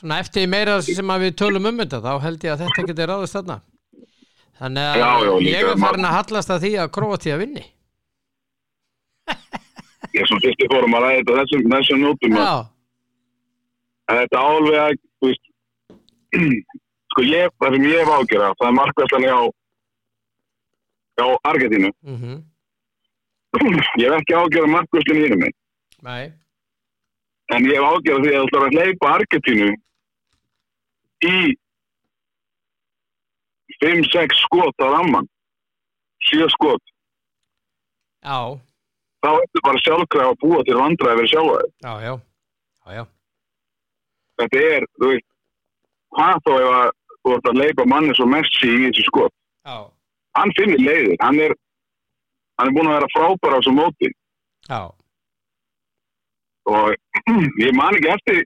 Svona 0.00 0.20
eftir 0.22 0.46
meira 0.48 0.78
sem 0.86 1.12
að 1.12 1.26
við 1.26 1.34
tölum 1.42 1.68
um 1.68 1.82
þetta 1.82 2.00
þá 2.06 2.14
held 2.24 2.46
ég 2.46 2.54
að 2.54 2.62
þetta 2.62 2.86
geti 2.88 3.08
ráðist 3.10 3.36
þarna. 3.36 3.58
Þannig 4.62 4.88
að 4.88 4.96
Já, 5.02 5.10
já, 5.26 5.32
ég 5.44 5.68
er 5.74 5.82
farin 5.84 6.08
að 6.08 6.16
hallast 6.16 6.54
að 6.54 6.64
því 6.64 6.72
að 6.80 6.94
Króatíða 6.96 7.42
vinni 7.42 7.66
ég 10.14 10.20
er 10.22 10.28
svona 10.30 10.44
fyrst 10.44 10.64
í 10.64 10.68
fórum 10.72 10.96
að 10.96 11.04
ræða 11.04 11.18
þetta 11.18 11.34
á 11.34 11.38
þessum, 11.40 11.70
þessum 11.74 12.02
nótum 12.04 12.36
þetta 14.08 14.42
álveg 14.50 15.00
veist, 15.24 15.44
sko 17.12 17.24
ég, 17.26 17.54
það 17.60 17.74
sem 17.76 17.88
ég 17.88 18.02
hef 18.02 18.12
ágjörða 18.14 18.52
það 18.58 18.68
er 18.68 18.76
markvæslan 18.78 19.26
hjá 19.26 19.38
hjá 21.18 21.26
Argentínu. 21.50 21.90
Mm 22.02 22.18
ég 23.98 24.12
hef 24.12 24.20
ekki 24.20 24.34
ágjörða 24.36 24.68
markvæslan 24.70 25.18
í 25.18 25.28
minn 25.32 25.54
nei. 26.04 26.24
En 27.54 27.64
ég 27.64 27.78
hef 27.80 27.86
ágjörða 27.88 28.22
því 28.22 28.34
að 28.34 28.38
þú 28.38 28.46
ætlar 28.48 28.66
að 28.66 28.76
hleypa 28.76 29.12
Argentínu 29.14 29.70
í 31.28 31.38
5-6 33.82 34.42
skot 34.44 34.84
á 34.84 34.86
ramman 34.92 35.26
7 36.28 36.48
skot. 36.54 36.82
Já, 38.22 38.60
þá 39.28 39.32
ertu 39.44 39.62
bara 39.68 39.82
sjálfkræð 39.84 40.26
að 40.32 40.38
búa 40.42 40.60
til 40.64 40.76
vandræði 40.80 41.18
verið 41.20 41.32
sjáaði. 41.34 41.68
já, 41.84 41.92
já, 42.08 42.12
já, 42.88 42.92
já. 42.98 43.04
Þetta 44.38 44.60
er, 44.72 44.86
þú 44.98 45.08
veist, 45.12 45.26
hvað 46.16 46.42
þá 46.46 46.50
ef 46.58 46.68
að 46.78 46.90
þú 47.18 47.32
ert 47.36 47.48
að 47.52 47.58
leipa 47.60 47.84
manni 47.92 48.14
svo 48.16 48.26
Messi 48.32 48.68
í 48.72 48.82
þessu 48.88 49.04
skot. 49.10 49.34
já, 49.68 49.78
Hann 50.38 50.52
finnir 50.56 50.78
leiðir, 50.80 51.16
hann 51.20 51.40
er, 51.42 51.54
hann 52.58 52.68
er 52.70 52.74
búin 52.76 52.88
að 52.88 52.96
vera 52.98 53.08
frábær 53.14 53.54
á 53.54 53.58
þessu 53.58 53.72
móti 53.74 54.10
já. 54.68 54.80
og 56.68 56.94
ég 57.66 57.72
man 57.74 57.96
ekki 57.98 58.12
eftir, 58.14 58.40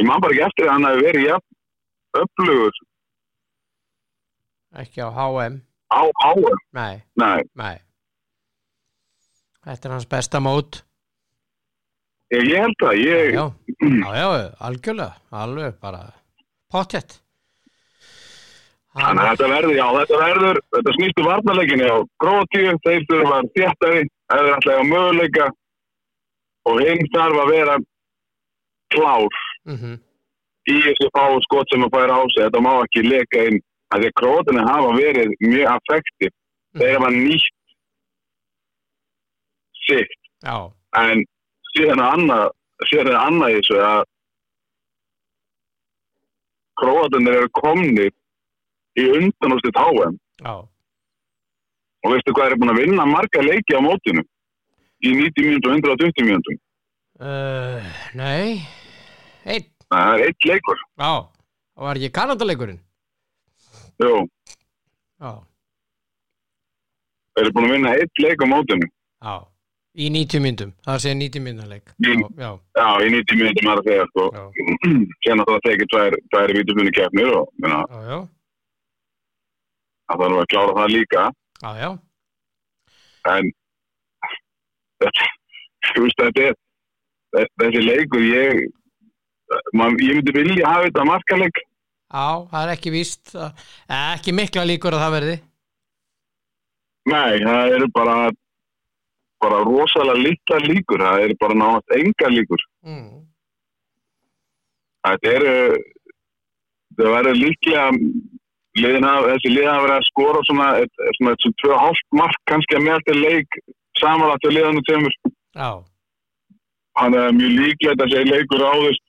ég 0.00 0.06
man 0.08 0.20
bara 0.24 0.32
ekki 0.32 0.46
eftir 0.48 0.68
að 0.68 0.72
hann 0.76 0.88
hafi 0.88 1.04
verið 1.06 1.26
jafn 1.28 2.22
upplugur 2.24 2.80
ekki 4.80 5.02
á 5.04 5.08
HM 5.10 5.60
á 5.90 6.00
áður. 6.24 6.58
Nei, 6.72 7.02
Nei, 7.18 7.42
nei 7.58 7.76
Þetta 9.66 9.88
er 9.88 9.94
hans 9.94 10.08
besta 10.08 10.40
mót. 10.40 10.82
Ég, 12.30 12.46
ég 12.46 12.62
held 12.62 12.76
það, 12.80 13.00
ég, 13.02 13.32
Já, 13.34 13.44
já, 14.14 14.28
já, 14.38 14.46
algjörlega. 14.68 15.14
Alveg 15.34 15.74
bara 15.82 16.04
pottjett 16.70 17.18
Þannig 18.90 19.22
að 19.22 19.28
þetta 19.30 19.48
verður, 19.52 19.74
já, 19.78 19.86
þetta 19.94 20.16
verður, 20.18 20.60
þetta 20.74 20.92
snýstu 20.96 21.24
varnarleikinni 21.26 21.90
á 21.90 21.98
Krótíu, 22.22 22.70
þeir 22.82 23.04
þurfa 23.06 23.36
að 23.36 23.50
þéttari, 23.54 24.00
eða 24.34 24.40
þeir 24.46 24.54
ætla 24.56 24.72
að 24.72 24.78
eiga 24.78 24.86
möguleika. 24.88 25.46
Og 26.70 26.80
hinn 26.84 27.10
þarf 27.14 27.42
að 27.42 27.52
vera 27.54 27.76
klár 28.90 29.38
mm 29.70 29.98
í 30.70 30.76
þessu 30.84 31.08
fáu 31.16 31.38
skot 31.46 31.72
sem 31.72 31.82
að 31.86 31.94
færa 31.96 32.18
á 32.20 32.22
sig. 32.30 32.42
Þetta 32.44 32.60
má 32.62 32.72
ekki 32.84 33.02
leka 33.06 33.46
inn, 33.48 33.56
að 33.90 34.02
því 34.02 34.10
að 34.10 34.16
Krótinni 34.20 34.66
hafa 34.68 34.90
verið 34.98 35.32
mjög 35.42 35.70
affektiv. 35.72 36.34
Þeir 36.78 36.92
hafa 36.98 37.10
nýtt 37.16 37.56
sitt. 39.90 40.16
Já, 40.46 40.56
en 41.00 41.24
síðan 41.74 42.02
er 42.02 42.08
annað 42.16 42.46
síðan 42.88 43.12
er 43.12 43.18
annað 43.20 43.52
í 43.52 43.60
þessu 43.60 43.80
að 43.84 44.02
Króatunir 46.80 47.36
eru 47.36 47.48
komni 47.52 48.06
í 48.96 49.02
undanústið 49.18 49.76
já, 49.76 50.54
og 52.00 52.14
veistu 52.14 52.32
hvað 52.32 52.54
er 52.54 52.60
búin 52.62 52.72
að 52.72 52.80
vinna 52.80 53.04
marga 53.04 53.42
leiki 53.44 53.76
á 53.76 53.84
mótinu? 53.84 54.24
Í 55.04 55.12
90 55.16 55.44
mínútum 55.44 55.76
og 55.76 56.00
120 56.00 56.24
mínútum. 56.28 56.56
Uh, 57.20 57.84
nei. 58.16 58.64
Einn, 59.44 59.68
það 59.92 60.14
er 60.14 60.24
eitt 60.26 60.48
leikur. 60.48 60.80
Já. 61.00 61.12
Það 61.80 61.86
var 61.86 61.96
ekki 61.96 62.12
Kanadaleikurinn 62.12 62.80
Jú, 64.00 64.16
já, 65.20 65.30
þeir 67.32 67.42
eru 67.44 67.52
búin 67.56 67.66
að 67.66 67.72
vinna 67.74 67.92
eitt 67.96 68.20
leik 68.24 68.44
á 68.44 68.46
mótinu. 68.48 68.88
Já, 69.20 69.34
í 69.98 70.06
90 70.14 70.40
myndum 70.44 70.70
það 70.86 70.98
sé 71.02 71.14
90 71.18 71.42
myndaleik 71.46 71.88
já, 71.98 72.12
já, 72.38 72.50
já, 72.78 72.88
í 73.02 73.08
90 73.10 73.40
mínútum 73.40 73.70
er 73.72 73.80
að 73.80 73.88
segja 73.88 74.04
sko. 74.10 74.26
já, 74.36 74.44
sérna 75.26 75.46
það 75.48 75.64
tekið 75.66 75.90
tvær, 75.94 76.52
vítuspunni 76.58 76.92
keppnir 76.94 77.32
og 77.34 77.48
minna, 77.58 77.80
já, 77.90 78.00
já, 78.12 78.18
það 80.10 80.22
þarf 80.24 80.38
að 80.44 80.48
klára 80.54 80.76
það 80.80 80.92
líka. 80.94 81.24
En 83.30 83.50
þú 85.00 86.04
veist 86.04 86.20
þetta 86.22 86.46
er 86.50 86.54
þe- 87.34 87.50
þessi 87.62 87.82
leikur 87.84 88.24
ég 88.26 88.62
man, 89.74 89.96
ég 90.02 90.14
myndi 90.18 90.34
vilja 90.34 90.66
hafa 90.70 90.86
þetta 90.88 91.04
markaleik. 91.08 91.60
Já, 92.10 92.26
það 92.50 92.62
er 92.64 92.72
ekki 92.74 92.90
víst 92.94 93.34
að- 93.34 93.64
ekki 93.98 94.34
mikla 94.34 94.64
líkur 94.66 94.94
að 94.96 95.02
það 95.04 95.14
verði. 95.18 95.36
Nei, 97.10 97.38
það 97.42 97.74
eru 97.76 97.88
bara 97.94 98.16
bara 99.40 99.62
rosalega 99.64 100.24
litla 100.26 100.58
líkur 100.66 101.04
það 101.04 101.24
eru 101.26 101.36
bara 101.40 101.58
nátt 101.62 101.96
enga 101.96 102.30
líkur. 102.34 102.64
Mm. 102.86 103.20
þetta 105.06 105.32
eru 105.36 105.54
það 106.98 107.14
verður 107.16 107.38
líklega 107.40 107.84
liðin 108.80 109.06
að, 109.08 109.28
þessi 109.32 109.52
liðin 109.52 109.72
að 109.72 109.84
vera 109.84 109.98
að 109.98 110.08
skora 110.08 110.42
svona, 110.46 110.66
svona, 111.18 111.36
tvö 111.62 111.78
hálft 111.82 112.08
mark 112.20 112.42
kannski 112.50 112.78
að 112.78 113.06
til 113.08 113.16
leik 113.20 113.60
samanlagt 113.98 114.46
við 114.46 114.56
liðanum 114.56 114.84
tveimur. 114.88 115.16
Já, 115.58 115.70
þannig 117.00 117.24
að 117.24 117.36
mjög 117.38 117.56
líklegt 117.58 118.04
að 118.04 118.14
þessi 118.14 118.30
leikur 118.30 118.66
áðust 118.70 119.06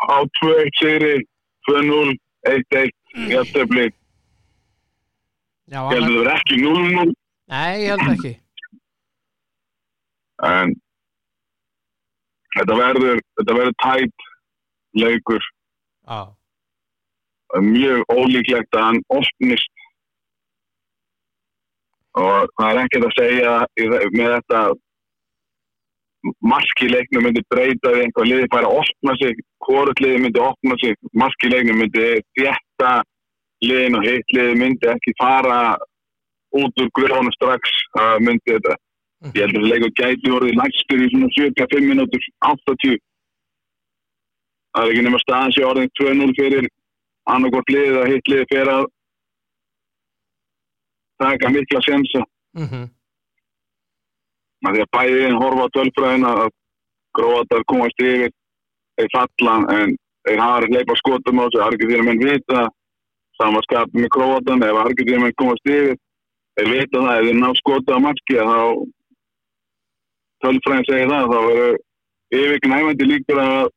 á 0.00 0.16
2-1 0.40 0.78
sigri 0.80 1.14
2-0, 1.68 2.14
1-1 2.48 3.32
jafntefli, 3.34 3.88
já 5.70 5.80
ég 5.80 5.92
held 5.92 6.06
að 6.06 6.06
það 6.06 6.16
verður 6.16 6.32
ekki 6.38 6.60
0-0 6.64 7.10
nei, 7.50 7.82
ég 7.84 7.94
held 7.94 8.12
ekki. 8.14 8.34
En 10.46 10.74
þetta 12.56 12.76
verður 12.80 13.22
þetta 13.38 13.56
verður 13.58 13.78
tætt 13.84 14.28
leikur. 15.00 15.48
Já, 16.10 16.20
mjög 17.66 18.04
ólíklegt 18.14 18.78
að 18.78 18.86
hann 18.88 19.02
opnist. 19.08 19.74
Og 22.18 22.48
það 22.58 22.70
er 22.70 22.80
ekkert 22.84 23.06
að 23.06 23.18
segja 23.18 23.52
með 24.14 24.32
þetta 24.36 24.62
mark 26.44 26.82
í 26.84 26.88
leiknum 26.90 27.24
myndi 27.24 27.42
breyta 27.52 27.92
við 27.94 28.02
einhvað 28.04 28.28
liði 28.28 28.48
að 28.58 28.66
opna 28.70 29.14
sig 29.20 29.38
hvort 29.64 30.02
liði 30.02 30.24
myndi 30.24 30.42
opna 30.42 30.76
sig 30.82 30.98
mark 31.16 31.46
í 31.46 31.52
leiknum 31.52 31.80
myndi 31.80 32.08
þétta 32.36 32.90
liðin 33.64 33.96
og 33.96 34.04
hitt 34.04 34.34
liði 34.36 34.58
myndi 34.60 34.90
ekki 34.90 35.14
fara 35.20 35.60
út 36.58 36.82
úr 36.82 36.90
grjónu 36.98 37.32
strax 37.36 37.76
það 37.96 38.24
myndi 38.26 38.56
þetta. 38.56 38.76
Ég 39.36 39.42
held 39.44 39.54
að 39.54 39.60
þessi 39.60 39.70
leikur 39.70 39.92
gæti 40.00 40.32
orðið 40.32 40.58
lægstur 40.58 41.04
í 41.04 41.08
svona 41.12 41.32
75 41.36 41.88
minútur 41.90 42.28
80 42.48 43.00
það 44.74 44.84
er 44.84 44.92
ekki 44.92 45.04
nema 45.06 45.20
staðan 45.22 45.54
sé 45.54 45.66
orðin 45.66 45.92
2-0 45.98 46.36
fyrir 46.38 46.68
annarkort 47.30 47.72
liðið 47.74 48.00
að 48.00 48.10
hitt 48.12 48.30
liðið 48.30 48.50
fyrir 48.52 48.72
að 48.74 48.88
taka 51.20 51.52
mikla 51.54 51.82
sensa 51.84 52.22
mhm, 52.56 52.84
að 54.66 54.76
því 54.76 54.84
að 54.84 54.92
bæðin 54.96 55.40
horfa 55.42 55.66
á 55.66 55.74
tölfræðin 55.76 56.28
að 56.30 56.44
gróðar 57.18 57.66
komast 57.72 58.04
yfir 58.04 58.30
þeir 59.00 59.10
falla 59.16 59.56
en 59.76 59.96
þeir 60.28 60.44
hafa 60.44 60.70
leipa 60.70 60.98
skotum 61.00 61.42
á 61.42 61.44
þessu 61.46 61.64
argentínum 61.66 62.10
menn 62.10 62.22
vita 62.22 62.68
samanskapið 63.40 64.04
með 64.04 64.14
gróðan 64.16 64.66
ef 64.68 64.80
argentínum 64.84 65.26
menn 65.26 65.38
komast 65.40 65.66
yfir 65.66 65.98
þeir 66.60 66.70
vita 66.76 67.02
það 67.04 67.18
ef 67.18 67.26
þeir 67.26 67.38
ná 67.40 67.50
skota 67.58 67.96
að 67.96 68.06
þá 68.40 68.62
tölfræðin 70.44 70.86
segir 70.88 71.10
það 71.10 71.30
þá 71.32 71.38
verður 71.46 71.76
yfirgnæfandi 72.30 73.08
líkur 73.10 73.40
að 73.42 73.68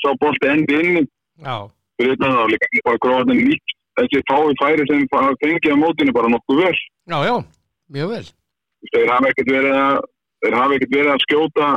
sá 0.00 0.08
bolti 0.20 0.48
endi 0.48 0.78
inni 0.80 1.02
fyrir 2.00 2.14
þetta 2.14 2.30
þá 2.36 2.42
líka 2.52 2.84
bara 2.86 3.02
gróðan 3.04 3.42
nýtt. 3.44 3.76
Þessi 3.98 4.20
fái 4.30 4.54
færi 4.60 4.84
sem 4.88 5.06
bara 5.12 5.34
fengið 5.42 5.74
á 5.74 5.76
mótinu 5.76 6.12
bara 6.16 6.30
nokkuð 6.32 6.62
vel. 6.62 6.76
Já, 7.10 7.18
já, 7.26 7.34
mjög 7.92 8.12
vel. 8.14 8.26
Þeir 8.94 9.10
hafa 9.12 9.32
ekkert 9.32 9.50
verið 9.52 9.74
að 9.76 9.96
þeir 10.40 10.56
hafa 10.56 10.76
ekkert 10.76 10.94
verið 10.94 11.12
að 11.12 11.24
skjóta 11.26 11.70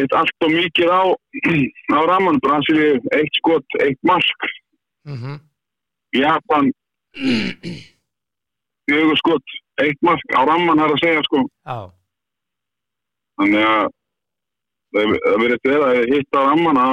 eitt 0.00 0.16
allt 0.18 0.44
og 0.46 0.52
mikið 0.54 0.92
á 0.92 1.02
á 1.96 2.00
raman, 2.10 2.40
Brasilíu 2.44 2.98
eitt 3.16 3.38
skot, 3.40 3.78
eitt 3.80 4.00
mark. 4.04 4.50
Mhm, 5.08 5.40
Japan 6.18 6.68
fjögur 8.90 9.20
skot, 9.22 9.56
eitt 9.84 10.02
mark 10.06 10.36
á 10.36 10.40
raman 10.48 10.82
har 10.82 10.92
að 10.94 11.00
segja 11.04 11.22
sko. 11.26 11.44
Já, 11.66 11.78
þannig 13.40 13.64
að 13.70 13.88
það 14.90 15.40
verið 15.44 15.64
þeirra 15.64 15.88
að 15.94 16.12
hitta 16.14 16.42
á 16.42 16.48
raman 16.50 16.80
þá 16.80 16.90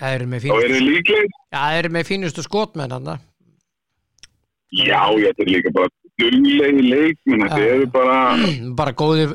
það 0.00 0.16
eru 0.16 0.28
með 0.32 0.46
fínustu 0.46 1.20
Já, 1.20 1.58
það 1.60 1.78
eru 1.78 1.92
með 1.94 2.10
fínustu 2.10 2.44
skotmenn 2.44 2.94
hann 2.96 3.12
já, 4.74 5.02
þetta 5.06 5.44
er 5.44 5.50
líka 5.52 5.72
bara 5.74 5.92
dullegi 6.20 6.88
leikminn, 6.88 7.44
þetta 7.44 7.60
eru 7.74 7.90
bara 7.94 8.18
bara 8.80 8.94
góði 8.96 9.28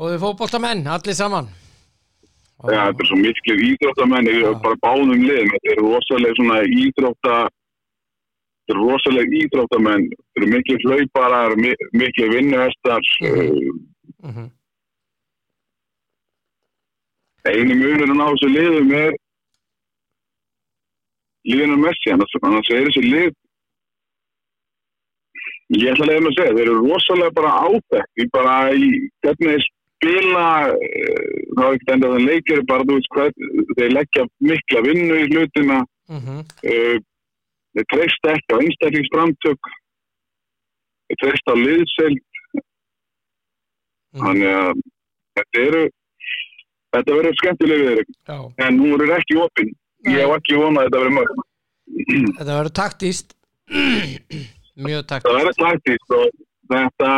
góði 0.00 0.20
fótboltamenn, 0.22 0.86
allir 0.88 1.16
saman. 1.16 1.50
Já, 2.60 2.86
þetta 2.90 3.02
er 3.04 3.08
svo 3.08 3.18
miklu 3.20 3.56
íþróttamenn 3.70 4.28
ég 4.30 4.46
er 4.50 4.58
bara 4.62 4.78
báðum 4.84 5.24
liðum, 5.24 5.50
þetta 5.56 5.72
er 5.74 5.82
rosalega 5.84 6.38
svona 6.38 6.60
íþrótta 6.68 7.36
þetta 8.70 8.78
er 8.78 8.86
rosalega 8.86 9.38
íþróttamenn 9.42 10.06
þetta 10.10 10.40
eru 10.40 10.50
miklu 10.54 10.78
hlauparar, 10.84 11.56
mi 11.56 11.74
miklu 11.92 12.28
vinnuhestar 12.30 13.02
uh, 13.26 13.74
mhm, 14.22 14.46
einu 17.50 17.74
munurinn 17.74 18.22
á 18.22 18.30
þessu 18.30 18.50
liðum 18.54 18.94
er 18.94 19.18
liðinu 21.50 21.80
Messi 21.80 22.12
annars, 22.12 22.70
er 22.70 22.86
þessi 22.86 23.04
lið 23.08 23.34
ég 25.80 25.90
ætla 25.92 26.06
að 26.06 26.10
leiða 26.10 26.22
mig 26.22 26.32
að 26.32 26.38
segja 26.38 26.56
þeir 26.56 26.64
eru 26.68 26.78
rosalega 26.84 27.36
bara 27.38 27.58
áþekk 27.66 28.22
í 28.22 28.30
bara 28.34 28.56
í 28.74 28.88
hvernig 29.24 29.50
þeir 29.50 29.68
spila 30.00 30.46
eh, 30.72 31.30
þá 31.56 31.62
er 31.66 31.74
ekkert 31.74 31.94
enda 31.94 32.10
þann 32.14 32.26
leikir 32.26 32.62
bara 32.70 32.86
þú 32.88 32.96
veist 32.98 33.14
hvað 33.14 33.46
þeir 33.78 33.94
leggja 33.94 34.26
mikla 34.40 34.82
vinnu 34.86 35.18
í 35.20 35.28
hlutina. 35.30 35.80
Mhm, 36.10 36.42
uh, 36.66 36.96
þeir 37.74 37.86
treysta 37.94 38.34
ekki 38.34 38.56
á 38.56 38.62
einstaklingsframtök. 38.64 39.70
Þeir 41.10 41.20
treysta 41.24 41.54
á 41.54 41.56
liðseld 41.60 42.20
mhm. 42.20 42.64
þannig 44.24 44.56
að 44.60 44.72
þetta 45.38 45.64
eru 45.66 45.84
þetta 46.90 47.18
verður 47.18 47.38
skemmtileg 47.40 47.84
við 47.84 47.92
þeir 47.92 48.08
Já, 48.10 48.38
en 48.66 48.82
hún 48.82 49.04
er 49.04 49.14
ekki 49.18 49.38
opinn 49.40 49.70
ég 50.08 50.24
hef 50.24 50.32
ekki 50.38 50.58
vonað 50.58 50.80
að 50.80 50.88
þetta 50.88 51.02
verður 51.02 51.16
mörg. 51.18 51.44
Þetta 52.38 52.56
verður 52.56 52.74
taktíst 52.80 53.36
mjög 54.86 55.02
taktíst 55.10 55.36
verður 55.36 55.58
taktíst 55.60 56.14
og 56.16 56.26
þetta 56.72 57.10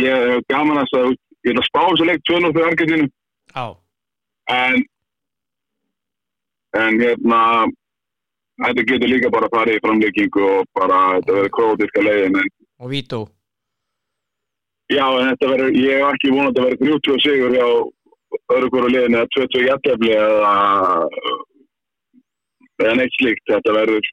ég 0.00 0.26
hef 0.34 0.46
gaman 0.52 0.82
að 0.82 0.92
það 0.94 1.08
ég 1.46 1.54
er 1.54 1.62
að 1.62 1.68
spá 1.68 1.82
þessu 1.82 2.08
leik 2.08 2.24
2-0 2.28 2.52
fyrir 2.54 2.68
Argentínu. 2.68 3.06
Já, 3.50 3.64
en 4.54 4.82
en 6.78 7.00
hérna 7.02 7.40
þetta 8.60 8.86
getur 8.86 9.10
líka 9.10 9.30
bara 9.32 9.48
að 9.48 9.56
fara 9.56 9.74
í 9.74 9.82
framleikingu 9.84 10.46
og 10.46 10.72
bara 10.78 10.98
þetta 11.16 11.36
verður 11.36 11.54
krótiska 11.56 12.04
leiðin 12.04 12.40
en 12.42 12.50
og 12.80 12.88
Vító. 12.88 13.20
Já 14.90 15.04
en 15.06 15.28
þetta 15.30 15.50
verður 15.52 15.76
ég 15.76 16.00
hef 16.00 16.14
ekki 16.14 16.32
vonað 16.34 16.48
að 16.48 16.70
þetta 16.70 16.84
verður 16.86 17.02
30 17.06 17.24
sigur 17.26 17.56
hjá 17.56 17.66
öðru 18.54 18.70
hverju 18.72 18.92
leiðin 18.94 19.18
eða 19.18 19.30
20 19.36 19.66
jættefli 19.68 20.14
eða 20.16 20.54
eða 22.80 22.96
neitt 22.96 23.18
slíkt. 23.18 23.44
Þetta 23.50 23.76
verður 23.76 24.08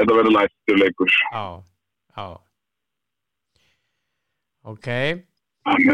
þetta 0.00 0.18
verður 0.18 0.36
læstur 0.38 0.80
leikur. 0.80 1.14
Já, 1.30 1.44
já. 2.16 2.26
Ok, 4.64 4.88
að 5.68 5.90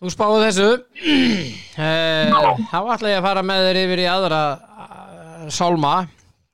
þú 0.00 0.12
spáðu 0.14 0.40
þessu? 0.46 0.70
Eh, 1.80 2.28
þá 2.68 2.78
ætla 2.92 3.08
ég 3.08 3.20
að 3.22 3.24
fara 3.24 3.42
með 3.46 3.62
þér 3.64 3.78
yfir 3.80 4.00
í 4.02 4.08
aðra 4.10 4.40
uh, 4.60 5.44
sálma. 5.54 5.92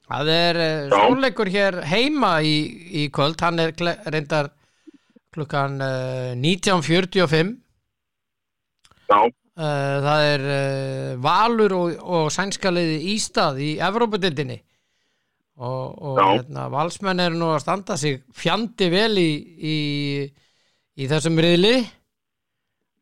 Það 0.07 0.29
er 0.31 0.59
Já. 0.61 0.93
stórleikur 0.93 1.51
hér 1.51 1.79
heima 1.91 2.31
í, 2.47 2.53
í 3.01 3.07
kvöld. 3.11 3.41
Hann 3.43 3.59
er 3.65 3.73
reyndar 4.07 4.53
klukkan 5.35 5.81
uh, 5.83 6.37
19.45 6.39 7.57
Já, 9.11 9.19
Uh, 9.57 10.03
það 10.05 10.23
er 10.29 10.43
Valur 11.25 11.73
og, 11.73 11.93
og 12.05 12.27
sænska 12.29 12.69
liði 12.69 13.15
Ístað 13.15 13.63
í 13.65 13.69
Evrópudildinni 13.81 14.59
og, 15.57 15.95
og 15.97 16.19
hérna, 16.21 16.67
valsmenn 16.69 17.23
eru 17.25 17.39
nú 17.41 17.49
að 17.55 17.63
standa 17.65 17.97
sig 17.97 18.19
fjandi 18.37 18.91
vel 18.93 19.17
í, 19.17 19.31
í, 19.57 19.77
í 21.01 21.09
þessum 21.09 21.41
riðli 21.41 21.79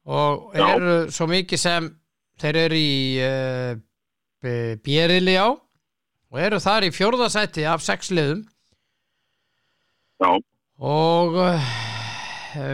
og 0.04 0.52
Já. 0.56 0.64
eru 0.74 0.96
svo 1.12 1.28
mikið 1.30 1.60
sem 1.60 1.88
þeir 2.40 2.58
eru 2.64 2.80
í 2.80 2.96
uh, 3.24 3.76
bjeriðli 4.84 5.36
á 5.40 5.48
og 5.54 6.40
eru 6.42 6.60
þar 6.60 6.88
í 6.88 6.92
fjórðasæti 6.92 7.64
af 7.70 7.84
sex 7.84 8.10
liðum. 8.12 8.42
Já, 10.20 10.30
og 10.82 11.38
uh, 11.40 11.72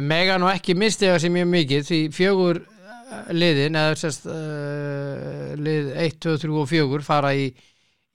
mega 0.02 0.38
nú 0.40 0.48
ekki 0.50 0.74
mistiða 0.78 1.20
sér 1.20 1.34
mjög 1.34 1.50
mikið 1.54 1.86
því 1.88 2.00
fjögur 2.16 2.62
uh, 2.64 3.30
liðin 3.36 3.78
eða 3.78 3.96
sérst 4.00 4.26
uh, 4.26 5.54
lið 5.60 5.92
1, 5.94 6.18
2, 6.24 6.36
3 6.46 6.58
og 6.64 6.68
4 6.72 7.06
fara 7.06 7.32
í, 7.36 7.50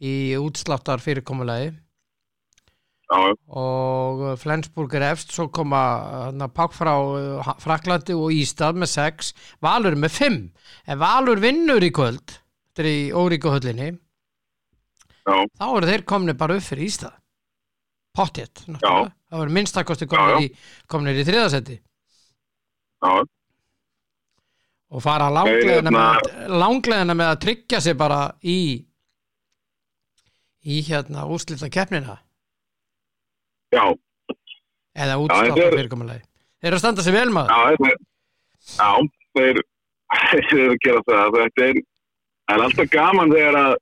í 0.02 0.14
útsláttar 0.42 1.04
fyrirkomulagi 1.04 1.72
já, 1.72 1.85
og 3.16 4.24
uh, 4.24 4.32
Flensburg 4.40 4.94
er 4.98 5.08
efst 5.12 5.34
svo 5.36 5.48
koma 5.54 5.82
uh, 6.30 6.48
Pák 6.52 6.74
frá 6.76 6.94
uh, 6.96 7.52
Fraklandi 7.62 8.16
og 8.18 8.34
Ístad 8.36 8.78
með 8.80 8.94
6 8.96 9.34
Valur 9.66 9.98
með 10.00 10.18
5 10.20 10.40
ef 10.94 11.00
Valur 11.02 11.44
vinnur 11.44 11.84
í 11.84 11.92
kvöld. 11.96 12.40
Þetta 12.76 12.84
er 12.84 12.90
í 12.92 12.98
Óríkuhöllinni 13.16 13.92
þá 15.26 15.68
eru 15.72 15.90
þeir 15.90 16.04
komni 16.06 16.36
bara 16.38 16.58
upp 16.60 16.66
fyrir 16.66 16.90
Ístad 16.90 17.16
pottjett 18.16 18.64
það 19.36 19.40
verður 19.42 19.56
minnstakosti 19.58 20.08
komnir 20.10 21.18
í, 21.18 21.22
í 21.22 21.28
þriðasetti. 21.28 21.80
Og 24.96 25.02
fara 25.04 25.28
langleðina, 25.34 25.92
með, 25.92 26.30
langleðina 26.56 27.16
með 27.18 27.32
að 27.34 27.42
tryggja 27.44 27.82
sig 27.84 27.98
bara 28.00 28.20
í 28.46 28.60
í 30.66 30.78
hérna 30.88 31.26
úrslita 31.30 31.70
keppnina 31.74 32.16
já, 33.74 33.86
eða 34.96 35.16
er- 35.16 35.76
fyrirkomulegi 35.78 36.24
þeir 36.26 36.70
eru 36.72 36.78
að 36.78 36.84
standa 36.84 37.06
sig 37.06 37.14
vel 37.16 37.30
maður. 37.34 37.50
Já, 37.52 37.90
já, 38.78 38.92
þeir, 39.38 39.60
þeir 40.32 40.60
eru 40.60 40.70
að 40.76 40.80
gera 40.86 41.02
það, 41.10 41.38
þetta 41.42 41.68
er, 41.70 41.82
er 42.56 42.64
alltaf 42.68 42.90
gaman 42.94 43.34
þegar 43.34 43.60
að 43.62 43.76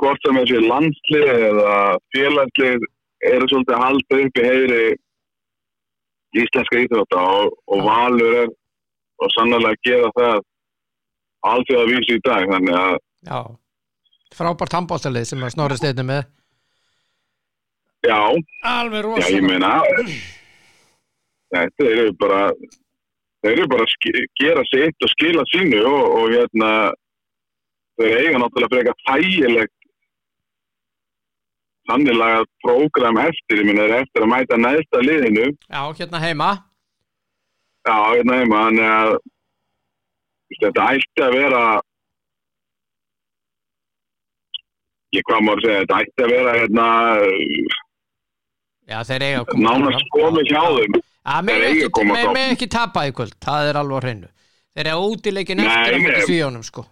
hvort 0.00 0.24
sem 0.24 0.38
þessi 0.40 0.60
landslið 0.64 1.30
eða 1.50 1.74
félagslið 2.16 2.86
eru 3.30 3.48
svolítið 3.50 3.74
að 3.76 3.82
halda 3.84 4.20
upp 4.24 4.38
í 4.40 4.44
heyri 4.48 4.84
íslenska 6.34 6.80
íþrótta 6.82 7.20
og, 7.20 7.52
og 7.70 7.78
Já. 7.82 7.84
valur 7.88 8.38
er 8.42 8.48
og 9.22 9.30
sannlega 9.36 9.70
að 9.70 9.82
gera 9.86 10.08
það 10.16 10.38
alþjóða 11.50 11.90
vísu 11.92 12.16
í 12.16 12.22
dag 12.24 12.48
þannig 12.50 12.74
að 12.80 12.96
já, 13.28 13.38
frábært 14.34 14.74
handbóltalið 14.74 15.28
sem 15.30 15.44
að 15.46 15.52
snorri 15.54 15.76
steinu 15.78 16.06
með 16.08 16.24
já, 18.04 18.20
alveg 18.70 19.10
Já, 19.20 19.28
ég 19.34 19.46
meina 19.46 19.72
þetta 21.54 21.86
eru 21.90 22.10
bara 22.20 22.40
þeir 23.44 23.54
eru 23.54 23.70
bara 23.70 23.86
að 23.86 24.20
gera 24.40 24.64
sitt 24.70 25.06
og 25.06 25.12
skila 25.14 25.44
sínu 25.52 25.80
og, 25.84 26.04
og 26.18 26.34
hérna 26.34 26.70
þeir 28.00 28.20
eiga 28.20 28.42
náttúrulega 28.42 28.72
frekar 28.74 29.00
þægilegt 29.08 29.74
þannig 31.88 32.16
lagað 32.16 32.46
prógram 32.64 33.20
eftir, 33.20 33.60
ég 33.60 33.68
meina 33.68 33.84
þeir 33.84 33.92
eru 33.92 34.04
eftir 34.06 34.24
að 34.24 34.30
mæta 34.32 34.60
neðsta 34.60 35.02
liðinu, 35.04 35.48
já, 35.68 35.80
hérna 35.98 36.20
heima. 36.22 36.50
Já, 37.84 37.96
hérna 38.14 38.38
heima 38.40 38.62
þannig 38.68 38.92
að 38.94 39.16
þetta 40.62 40.86
ætti 40.94 41.24
að 41.26 41.36
vera 41.36 41.64
ég 45.14 45.26
hvað 45.28 45.44
maður 45.46 45.60
að 45.60 45.66
segja, 45.66 45.82
þetta 45.82 46.00
ætti 46.04 46.24
að 46.24 46.32
vera 46.32 46.54
hérna 46.62 46.86
já, 48.90 48.98
þeir 49.08 49.22
eiga 49.28 49.40
að 49.42 49.48
koma 49.52 49.74
nánast 49.78 50.08
komið 50.14 50.50
hjá 50.52 50.62
þeim 50.78 51.00
Þeir 51.24 51.62
eiga 51.64 51.86
að 51.88 51.92
koma 51.96 52.16
frá. 52.20 52.32
með 52.36 52.50
ekki 52.54 52.66
tapa 52.74 53.06
í 53.08 53.12
kvöld, 53.16 53.36
það 53.40 53.68
er 53.70 53.78
alveg 53.80 53.96
á 53.96 54.02
hreinu 54.04 54.28
þeir 54.74 54.90
eiga 54.90 55.06
útileikin 55.08 55.60
Nei, 55.62 55.68
eftir 55.70 55.94
um 55.96 56.02
nei. 56.04 56.10
ekki 56.12 56.26
svíjónum 56.28 56.64
sko 56.66 56.84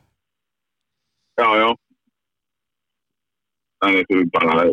Já, 1.41 1.49
já. 1.59 1.69
Þannig 3.83 4.05
þú 4.13 4.19
bara, 4.37 4.65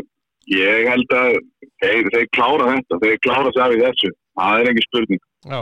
ég 0.53 0.87
held 0.91 1.13
að 1.17 1.37
þeir, 1.81 2.09
þeir 2.13 2.25
klára 2.35 2.65
þetta, 2.75 2.99
þeir 3.03 3.21
klára 3.25 3.53
sér 3.55 3.73
í 3.73 3.79
þessu. 3.79 4.09
Það 4.39 4.59
er 4.59 4.69
ekki 4.73 4.83
spurning. 4.85 5.21
já, 5.49 5.61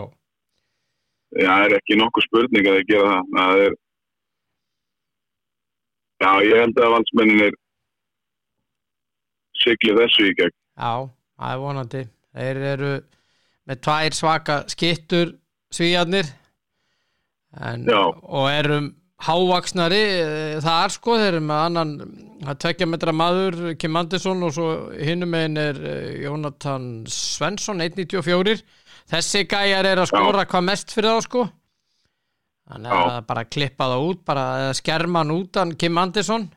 Það 1.37 1.63
er 1.67 1.75
ekki 1.77 1.97
nokkuð 2.01 2.25
spurning 2.27 2.67
að 2.71 2.75
þeir 2.79 2.87
gera 2.89 3.13
það. 3.13 3.29
Það 3.37 3.61
er, 3.67 3.77
já, 6.25 6.31
ég 6.49 6.61
held 6.65 6.81
að 6.83 6.93
valdsmenninir 6.97 7.55
sigli 9.63 9.95
þessu 10.01 10.27
í 10.31 10.35
gegn. 10.41 10.55
já, 10.81 10.91
það 11.37 11.53
er 11.53 11.61
vonandi. 11.63 12.03
Þeir 12.37 12.61
eru 12.73 12.91
með 13.67 13.81
tvær 13.87 14.15
svaka 14.17 14.55
skittur 14.71 15.33
svíjarnir 15.73 16.29
Já. 17.87 18.01
og 18.21 18.47
erum 18.51 18.87
hávaksnari 19.25 19.99
eh, 20.21 20.57
þar 20.61 20.93
sko, 20.93 21.15
þeir 21.17 21.31
eru 21.39 21.45
með 21.49 21.61
annan 21.65 21.93
að 22.47 22.59
tvekja 22.61 22.87
metra 22.87 23.13
maður 23.17 23.55
Kim 23.81 23.95
Andersson 23.97 24.43
og 24.45 24.53
svo 24.53 24.67
hinnum 24.93 25.31
megin 25.33 25.57
er 25.57 25.79
eh, 25.81 26.19
Jónatan 26.21 26.85
Svensson 27.09 27.81
1.94 27.81 28.59
þessi 29.09 29.41
gæjar 29.49 29.89
er 29.89 30.03
að 30.03 30.11
skora 30.11 30.45
hvað 30.45 30.67
mest 30.69 30.93
fyrir 30.93 31.15
þá 31.17 31.25
sko. 31.25 31.47
Þannig 32.67 32.91
að 32.93 32.99
Já. 32.99 33.07
það 33.07 33.17
er 33.21 33.27
bara 33.31 33.45
klippa 33.57 33.89
það 33.93 34.05
út 34.11 34.23
bara 34.27 34.45
skerma 34.77 35.23
hann 35.23 35.35
út 35.39 35.59
hann 35.61 35.75
Kim 35.81 35.97
Andersson 36.03 36.49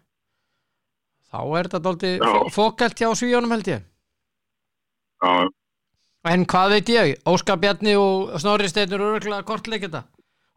þá 1.30 1.38
er 1.60 1.70
þetta 1.72 2.12
Já. 2.18 2.26
fó- 2.26 2.50
fókelt 2.60 2.98
hjá 3.00 3.08
svíjónum 3.16 3.56
held 3.56 3.72
ég 3.72 3.86
Já, 5.20 5.48
En 6.28 6.44
hvað 6.44 6.74
veit 6.74 6.90
ég? 6.92 7.14
Óskar 7.28 7.56
Bjarni 7.60 7.94
og 7.96 8.34
Snorri 8.42 8.68
Steinur 8.68 9.00
eru 9.00 9.14
örgulega 9.16 9.46
kortleik 9.48 9.86
þetta? 9.86 10.02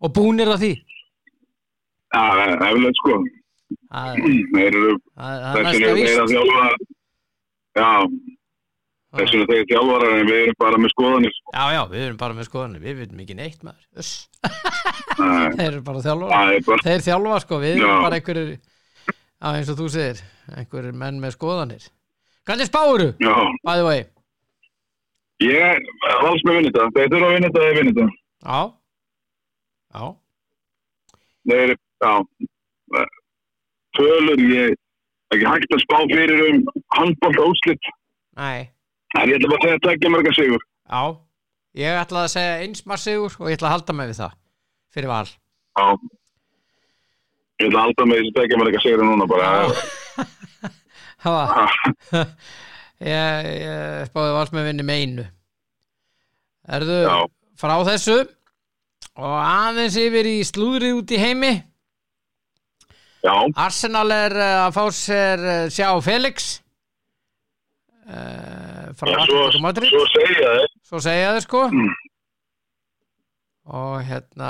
Og 0.04 0.12
búnir 0.12 0.50
að 0.52 0.60
því? 0.60 0.72
Er 2.20 2.52
eflega 2.58 2.92
sko. 3.00 3.20
Það 3.94 4.18
er 4.20 5.64
næsta 5.68 5.88
að 5.88 6.00
víst 6.02 6.90
já, 7.74 7.88
þessin 9.16 9.40
eru 9.40 9.48
þeir 9.50 9.64
þjálfarar 9.72 10.18
en 10.18 10.28
við 10.28 10.42
erum 10.42 10.60
bara 10.60 10.82
með 10.84 10.94
skoðanir. 10.94 11.40
Já, 11.56 11.64
já, 11.74 11.82
við 11.94 12.04
erum 12.10 12.20
bara 12.20 12.38
með 12.38 12.50
skoðanir, 12.50 12.84
við 12.84 13.00
veitum 13.00 13.24
ekki 13.24 13.38
neitt 13.40 13.66
maður. 13.66 14.12
Þeir 15.58 15.66
eru 15.70 15.82
bara 15.88 16.04
þjálfar 16.04 16.54
er 16.54 16.64
bara, 16.68 16.86
Þeir 16.90 17.06
þjálfa 17.08 17.40
sko, 17.46 17.60
við 17.64 17.76
erum 17.78 17.88
Já. 17.88 17.96
bara 18.04 18.20
einhverjir 18.20 18.54
Já, 19.44 19.48
eins 19.54 19.72
og 19.72 19.80
þú 19.80 19.88
segir 19.94 20.22
einhverjir 20.58 20.98
menn 20.98 21.22
með 21.24 21.36
skoðanir. 21.38 21.88
Hvernig 22.44 22.68
spáru, 22.68 23.14
já. 23.24 23.34
by 23.64 23.80
the 23.80 23.88
way 23.88 24.04
Ég 25.44 25.88
alls 26.24 26.44
með 26.48 26.60
vinnita. 26.60 26.88
Þeir 26.96 27.12
þurfa 27.12 27.32
að 27.34 27.58
þeir 27.58 27.78
vinna 27.80 27.94
þetta. 27.94 28.08
Já 28.44 28.62
Já, 29.94 30.06
Þeir, 31.44 31.74
já, 32.02 32.14
tölur, 33.98 34.40
ég 34.50 34.74
ekki 35.34 35.46
hægt 35.50 35.76
að 35.76 35.84
spá 35.84 35.98
fyrir 36.10 36.42
um 36.48 36.64
handbólta 36.98 37.46
útslitt. 37.52 37.92
nei 38.40 38.70
En 39.14 39.30
ég 39.30 39.38
ætla 39.38 39.52
bara 39.52 39.60
að 39.60 39.66
segja 39.68 39.78
að 39.78 39.84
tekja 39.86 40.10
mörga 40.10 40.32
sigur. 40.34 40.64
Já, 40.90 41.02
ég 41.78 42.00
ætlaði 42.02 42.26
að 42.26 42.34
segja 42.34 42.56
einsmar 42.66 43.02
sigur 43.04 43.36
og 43.38 43.50
ég 43.52 43.58
ætla 43.60 43.70
að 43.70 43.76
halda 43.76 43.94
mig 44.00 44.10
við 44.10 44.20
það 44.24 44.34
fyrir 44.96 45.12
val 45.12 45.28
Já. 45.30 45.86
Ég 47.62 47.68
ætla 47.70 47.78
að 47.78 47.86
halda 47.86 48.08
með 48.10 48.22
þessi 48.24 48.34
tekja 48.40 48.62
mörga 48.64 48.82
sigur 48.82 49.06
núna 49.06 49.30
bara. 49.30 49.52
Það 51.24 51.38
var 51.38 51.46
Já, 51.54 52.24
ég, 53.02 53.50
ég 53.64 54.08
spáði 54.12 54.36
vals 54.38 54.54
með 54.54 54.70
vinni 54.70 54.86
með 54.88 55.04
einu. 55.04 55.26
Erðu 56.78 57.00
já, 57.04 57.18
frá 57.60 57.76
þessu? 57.90 58.18
Og 59.20 59.36
aðeins 59.38 59.98
yfir 60.00 60.30
í 60.30 60.40
slúðri 60.48 60.94
út 60.98 61.12
í 61.14 61.20
heimi. 61.22 61.54
Já, 63.24 63.36
Arsenal 63.56 64.10
er 64.12 64.36
eh, 64.36 64.56
að 64.66 64.74
fá 64.76 64.84
sér 64.96 65.44
eh, 65.48 65.66
sjá 65.72 65.88
Felix. 66.04 66.58
Uh, 68.04 68.90
frá 69.00 69.14
já 69.14 69.20
svo, 69.30 69.44
svo 69.56 70.02
segja 70.12 70.50
þeir. 70.58 70.72
svo 70.84 71.00
segja 71.00 71.30
þau 71.32 71.44
sko. 71.46 71.62
Mm. 71.72 71.94
og 73.80 73.94
hérna 74.04 74.50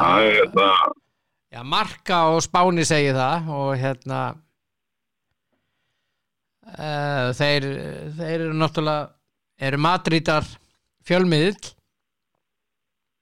já, 1.54 1.62
Marka 1.62 2.24
og 2.34 2.42
Spáni 2.42 2.82
segir 2.88 3.14
það. 3.14 3.52
Og 3.54 3.76
hérna 3.78 4.24
uh, 6.78 7.30
þeir 7.38 7.68
þeir 8.18 8.36
eru 8.40 8.58
náttúrulega 8.58 9.12
eru 9.64 9.80
Madridar 9.82 10.48
fjölmiðill. 11.08 11.74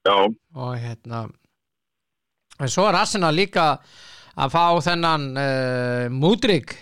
Já, 0.08 0.16
og 0.58 0.72
hérna 0.82 1.26
en 2.62 2.70
svo 2.72 2.88
er 2.90 2.98
Arsenal 2.98 3.34
líka 3.36 3.66
að 4.38 4.54
fá 4.54 4.64
þennan 4.88 5.28
uh, 5.38 6.06
Mudrik 6.14 6.74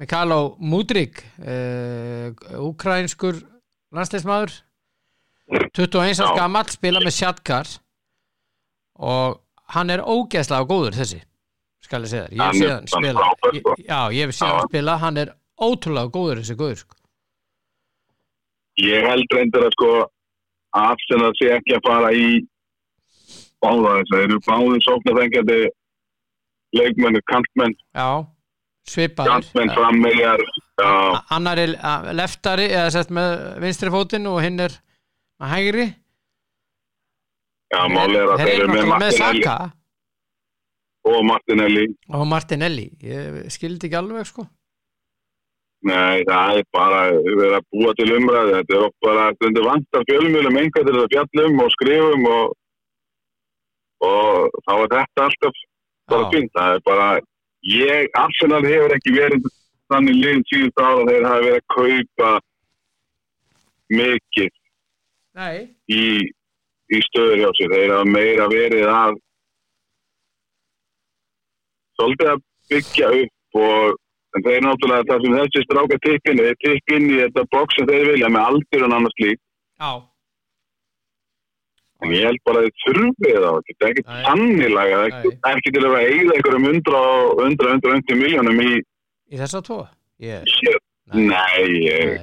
Mikalo 0.00 0.56
Mudrik 0.60 1.22
uh, 1.40 2.32
ukrainskur 2.60 3.40
landsleismadur 3.96 4.52
21 5.50 6.12
árs 6.12 6.20
Já. 6.20 6.36
gamall 6.36 6.68
spila 6.72 7.02
með 7.02 7.16
Shatkar 7.16 7.72
og 9.00 9.40
hann 9.74 9.90
er 9.92 10.04
ógeðslega 10.04 10.68
góður 10.68 11.00
þessi 11.00 11.20
skal 11.84 12.04
ég 12.04 12.12
segja 12.12 12.26
þér, 12.28 12.36
ég 12.36 12.44
hef 12.44 12.60
séð 12.60 12.72
hann 12.74 12.88
spila. 12.92 13.28
sko. 13.56 13.74
Já, 13.82 14.00
ég 14.14 14.28
hef 14.28 14.36
séð 14.36 14.52
hann 14.54 14.68
spila, 14.70 14.96
hann 15.00 15.20
er 15.24 15.32
ótrúlega 15.60 16.12
góður 16.14 16.40
þessi 16.40 16.56
góður 16.58 16.80
sko. 16.82 16.96
Ég 18.80 19.04
held 19.04 19.36
reyndir 19.36 19.66
að 19.66 19.74
sko 19.76 19.90
að 20.00 20.88
Arsenal 20.94 21.30
sé 21.38 21.50
ekki 21.56 21.76
að 21.76 21.86
fara 21.86 22.10
í 22.16 22.26
báða 23.60 23.94
þess 23.98 24.12
að 24.12 24.12
þeir 24.14 24.26
eru 24.26 24.42
báðið 24.46 24.84
sóknarfengjandi 24.86 25.58
leikmennu, 26.78 27.20
kantmenn, 27.26 27.74
já, 27.98 28.08
svipaður 28.88 29.32
kantmenn 29.32 29.72
frammeðjar 29.74 30.44
já, 30.46 30.92
annar 31.34 31.60
er 31.60 31.74
leftari 32.14 32.68
eða 32.70 32.92
sett 32.94 33.10
með 33.12 33.34
vinstri 33.64 33.92
fótinn 33.92 34.30
og 34.30 34.38
hinn 34.44 34.62
er 34.62 34.78
með 35.42 35.52
hægri. 35.54 35.88
Já, 37.70 37.82
máli 37.90 38.16
er 38.18 38.32
að 38.32 38.40
þeir 38.44 38.54
eru 38.54 38.70
með 38.70 38.88
Martinelli. 38.94 39.44
Og 41.10 41.20
Martinelli. 41.24 41.84
Og 42.12 42.24
Martinelli. 42.28 42.86
Ég 43.02 43.52
skildi 43.52 43.88
ekki 43.88 43.98
alveg 43.98 44.26
sko 44.28 44.46
Nei, 45.80 46.24
það 46.28 46.58
er 46.60 46.66
bara 46.76 47.04
verið 47.24 47.54
að 47.56 47.68
búa 47.72 47.92
til 47.96 48.10
umræði 48.12 48.56
þetta 48.58 48.74
er 48.76 48.82
oft 48.84 48.96
bara 49.06 49.28
stundu 49.38 49.62
vantar 49.64 50.02
fjölmjölum 50.10 50.58
einhver 50.60 50.84
til 50.84 50.96
að 51.00 51.06
fjallum 51.14 51.62
og 51.64 51.70
skrifum 51.72 52.26
og, 52.28 52.50
og 54.04 54.58
þá 54.66 54.74
er 54.74 54.90
þetta 54.92 55.24
alltaf 55.24 55.62
bara 56.12 56.26
fint, 56.34 56.52
það 56.58 56.74
er 56.74 56.84
bara 56.90 57.06
ég, 57.70 58.10
Arsenal 58.20 58.60
hefur 58.66 58.94
ekki 58.98 59.14
verið 59.16 59.48
þannig 59.90 60.18
liðin 60.18 60.44
síðust 60.50 60.84
ára 60.84 61.06
þeir 61.08 61.28
hafa 61.30 61.46
verið 61.46 61.56
að 61.56 61.72
kaupa 61.76 62.34
mikið 63.90 64.52
Nei. 65.40 65.56
í, 65.88 66.04
í 66.92 67.02
stöður 67.08 67.40
hjá 67.40 67.50
sér, 67.56 67.74
þeir 67.78 67.96
hafa 67.96 68.12
meira 68.18 68.50
verið 68.52 68.86
að 68.90 69.18
svolítið 71.96 72.32
að 72.34 72.46
byggja 72.68 73.12
upp 73.24 73.60
og 73.64 73.98
en 74.36 74.44
þeir 74.46 74.62
náttúrulega 74.64 75.08
það 75.08 75.24
sem 75.24 75.36
þessi 75.38 75.64
stráka 75.66 75.98
tippinu, 76.04 76.46
þeir 76.46 76.58
tipp 76.64 76.94
inn 76.96 77.08
í 77.10 77.18
þetta 77.18 77.44
box 77.54 77.76
sem 77.76 77.88
þeir 77.90 78.06
vilja 78.12 78.30
með 78.30 78.48
aldur 78.50 78.86
og 78.86 78.94
annars 78.96 79.18
lík 79.24 79.38
Já. 79.40 79.90
en 82.00 82.14
ég 82.14 82.28
held 82.28 82.42
bara 82.46 82.62
að 82.62 82.68
þeir 82.68 82.76
þurfið 82.84 83.48
ekki, 83.50 83.74
þetta 83.74 83.88
er 83.88 83.94
ekki 83.94 84.04
Nei. 84.10 84.20
tannilega 84.28 85.00
ekki, 85.08 85.32
Nei. 85.32 85.54
ekki 85.54 85.74
til 85.74 85.82
að 85.82 85.96
vera 85.96 86.12
eigða 86.12 86.36
einhverjum 86.36 86.68
100 86.70 87.00
og 87.00 87.42
100, 87.46 87.72
100, 87.74 87.96
100 87.96 88.20
miljónum 88.22 88.62
í 88.66 88.70
Í 89.30 89.38
tvo? 89.38 89.80
Ég, 90.20 90.46
shit, 90.50 90.80
nei, 91.14 91.64
ég, 91.86 92.16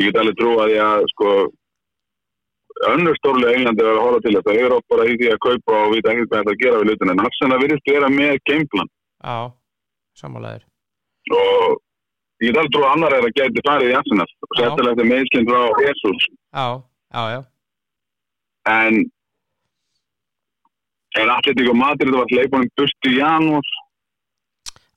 ég 0.00 0.08
get 0.08 0.16
alveg 0.20 0.38
trú 0.38 0.54
að 0.58 0.72
ég 0.72 0.80
að 0.84 1.04
sko 1.12 1.34
önnur 2.88 3.18
stórlega 3.18 3.58
Englandi 3.58 3.84
er 3.84 3.90
að 3.92 4.00
horfa 4.00 4.22
til 4.24 4.32
þetta, 4.36 4.54
þeir 4.54 4.64
eru 4.64 4.78
oft 4.78 4.88
bara 4.90 5.06
í 5.06 5.18
því 5.20 5.28
að 5.34 5.42
kaupa 5.44 5.76
og 5.84 5.92
vita 5.94 6.12
ekkert 6.14 6.30
hvað 6.30 6.40
þetta 6.40 6.54
að 6.54 6.62
gera 6.64 6.80
við 6.80 6.88
lutin 6.90 7.12
en 7.12 7.22
Arsenal 7.26 7.60
virðist 7.60 7.92
vera 7.92 8.08
með 8.14 8.40
gameplan 8.48 8.90
Já, 9.20 9.52
samanlegaður. 10.16 10.66
og 11.30 11.78
ég 12.40 12.50
get 12.50 12.58
alveg 12.60 12.72
trú 12.74 12.84
að 12.84 12.92
annar 12.94 13.14
er 13.16 13.26
að 13.28 13.36
gæti 13.36 13.64
farið 13.66 13.92
í 13.92 13.96
Arsenal 13.98 14.26
og 14.26 14.54
sérstaklega 14.56 14.92
eftir 14.94 15.10
meðskinn 15.12 15.48
frá 15.50 15.60
Jesus. 15.86 16.28
Já, 16.56 16.66
já, 17.14 17.22
já. 17.34 17.40
en 18.70 19.00
en 21.20 21.30
Atletico 21.30 21.74
Madrid 21.74 22.14
var 22.14 22.30
leikunum 22.30 22.70
burt 22.78 23.08
í 23.10 23.16
janúar. 23.18 23.70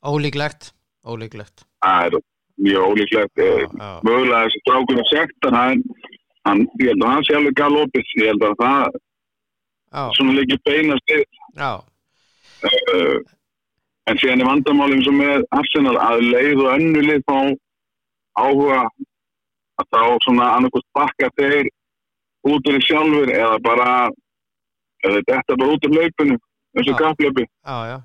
Ólíklegt, 0.04 0.74
ólíklegt. 1.06 1.66
það 1.84 2.06
er 2.06 2.20
mjög 2.64 2.84
ólíklegt. 2.92 3.40
Eh, 3.40 3.64
mögulega 4.06 4.44
þessi 4.46 4.60
strákur 4.64 5.00
er 5.02 5.08
sekt 5.10 5.48
en 5.48 5.58
hann, 5.58 5.84
hann, 6.46 6.68
ég 6.80 6.92
held 6.94 7.04
að 7.04 7.14
hann 7.14 7.26
sé 7.28 7.36
alveg 7.40 7.56
galopið. 7.60 8.14
Ég 8.22 8.32
held 8.32 8.46
að 8.50 8.60
það 8.62 9.00
Já, 9.94 10.04
svona 10.18 10.34
leikir 10.38 10.60
beinast 10.66 11.12
við. 11.12 11.26
Já, 11.58 11.72
uh, 12.66 13.18
en 14.10 14.20
síðan 14.20 14.44
er 14.44 14.50
vandamálum 14.50 15.04
sem 15.06 15.16
með 15.20 15.46
Arsenal 15.56 15.96
að 16.02 16.24
leið 16.34 16.62
og 16.64 16.72
önnu 16.74 17.04
lið 17.08 17.22
fá 17.30 17.38
áhuga 18.44 18.80
að 19.82 19.88
þá 19.94 20.02
svona 20.26 20.50
annarkost 20.58 20.88
bakka 20.98 21.30
þeir 21.38 21.70
út 22.50 22.68
úr 22.68 22.78
því 22.78 22.82
sjálfur 22.88 23.32
eða 23.34 23.60
bara 23.64 23.90
eða 25.04 25.22
þetta 25.30 25.58
bara 25.60 25.76
út 25.76 25.88
úr 25.88 25.96
laupinu 25.98 26.36
eins 26.74 26.90
og 26.90 26.94
Já. 26.96 27.00
kapplöpi 27.04 27.46
já, 27.46 27.78
já. 27.94 28.00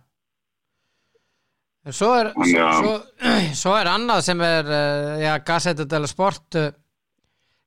En 1.88 1.94
Svo 1.96 2.10
er, 2.18 2.32
Já. 2.52 2.68
svo, 2.82 2.94
svo 3.62 3.74
er 3.78 3.88
annað 3.88 4.24
sem 4.26 4.40
er 4.44 4.66
uh, 4.68 5.14
já, 5.22 5.32
Gazzetta 5.46 5.86
della 5.88 6.10
Sport 6.10 6.58
uh, 6.60 6.70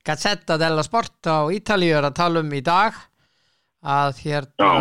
Gazzetta 0.05 0.57
della 0.61 0.83
Sport 0.85 1.29
á 1.29 1.49
Ítalíu 1.53 1.97
er 1.97 2.07
að 2.09 2.17
tala 2.19 2.43
um 2.45 2.53
í 2.53 2.61
dag 2.61 2.97
að 3.81 4.19
hérna 4.21 4.71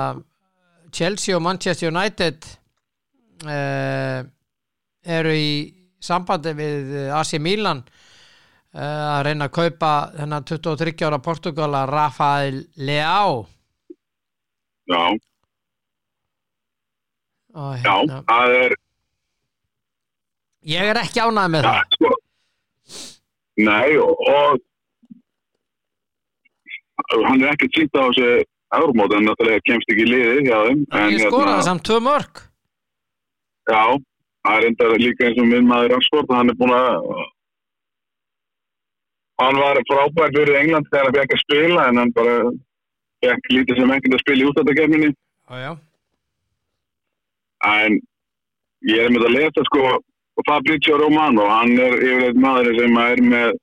Chelsea 0.93 1.37
og 1.37 1.43
Manchester 1.45 1.89
United 1.89 2.45
uh, 3.47 4.21
eru 5.05 5.35
í 5.35 5.51
sambandi 6.01 6.53
við 6.57 6.93
eh, 6.97 7.11
AC 7.13 7.37
Milan 7.43 7.83
uh, 7.85 8.81
að 8.81 9.23
reyna 9.29 9.49
að 9.51 9.57
kaupa 9.57 9.93
þennan 10.17 10.47
23 10.49 10.95
ára 11.09 11.19
Portugala 11.25 11.85
Rafael 11.89 12.63
Leao. 12.81 13.45
Já, 14.91 15.03
já, 17.55 17.95
hérna, 17.95 18.23
það 18.27 18.57
er 18.57 18.75
ég 20.71 20.91
er 20.91 21.01
ekki 21.01 21.23
ánægð 21.23 21.53
með 21.55 21.69
ja, 21.69 21.75
það 21.77 21.95
sko, 21.97 22.11
nei 23.61 23.91
og, 24.03 24.25
og 24.27 24.61
hann 27.29 27.45
er 27.45 27.53
ekki 27.55 27.71
sínt 27.77 27.95
á 27.97 28.03
þessu 28.09 28.31
Euromót 28.71 29.15
en 29.17 29.25
náttúrulega 29.27 29.65
kemst 29.67 29.89
ekki 29.91 30.05
í 30.05 30.11
liðið 30.11 30.45
hjá 30.47 30.59
þeim 30.67 30.83
en 30.95 31.15
ég 31.15 31.25
skoraði 31.27 31.67
samt 31.67 31.87
tvö 31.87 31.99
mörg 32.07 32.43
Já, 33.71 33.85
það 34.47 34.57
er 34.57 34.67
enda 34.71 34.89
líka 35.01 35.29
eins 35.29 35.39
og 35.41 35.49
minn 35.51 35.69
maður 35.69 35.95
Rashford, 35.95 36.33
hann 36.35 36.53
er 36.53 36.59
búin 36.59 36.75
að 36.75 37.09
hann 39.41 39.61
var 39.63 39.81
frábær 39.89 40.35
fyrir 40.37 40.59
England 40.61 40.91
þegar 40.91 41.09
hann 41.09 41.17
fekk 41.19 41.37
að 41.37 41.43
spila 41.45 41.87
en 41.89 42.03
hann 42.03 42.13
bara 42.19 42.37
fekk 43.25 43.51
lítið 43.55 43.81
sem 43.81 43.95
ekkert 43.97 44.17
að 44.17 44.23
spila 44.25 44.43
í 44.45 44.51
útættakefninni 44.51 45.11
já, 45.11 45.57
já, 45.65 45.73
en 47.71 47.99
ég 48.91 49.03
er 49.07 49.13
með 49.15 49.27
að 49.29 49.37
lesa 49.39 49.67
sko 49.71 49.97
Fabrizio 50.49 50.97
Romano, 50.97 51.45
hann 51.53 51.75
er 51.77 51.99
yfirleitt 52.01 52.39
maður 52.41 52.79
sem 52.79 53.03
er 53.03 53.21
með 53.33 53.59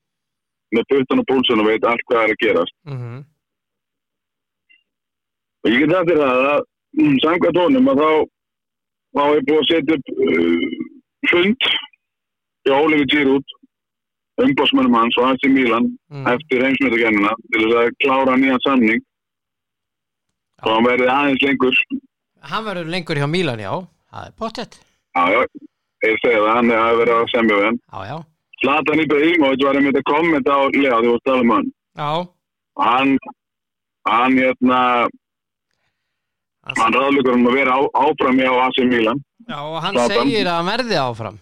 með 0.76 0.84
puttan 0.92 1.22
og 1.24 1.26
púlsun 1.30 1.62
og 1.64 1.70
veit 1.70 1.86
allt 1.88 2.04
hvað 2.10 2.26
er 2.26 2.34
að 2.34 2.42
gerast. 2.42 2.74
Mm 2.86 3.22
og 5.68 5.74
ég 5.74 5.84
get 5.84 5.96
eftir 6.00 6.20
það 6.22 6.46
að 6.48 6.62
mm, 6.96 7.16
samkvæmt 7.24 7.60
honum 7.60 7.90
að 7.92 8.02
þá 8.02 8.10
þá 9.18 9.24
er 9.28 9.46
búið 9.50 9.62
að 9.62 9.70
setja 9.72 9.98
upp 9.98 10.12
uh, 10.16 10.66
fund 11.32 11.70
hjá 12.68 12.76
Óliði 12.78 13.08
Giroud 13.14 13.56
umbásmennum 14.44 14.98
hans 14.98 15.18
og 15.18 15.30
hans 15.32 15.46
í 15.48 15.52
Mílan 15.52 15.88
mm. 16.14 16.26
eftir 16.30 16.66
heimsmyndagennina 16.66 17.34
til 17.48 17.64
þess 17.64 17.80
að 17.82 17.96
klára 18.04 18.36
nýjan 18.38 18.64
samning. 18.66 19.04
Og 20.66 20.74
hann 20.74 20.86
verði 20.86 21.08
aðeins 21.14 21.46
lengur. 21.46 21.80
Hann 22.52 22.66
verður 22.68 22.92
lengur 22.94 23.20
hjá 23.22 23.28
Mílan, 23.30 23.62
já. 23.62 23.74
Það 24.14 24.30
er 24.30 24.36
pottet. 24.42 24.80
Já, 25.18 25.24
já, 25.34 25.42
ég 26.06 26.20
segi 26.22 26.38
það, 26.38 26.52
hann 26.54 26.74
er 26.74 26.84
að 26.84 27.00
vera 27.02 27.18
að 27.22 27.32
semja 27.34 27.58
við 27.58 27.68
hann. 27.68 27.80
Já, 27.82 28.00
já, 28.12 28.18
Zlatan 28.62 29.04
Ibrahimovic 29.04 29.66
var 29.66 29.78
einmitt 29.78 30.00
að 30.00 30.08
kommenta 30.10 30.58
á 30.58 30.62
Lea 30.74 31.02
því 31.02 31.14
að 31.14 31.26
tala 31.30 31.46
um 31.46 31.52
já. 31.98 32.10
Og 32.78 32.86
hann 32.86 33.18
hann 34.08 34.38
hérna 34.38 34.82
hann 36.76 36.94
ráðlugur 36.98 37.34
um 37.38 37.48
að 37.50 37.58
vera 37.58 37.76
á, 37.78 37.82
áfram 38.06 38.40
hjá 38.42 38.52
AC 38.66 38.78
Mílan 38.92 39.20
já, 39.48 39.58
og 39.64 39.78
hann 39.84 39.96
Zlatan. 39.96 40.18
segir 40.28 40.48
að 40.48 40.58
hann 40.58 40.72
verði 40.72 40.98
áfram. 41.02 41.38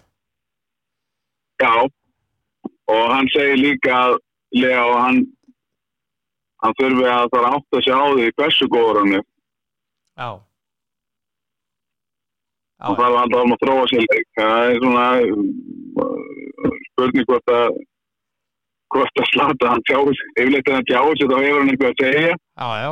Já, 1.64 1.74
og 2.96 3.06
hann 3.14 3.30
segir 3.34 3.58
líka 3.62 3.94
að 4.06 4.18
Lea 4.56 4.84
og 4.86 4.98
hann 5.02 5.22
hann 6.64 6.76
þurfi 6.80 7.08
að 7.12 7.30
fara 7.34 7.50
að 7.50 7.56
átta 7.60 7.82
sig 7.86 7.94
á 7.96 8.04
því 8.14 8.28
hversu 8.38 8.68
góður 8.74 9.00
hann 9.02 9.18
er. 9.20 9.26
Já. 10.16 10.30
Já, 12.76 12.86
og 12.92 12.98
það 13.00 13.10
er 13.10 13.20
alltaf 13.24 13.52
að 13.56 13.62
þróa 13.64 13.90
sér 13.92 14.06
leik. 14.06 14.28
Það 14.36 14.70
er 14.70 14.80
svona 14.84 15.06
spurning 16.92 17.28
hvort 17.30 17.54
að 17.56 17.78
hvort 18.96 19.20
að 19.20 19.30
slata 19.32 19.72
hann 19.74 19.84
tjáði 19.90 20.14
sig 20.16 20.28
yfirleitt 20.44 20.70
er 20.70 20.76
hann 20.78 21.18
sig 21.20 21.30
þá 21.32 21.38
hefur 21.42 21.60
hann 21.60 21.72
eitthvað 21.74 21.94
að 21.94 22.02
segja. 22.04 22.36
Já, 22.36 22.68
já, 22.84 22.92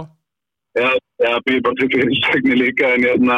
eða, 0.79 0.93
eða 1.25 1.41
býr 1.47 1.61
bara 1.65 1.79
til 1.79 1.89
fyrirstegni 1.93 2.55
líka 2.59 2.93
en 2.95 3.05
hérna 3.07 3.37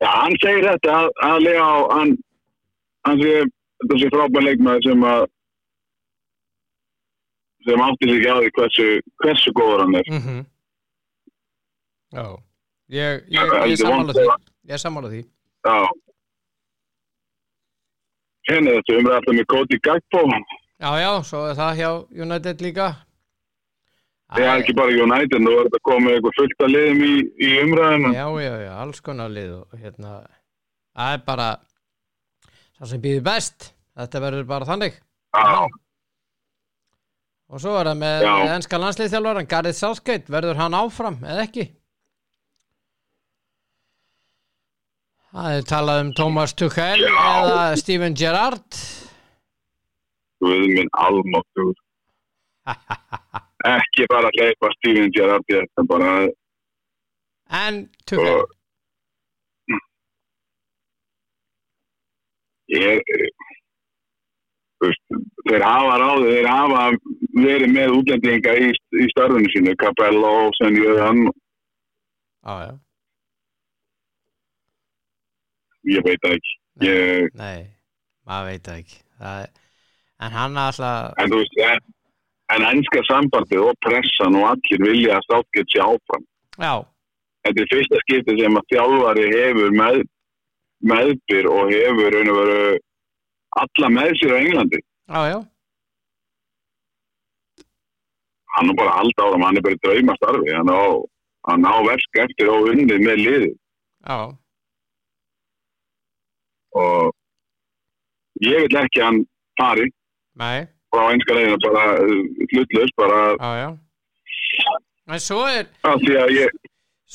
já, 0.00 0.08
hann 0.08 0.36
segir 0.42 0.68
þetta 0.68 0.96
að, 1.00 1.10
að 1.28 1.42
Lea 1.46 1.66
og 1.66 1.92
hann 1.96 2.14
hann 3.08 3.22
sé 3.22 3.34
þetta 3.82 4.00
sé 4.02 4.10
frábæð 4.14 4.46
leikmaður 4.48 4.88
sem 4.88 5.04
að 5.10 5.26
sem 7.64 7.82
átti 7.84 8.08
sig 8.08 8.20
ekki 8.20 8.30
á 8.32 8.36
því 8.40 8.52
hversu, 8.56 8.86
hversu 9.20 9.52
góður 9.56 9.82
hann 9.84 9.98
er. 9.98 10.06
Mhm. 10.08 10.38
Já, 12.10 12.24
ég, 12.88 13.26
ég, 13.28 13.52
ég 13.70 13.76
sammála 13.78 14.14
vont 14.16 14.16
því. 14.16 14.54
Ég 14.70 14.80
sammála 14.80 15.10
því. 15.12 15.20
Já. 15.68 15.76
Hérna 18.48 18.72
þetta 18.78 18.96
umræða 18.98 19.18
alltaf 19.20 19.36
með 19.36 19.46
Cody 19.52 19.78
Gagbo. 19.84 20.24
Já, 20.80 20.90
já, 21.04 21.10
svo 21.28 21.44
er 21.50 21.54
það 21.60 21.76
hjá 21.82 21.90
United 22.24 22.64
líka 22.64 22.88
Það 24.30 24.44
er 24.46 24.60
ekki 24.60 24.74
bara 24.78 24.94
United, 24.94 25.42
nú 25.42 25.52
er 25.58 25.66
þetta 25.66 25.80
komið 25.88 26.12
eitthvað 26.16 26.36
fullt 26.38 26.60
að 26.62 26.70
liðum 26.70 27.00
í, 27.02 27.14
í 27.42 27.48
umræðinu. 27.64 28.10
Já, 28.14 28.26
já, 28.44 28.52
já, 28.62 28.70
alls 28.84 29.00
konar 29.02 29.32
lið 29.34 29.56
og 29.58 29.80
hérna, 29.80 30.12
það 30.94 31.14
er 31.16 31.24
bara 31.26 31.48
það 32.78 32.92
sem 32.92 33.02
býður 33.04 33.24
best 33.26 33.70
þetta 34.00 34.22
verður 34.24 34.46
bara 34.48 34.68
þannig 34.68 34.94
Já, 35.34 35.66
og 37.50 37.60
svo 37.62 37.74
er 37.80 37.90
það 37.90 37.98
með 38.04 38.24
ennska 38.54 38.80
landsliðþjálfaran 38.84 39.50
Gareth 39.50 39.78
Southgate, 39.80 40.32
verður 40.32 40.60
hann 40.62 40.78
áfram 40.78 41.18
eða 41.26 41.44
ekki? 41.48 41.66
Það 45.30 45.58
er 45.58 45.68
talað 45.70 46.00
um 46.06 46.14
Thomas 46.18 46.54
Tuchel 46.58 47.02
Já. 47.04 47.12
eða 47.18 47.60
Steven 47.82 48.16
Gerrard 48.18 48.80
við 50.40 50.66
minn 50.72 50.88
almáttur. 50.96 51.74
Ekki 53.68 54.06
bara 54.08 54.30
að 54.30 54.38
leipa 54.40 54.70
Steven 54.78 55.10
Gerrard 55.12 55.44
þetta, 55.50 55.84
bara 55.90 56.12
en 57.60 57.82
Tuchel 58.08 58.40
og 58.40 58.56
ég 62.70 63.02
veist, 64.80 65.02
þeir 65.50 65.64
hafa 65.66 65.98
ráðið, 66.00 66.30
þeir 66.38 66.48
hafa 66.48 66.84
verið 67.40 67.74
með 67.74 67.96
útlendinga 67.98 68.54
í, 68.56 68.70
í 68.72 69.08
starfinu 69.12 69.50
sínu, 69.52 69.74
Capello, 69.82 70.32
Senjöðan, 70.60 71.26
Já, 72.40 72.52
já, 72.64 72.72
ég 75.92 76.04
veit 76.06 76.24
ekki. 76.24 76.54
Ég, 76.80 77.26
nei, 77.36 77.66
maður 78.24 78.46
veit 78.48 78.70
ekki. 78.72 79.02
Er, 79.20 79.50
en 80.24 80.32
hann 80.32 80.56
alltaf 80.56 81.18
en 81.20 81.34
þú 81.34 81.42
veist, 81.42 81.58
en, 81.66 81.82
en 82.54 82.64
ennska 82.70 83.02
sambandið 83.08 83.62
og 83.70 83.76
pressan 83.84 84.36
og 84.40 84.48
allir 84.52 84.80
vilja 84.86 85.18
að 85.18 85.26
státt 85.28 85.60
sé 85.74 85.80
áfram. 85.84 86.24
já, 86.58 86.74
Þetta 87.44 87.60
er 87.62 87.68
fyrsta 87.72 88.00
skipti 88.02 88.34
sem 88.40 88.56
að 88.58 88.66
þjálfari 88.72 89.26
hefur 89.34 89.70
með, 89.80 90.00
meðbyr 90.90 91.46
og 91.48 91.70
hefur 91.72 92.16
veru 92.18 92.78
alla 93.62 93.88
með 93.96 94.10
sér 94.20 94.34
á 94.34 94.38
Englandi. 94.42 94.80
já, 95.08 95.20
já 95.32 95.38
Hann 98.56 98.70
er 98.70 98.74
bara 98.76 98.96
halda 98.98 99.22
á 99.24 99.30
þeim, 99.32 99.44
hann 99.46 99.56
er 99.56 99.62
bara 99.62 99.76
í 99.76 99.80
drauma 99.84 100.14
starfi. 100.18 100.50
Hann 100.58 100.70
á, 100.74 100.82
á 101.70 101.76
verk 101.86 102.18
eftir 102.24 102.48
og 102.50 102.66
unnið 102.72 102.98
með 103.06 103.20
liðið. 103.24 103.52
já, 104.08 104.18
Og 106.80 107.12
ég 108.42 108.62
vil 108.66 108.78
ekki 108.82 109.00
að 109.00 109.06
hann 109.06 109.20
fari 109.60 109.86
nei, 110.40 110.66
frá 110.90 111.04
einska 111.12 111.36
leiðina 111.36 111.58
bara 111.64 111.84
uh, 112.02 112.24
hlutlaust 112.52 112.96
bara. 112.98 113.20
Já, 113.38 113.50
já. 113.62 113.70
En 115.10 115.22
svo 115.22 115.40
er 115.50 115.66
ég 116.34 116.50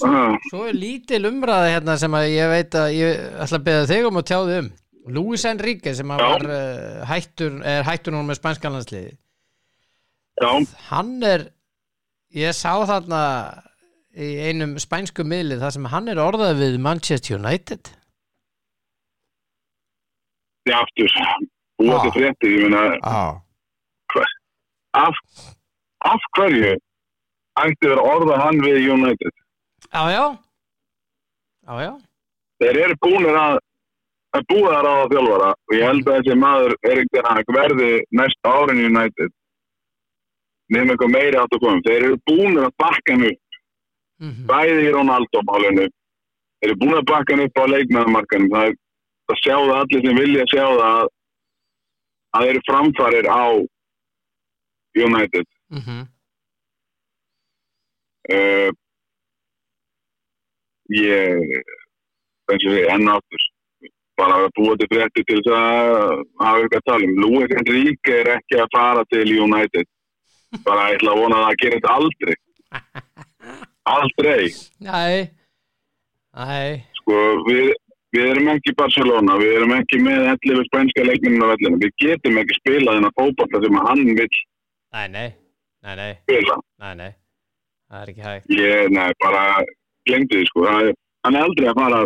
uh, 0.03 0.33
Svo 0.49 0.65
er 0.67 0.75
lítil 0.75 1.21
umræða 1.29 1.69
hérna 1.75 1.95
sem 1.99 2.15
að 2.17 2.25
ég 2.33 2.49
veit 2.51 2.75
að 2.79 2.89
ég 2.97 3.21
ætla 3.45 3.59
að 3.61 3.67
beða 3.69 3.85
þig 3.91 4.07
um 4.09 4.19
að 4.21 4.27
tjáði 4.31 4.57
um. 4.63 4.71
Luis 5.15 5.43
Enrique 5.45 5.93
sem 5.93 6.09
Já. 6.09 6.17
var 6.17 6.43
uh, 6.49 7.03
hættur, 7.05 7.59
er 7.61 7.83
hættur 7.85 8.15
núna 8.15 8.31
með 8.31 8.39
spænskanlandsliði 8.39 9.11
já, 10.41 10.49
hann 10.89 11.11
er 11.23 11.43
ég 12.35 12.51
sá 12.57 12.73
þarna 12.89 13.19
í 14.17 14.31
einum 14.49 14.73
spænsku 14.81 15.23
miðli 15.27 15.59
þar 15.61 15.75
sem 15.77 15.85
hann 15.93 16.09
er 16.11 16.19
orðað 16.23 16.57
við 16.63 16.75
Manchester 16.83 17.37
United. 17.37 17.91
Ég 20.65 20.75
aftur 20.75 21.13
búa 21.79 22.01
til 22.01 22.09
Ah. 22.09 22.15
fréttir, 22.17 22.51
ég 22.57 22.65
meina 22.65 22.83
Já, 22.97 23.41
af, 24.95 25.19
af 26.11 26.25
hverju 26.37 26.73
ætti 27.61 27.87
verið 27.87 28.01
að 28.01 28.09
orða 28.13 28.41
hann 28.43 28.59
við 28.63 28.89
United? 28.95 29.33
Já, 29.91 30.03
já. 30.11 30.25
Já, 31.65 31.75
já, 31.81 31.93
þeir 32.61 32.77
eru 32.85 32.95
búinir 33.01 33.37
að 33.41 33.55
að 34.35 34.43
búa 34.51 34.71
þar 34.73 34.87
á 34.91 34.95
þjálfara 35.11 35.49
og 35.55 35.73
ég 35.75 35.87
held 35.87 36.09
að 36.09 36.17
þessi 36.19 36.35
maður 36.39 36.73
Erik 36.91 37.11
Den 37.13 37.27
Hag 37.29 37.51
verði 37.55 37.89
næsta 38.19 38.51
árin 38.51 38.81
United. 38.83 39.31
Nefnum 40.73 40.91
eitthvað 40.93 41.13
meiri 41.13 41.39
átt 41.39 41.55
að 41.55 41.61
koma 41.63 41.85
þeir 41.85 42.07
eru 42.09 42.17
búinir 42.29 42.67
að 42.67 42.75
bakka 42.81 43.13
hann 43.13 43.27
upp. 43.29 43.59
Mhm, 44.25 44.41
bæði 44.49 44.81
í 44.87 44.93
Ronaldo 44.95 45.43
málinu. 45.47 45.85
Þeir 46.59 46.69
eru 46.69 46.79
búinir 46.81 47.01
að 47.01 47.09
bakka 47.11 47.35
hann 47.35 47.45
upp 47.45 47.61
á 47.61 47.63
leikmæðamarkanum 47.73 48.51
það 48.55 48.67
er 48.67 48.75
að 49.31 49.41
sjá 49.41 49.55
það 49.55 49.77
allir 49.79 50.05
sem 50.05 50.19
vilja 50.21 50.47
sjá 50.51 50.65
það 50.65 50.85
að 50.89 51.07
að 52.35 52.45
þeir 52.45 52.53
eru 52.53 52.65
framfarir 52.69 53.29
á 53.31 53.45
United. 54.95 55.47
Mhm. 55.69 56.05
Uh, 58.25 58.71
ég 60.89 61.51
eins 62.49 62.63
og 62.65 62.71
því 62.73 62.81
enn 62.93 63.11
áttur 63.11 63.43
bara 64.15 64.39
að 64.45 64.53
búa 64.57 64.75
til 64.79 64.87
frétti 64.89 65.23
til 65.27 65.41
þess 65.43 65.53
að 65.53 66.23
hafa 66.39 66.63
eitthvað 66.63 66.79
að 66.79 66.87
tala 66.89 67.07
um. 67.09 67.15
Luis 67.23 67.53
Enrique 67.59 68.17
er 68.21 68.31
ekki 68.37 68.59
að 68.61 68.71
fara 68.75 69.03
til 69.11 69.25
United. 69.43 69.87
Bara 70.65 70.89
ég 70.91 70.99
ætla 70.99 71.13
að 71.13 71.21
vona 71.21 71.39
að 71.39 71.47
það 71.47 71.59
gerist 71.63 71.89
aldrei. 71.95 72.35
Aldrei. 73.95 74.45
Nei, 74.81 75.29
nei. 76.33 76.69
Sko 77.01 77.19
við, 77.45 77.73
við 78.15 78.29
erum 78.31 78.49
ekki 78.55 78.73
Barcelona 78.79 79.35
við 79.41 79.57
erum 79.59 79.75
ekki 79.75 79.99
með 80.01 80.31
11 80.31 80.67
spænska 80.71 81.05
leikmenninu 81.05 81.45
á 81.45 81.51
vellinu 81.53 81.81
við 81.83 81.93
getum 82.01 82.39
ekki 82.41 82.57
spilað 82.61 82.97
þennan 82.97 83.17
fótballa 83.19 83.61
sem 83.65 83.81
hann 83.89 84.05
vil 84.17 84.29
Nei, 84.95 85.07
nei, 85.11 85.29
nei, 85.83 85.95
nei, 85.99 86.11
nei, 86.79 86.93
nei. 87.01 87.11
Það 87.91 88.01
er 88.01 88.11
ekki 88.13 88.23
hægt. 88.25 88.45
Ég, 88.55 88.89
nei, 88.95 89.09
bara 89.21 89.41
glemdi 90.07 90.39
því 90.39 90.45
sko. 90.49 90.63
Það 90.69 90.87
er- 90.89 90.95
hann 91.25 91.35
er 91.35 91.43
aldrei 91.47 91.67
að 91.71 91.79
fara 91.81 91.99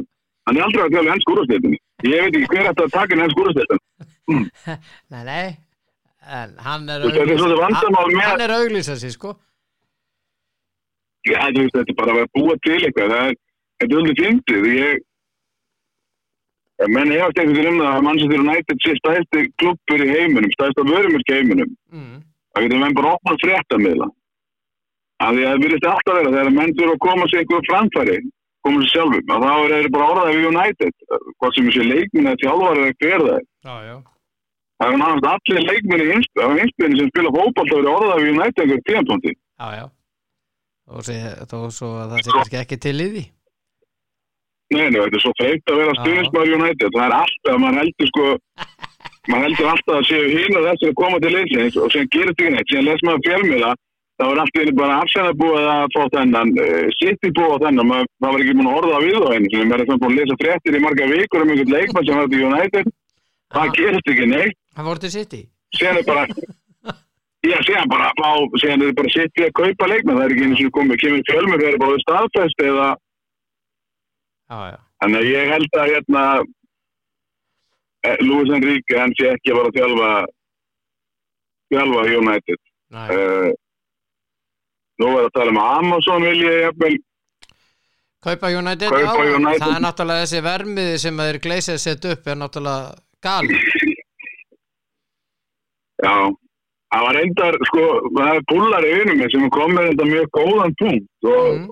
hann 0.47 0.57
er 0.57 0.63
aldrei 0.65 0.83
að 0.87 0.93
tala 0.95 1.13
enn 1.13 1.21
skúrasteytinni 1.25 1.77
ég 2.07 2.21
veit 2.23 2.35
ekki 2.39 2.47
hver 2.53 2.69
ætti 2.71 2.83
að 2.85 2.93
taka 2.95 3.17
enn 3.19 3.33
skúrasteytin 3.33 3.81
Nei, 5.13 5.23
nei. 5.27 5.47
En 6.39 6.55
hann 6.65 6.89
er 6.89 7.03
Þú 7.03 7.09
veist, 7.09 7.19
þetta 7.19 7.33
er 7.35 7.41
svolítið 7.41 7.61
vandamál 7.65 8.03
hann, 8.05 8.15
með- 8.19 8.29
hann 8.31 8.43
er 8.45 8.53
auglýsa 8.57 8.95
sig 9.01 9.11
sko. 9.15 9.33
Já, 11.27 11.39
þú 11.51 11.63
veist, 11.65 11.75
þetta 11.77 11.93
er 11.93 11.99
bara 11.99 12.15
að 12.23 12.31
búa 12.37 12.55
til 12.63 12.79
eitthvað. 12.79 13.13
Það 13.13 13.27
er, 13.29 13.37
þetta 13.79 13.93
er 13.93 14.01
alveg 14.01 14.21
fyndið. 14.23 14.67
Ég, 14.79 15.05
menn 16.95 17.11
ég 17.13 17.21
hafði 17.25 17.43
eitthvað 17.43 17.69
um 17.73 17.79
það 17.83 17.91
að 17.93 18.05
Manchester 18.07 18.43
United 18.45 18.83
sé 18.85 18.95
stæðsti 19.01 19.45
klubbur 19.59 20.03
í 20.05 20.09
heiminum, 20.15 20.53
stæðsta 20.55 20.85
vörumyrk 20.89 21.29
í 21.33 21.37
heiminum. 21.39 21.73
mm. 21.91 22.17
Það 22.53 22.65
getur 22.65 22.81
menn 22.83 22.97
bara 22.97 23.13
opnað 23.17 23.41
fréttamila. 23.43 24.09
Af 25.19 25.33
því 25.35 25.43
að 25.45 25.49
það 25.49 25.63
virðist 25.63 25.87
alltaf 25.91 26.19
vera 26.19 26.33
þegar 26.35 26.53
menn 26.57 26.75
þurfa 26.77 26.95
að 26.95 27.03
koma 27.05 27.27
sér 27.29 27.41
einhverju 27.43 27.67
framfæri, 27.69 28.17
koma 28.65 28.83
sér 28.83 28.93
sjálfum. 28.93 29.25
Þá 29.29 29.49
er 29.49 29.73
þeir 29.75 29.91
bara 29.95 30.09
orðað 30.13 30.31
við 30.31 30.47
United. 30.49 30.93
Hvað 31.39 31.55
sem 31.55 31.69
þessi 31.69 31.87
leikminn 31.89 32.31
eða 32.31 32.41
þjálfari 32.43 32.87
er 32.89 33.25
það 33.25 33.35
er. 33.35 33.45
Já, 33.67 33.75
já 33.89 33.97
Það 34.79 34.93
er 34.93 34.99
náttúrulega 35.01 35.31
allir 35.35 35.65
leikminni 35.67 36.03
í 36.07 36.11
einspilinu 36.15 36.99
sem 37.01 37.09
spila 37.09 37.31
fótboll 37.35 37.67
þá 37.67 37.73
eru 37.77 37.89
orðað 37.91 38.21
við 38.21 38.29
United 38.31 38.61
einhverjum 38.63 38.85
tíðantóndi. 38.87 39.33
Já, 39.35 39.67
já 39.75 39.85
sé, 41.05 41.17
þó 41.49 41.57
svo 41.73 41.89
að 41.99 42.13
það 42.13 42.23
sé 42.23 42.33
kannski 42.33 42.59
ekki 42.63 42.79
til 42.81 42.95
í 42.95 43.09
því 43.13 43.25
Nei, 44.69 44.85
nei, 44.93 44.99
þetta 45.01 45.17
er 45.17 45.23
svo 45.23 45.31
freikt 45.39 45.71
að 45.71 45.79
vera 45.81 45.93
Já. 45.95 45.99
stuðnismæður 46.03 46.51
United. 46.59 46.91
Það 46.93 47.05
er 47.05 47.13
alltaf, 47.17 47.55
maður 49.29 49.45
heldur 49.45 49.67
maður 49.67 49.75
alltaf 49.75 49.95
að 49.99 50.07
séu 50.09 50.31
hinn 50.33 50.57
og 50.57 50.65
þessir 50.67 50.91
að 50.91 50.97
koma 51.01 51.19
til 51.23 51.31
leysins 51.35 51.77
og 51.79 51.93
sem 51.93 52.09
gerir 52.13 52.33
þetta 52.33 52.51
neitt. 52.55 52.71
Síðan 52.71 52.87
les 52.89 53.03
maður 53.07 53.25
fjölmiðla, 53.27 53.71
það 54.19 54.31
var 54.31 54.41
alltaf 54.43 54.71
bara 54.79 54.99
afsæða 55.03 55.35
búið 55.41 55.67
að 55.73 55.83
fá 55.95 56.01
þennan, 56.15 56.53
sitt 56.97 57.27
í 57.27 57.33
búið 57.39 57.53
á 57.53 57.57
þennan, 57.65 57.89
maður, 57.91 58.09
það 58.19 58.33
var 58.35 58.45
ekki 58.45 58.55
búin 58.59 58.71
að 58.71 58.79
orða 58.81 59.01
við 59.05 59.19
á 59.19 59.29
henni. 59.33 59.51
Sem 59.53 59.75
er 59.75 59.85
svona 59.85 60.01
búin 60.03 60.15
að 60.15 60.21
lesa 60.21 60.39
fréttir 60.43 60.79
í 60.79 60.83
marga 60.85 61.11
vikur 61.13 61.45
um 61.45 61.53
einhvern 61.53 61.75
leikmann 61.75 62.09
sem 62.09 62.21
var 62.21 62.31
til 62.33 62.45
United. 62.49 62.93
Það 63.49 63.75
gerist 63.79 64.13
ekki 64.13 64.29
neitt. 64.29 64.57
Hann 64.77 64.89
voru 64.89 65.01
til 65.03 65.13
City 65.13 65.43
Síðan 65.75 65.99
er 65.99 66.05
bara, 66.07 66.25
já, 67.51 67.57
síðan 67.65 67.89
bara, 67.91 68.09
á, 68.13 68.31
síðan 68.61 68.85
er 68.85 68.95
bara 68.97 69.13
sitt 69.13 69.41
í 69.41 69.45
að 69.45 69.55
kaupa 69.61 69.89
leikmann. 69.89 70.17
Það 70.17 70.25
er 70.25 70.35
ekki 70.35 70.49
einu 70.49 70.59
sem 70.59 70.73
komið, 70.77 71.01
kemur 71.03 71.25
fjölmið, 71.29 71.63
það 71.63 71.71
er 71.71 71.81
bara 71.85 72.03
staðfest 72.05 72.65
eða 72.65 72.89
Já, 74.49 74.57
já 74.73 74.79
Þannig 74.99 75.19
að 75.21 75.29
ég 75.29 75.51
held 75.53 75.77
að 75.79 75.91
hérna 75.93 76.23
eh, 78.07 78.17
Luis 78.25 78.51
Enrique 78.55 78.99
hann 78.99 79.15
sé 79.19 79.33
ekki 79.33 79.53
að 79.53 79.59
fara 79.59 79.71
að 79.71 79.77
þjálfa 79.79 80.11
þjálfa 81.73 82.05
United 82.19 82.59
uh, 82.95 83.49
Nú 84.99 85.13
er 85.15 85.29
að 85.29 85.35
tala 85.37 85.53
um 85.53 85.61
Amazon 85.63 86.25
vil 86.27 86.41
ég 86.43 86.59
jafnvel 86.65 86.97
Kaupa 88.19 88.49
United, 88.51 88.91
Kaupa 88.91 89.23
já, 89.23 89.35
United. 89.37 89.61
það 89.63 89.75
er 89.77 89.83
náttúrulega 89.85 90.25
þessi 90.25 90.43
vermiði 90.43 90.99
sem 90.99 91.21
þeir 91.23 91.41
gleysið 91.45 91.77
setja 91.79 92.15
upp 92.15 92.27
er 92.27 92.39
náttúrulega 92.41 92.97
gali 93.23 93.59
Já, 95.99 96.15
það 96.93 97.05
var 97.05 97.17
reyndar 97.17 97.57
sko, 97.67 97.85
það 98.15 98.29
er 98.33 98.45
púlar 98.47 98.85
í 98.87 98.91
unum 99.01 99.23
sem 99.33 99.49
kom 99.51 99.73
með 99.75 99.89
þetta 99.89 100.05
mjög 100.07 100.29
góðan 100.37 100.75
punkt 100.79 101.27
og, 101.27 101.49
mm. 101.49 101.65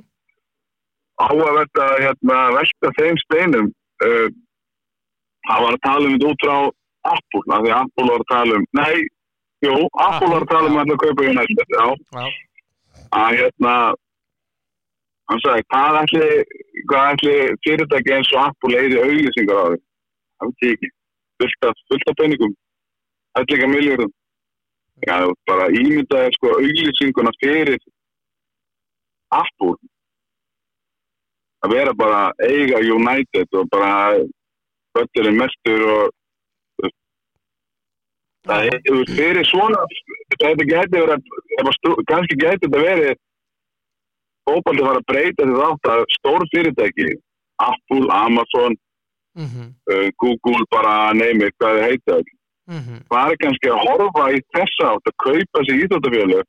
áhugavert 1.27 1.81
að 1.85 1.93
hérna, 2.03 2.39
velta 2.57 2.91
þeim 2.99 3.21
steinum 3.23 3.69
uh, 4.03 4.27
það 5.47 5.63
var 5.65 5.77
að 5.77 5.85
tala 5.87 6.09
um 6.09 6.17
þetta 6.17 6.31
út 6.31 6.43
frá 6.45 6.57
Apple, 7.07 7.43
af 7.55 7.61
því 7.63 7.71
að 7.71 7.79
Apple 7.81 8.09
var 8.11 8.23
að 8.23 8.31
tala 8.33 8.57
um 8.59 8.65
nei, 8.79 8.97
jú, 9.65 9.75
Apple 10.07 10.33
var 10.33 10.43
að 10.43 10.51
tala 10.51 10.71
um 10.71 10.77
að 10.77 10.83
ætla 10.83 10.97
að 10.97 11.03
kaupa 11.05 11.29
United 11.31 11.75
já, 11.77 11.85
Já, 12.17 12.27
að 13.21 13.39
hérna 13.41 13.75
hann 15.27 15.43
sagði, 15.43 15.67
hvað 15.71 15.99
ætli 16.01 16.27
hvað 16.87 17.09
ætli 17.15 17.35
fyrirtæki 17.65 18.15
eins 18.15 18.31
og 18.35 18.43
Apple 18.45 18.79
eiri 18.79 19.01
auglýsingar 19.01 19.59
á 19.59 19.65
því? 19.67 19.81
Það 20.37 20.47
veit 20.47 20.63
ég 20.67 20.73
ekki, 20.77 20.89
fullt 21.41 21.67
af, 21.67 21.83
fullt 21.91 22.09
af 22.11 22.17
peningum. 22.21 22.55
Ætli 23.39 23.57
ekki 23.57 23.67
að 23.67 23.73
miljórum 23.73 24.13
já, 25.07 25.17
bara 25.49 25.69
ímyndaði 25.81 26.33
sko 26.37 26.53
auglýsinguna 26.55 27.33
fyrir 27.41 27.77
Apple. 29.35 29.75
Að 31.65 31.73
vera 31.73 31.93
bara 31.97 32.21
eiga 32.45 32.83
United 32.95 33.57
og 33.57 33.69
bara 33.73 33.91
bötturinn 34.97 35.39
mestur 35.39 35.85
og 35.93 36.09
þú 36.77 36.87
veist, 36.87 36.97
það 38.49 38.67
er, 38.71 38.81
þú 38.87 38.97
veist, 38.97 39.13
fyrir 39.21 39.49
svona 39.51 39.85
þetta 40.35 40.69
gæti 40.73 40.97
verið 40.97 41.15
að 41.17 42.03
kannski 42.11 42.39
gæti 42.41 42.65
þetta 42.65 42.83
verið 42.83 43.15
fótballi 44.47 44.85
var 44.87 44.99
að 44.99 45.07
breyta 45.11 45.45
þetta 45.45 45.69
átt 45.71 45.89
að 45.93 46.03
stór 46.15 46.45
fyrirtæki 46.53 47.07
Apple, 47.57 48.05
Amazon, 48.13 48.75
mhm, 49.37 49.71
uh, 49.89 50.09
Google 50.21 50.65
bara 50.69 51.13
neymi 51.17 51.49
hvað 51.57 51.79
þið 51.79 51.87
heita. 51.87 52.17
Mhm, 52.67 52.99
það 53.09 53.31
er 53.31 53.39
kannski 53.41 53.71
að 53.71 53.83
horfa 53.87 54.23
í 54.35 54.39
þessa 54.53 54.91
átt 54.93 55.09
að 55.09 55.15
kaupa 55.23 55.63
sér 55.63 55.83
íþjóttafjölu 55.85 56.41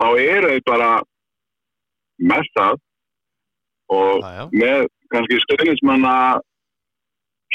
þá 0.00 0.06
eru 0.18 0.52
þau 0.52 0.62
bara 0.70 0.90
með 2.22 2.48
það 2.56 2.78
og 3.92 4.24
já, 4.24 4.44
með 4.62 4.86
kannski 5.12 5.40
stöðnismanna 5.44 6.14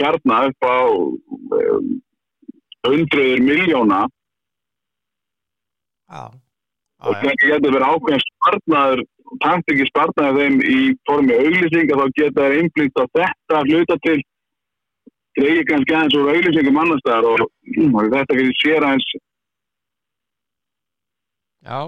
kjarnar 0.01 0.51
upp 0.51 0.67
á 0.67 0.77
um, 0.87 1.91
hundruður 2.87 3.43
miljóna 3.43 4.01
já, 6.07 6.23
og 7.03 7.13
já, 7.13 7.17
já, 7.17 7.21
kannski 7.23 7.51
getur 7.51 7.75
verið 7.75 7.91
ákveðin 7.91 8.25
spartnaður 8.27 9.03
takt 9.43 9.71
ekki 9.73 9.87
spartnaður 9.89 10.39
þeim 10.41 10.57
í 10.63 10.79
formi 11.09 11.35
auglýsinga 11.35 11.99
þá 11.99 12.05
geta 12.19 12.47
þeir 12.47 12.57
einblíkt 12.61 13.01
á 13.01 13.05
þetta 13.19 13.61
hluta 13.67 13.97
til. 14.07 14.17
Dreigir 15.37 15.67
kannski 15.69 15.93
aðeins 15.93 16.17
úr 16.17 16.31
auglýsingum 16.33 16.79
annars 16.81 17.03
staðar 17.03 17.43
og, 17.45 17.51
og 17.99 18.07
þetta 18.13 18.37
getur 18.39 18.55
sér 18.61 18.87
aðeins 18.87 19.11
já, 21.67 21.79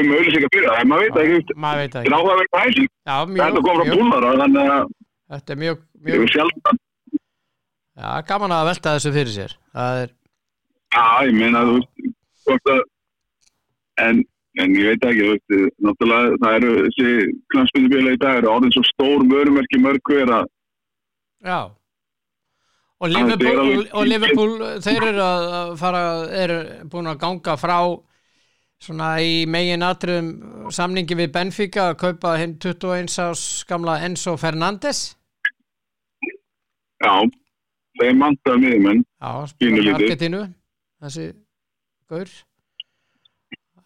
um 0.00 0.14
auglýsinga 0.16 0.50
fyrir 0.54 0.72
það, 0.72 0.88
maður 0.90 1.04
veit 1.04 1.20
ekki. 1.22 1.42
þetta 1.60 2.02
er 2.02 2.16
áhugaverð 2.16 2.50
Já, 2.56 3.14
þetta 3.14 3.36
mjög, 3.36 3.60
kom 3.60 3.78
frá 3.78 3.84
mjög, 3.84 4.00
búlar 4.00 4.26
þannig 4.42 4.72
að 4.74 4.90
þetta 5.36 5.54
er 5.54 5.62
mjög, 5.62 5.86
mjög, 6.08 6.26
sjálf 6.34 6.74
já, 7.96 8.10
gaman 8.28 8.54
að 8.56 8.68
velta 8.70 8.94
þessu 8.96 9.12
fyrir 9.16 9.32
sér. 9.34 9.56
Er, 9.74 10.12
Já, 10.96 11.04
ég 11.26 11.34
meina, 11.34 11.60
þú 11.66 11.80
veist, 12.46 12.68
að, 12.70 12.82
en, 14.04 14.20
en 14.62 14.76
ég 14.78 14.86
veit 14.92 15.06
ekki, 15.10 15.24
veist, 15.32 15.56
náttúrulega, 15.84 16.36
það 16.44 16.58
eru 16.60 16.70
þessi 16.86 17.14
knastbyrjubíla 17.54 18.14
í 18.14 18.20
dag, 18.22 18.38
eru 18.40 18.52
orðin 18.54 18.72
svo 18.76 18.84
stór 18.92 19.24
vörumerki 19.32 19.80
mörg 19.82 20.00
hver 20.12 20.32
að, 20.38 20.46
já. 21.44 21.58
Og 22.96 23.10
er 23.10 23.12
Liverpool, 23.12 23.58
alveg- 23.60 23.90
og 23.92 24.06
Liverpool, 24.08 24.52
þeir 24.86 25.04
eru 25.10 25.24
að 25.26 25.72
fara, 25.82 26.02
eru 26.44 26.60
búin 26.88 27.10
að 27.10 27.18
ganga 27.26 27.56
frá 27.60 27.74
svona 28.86 29.10
í 29.20 29.42
megin 29.48 29.84
atriðum 29.84 30.70
samningi 30.72 31.16
við 31.18 31.30
Benfica 31.34 31.90
að 31.90 31.98
kaupa 32.06 32.32
hinn 32.40 32.54
21 32.62 33.18
ás 33.26 33.42
gamla 33.68 33.98
Enzo 34.06 34.36
Fernandes. 34.40 35.02
já, 37.04 37.12
miðumenn, 38.00 39.04
Já, 39.20 39.46
spila 39.46 39.76
Pínulítið. 39.76 40.54
Þessi 41.02 41.26
gaur. 42.08 42.28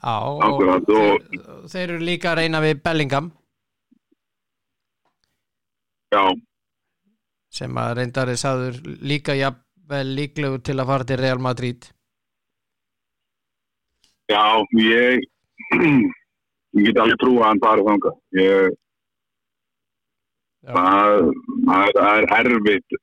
Já, 0.01 0.15
og 0.25 0.43
Akkurat, 0.47 0.89
og- 0.89 1.69
þeir, 1.69 1.91
eru 1.91 1.99
líka 1.99 2.31
að 2.33 2.37
reyna 2.41 2.61
við 2.65 2.83
Bellingham 2.83 3.33
já, 6.11 6.23
sem 7.51 7.75
að 7.77 7.95
reyndari 7.99 8.37
sagður 8.41 8.79
líka 9.03 9.35
jafnvel 9.37 10.15
líklegu 10.17 10.63
til 10.65 10.77
að 10.81 10.87
fara 10.87 11.05
til 11.05 11.17
Real 11.21 11.39
Madrid. 11.39 11.85
já, 14.31 14.65
ég, 14.73 15.21
ég 16.81 16.87
get 16.87 16.97
alveg 17.03 17.19
trúa 17.21 17.43
að 17.45 17.49
hann 17.51 17.61
farið 17.61 17.89
þangað, 17.91 18.17
ég, 18.41 18.75
það 20.65 22.09
er 22.17 22.29
erfitt, 22.41 22.99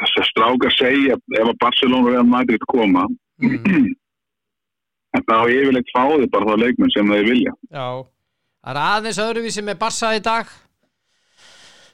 þess 0.00 0.18
að 0.20 0.28
stráka 0.30 0.70
segja, 0.78 1.16
ef 1.38 1.46
að 1.52 1.58
Barcelona 1.62 2.02
og 2.06 2.12
Real 2.14 2.26
Madrid 2.36 2.64
koma, 2.70 3.06
Mm, 3.42 3.94
en 5.14 5.22
þá 5.26 5.34
yfirleitt 5.50 5.88
fáði 5.94 6.28
bara 6.30 6.46
þá 6.46 6.54
leikmenn 6.62 6.92
sem 6.94 7.08
þeir 7.10 7.24
vilja. 7.26 7.52
já, 7.74 7.86
það 8.64 8.70
er 8.74 8.78
aðeins 8.84 9.18
öðruvísi 9.24 9.64
með 9.66 9.78
Barsa 9.80 10.12
í 10.14 10.20
dag. 10.22 10.46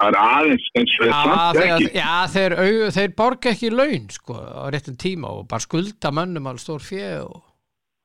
Það 0.00 0.08
er 0.08 0.18
aðeins, 0.20 0.66
en 0.76 0.86
það 0.86 1.06
er 1.06 1.14
samt 1.14 1.60
ekki. 1.64 1.88
já 1.96 2.12
þeir, 2.34 2.54
þeir 2.96 3.14
borga 3.16 3.50
ekki 3.54 3.70
laun 3.72 4.06
sko, 4.12 4.36
á 4.36 4.64
réttum 4.72 4.96
tíma 5.00 5.28
og 5.32 5.48
bara 5.48 5.60
skulda 5.64 6.12
mönnum 6.12 6.46
alveg 6.52 6.60
stór 6.64 6.80
fjö 6.84 7.08
og 7.24 7.42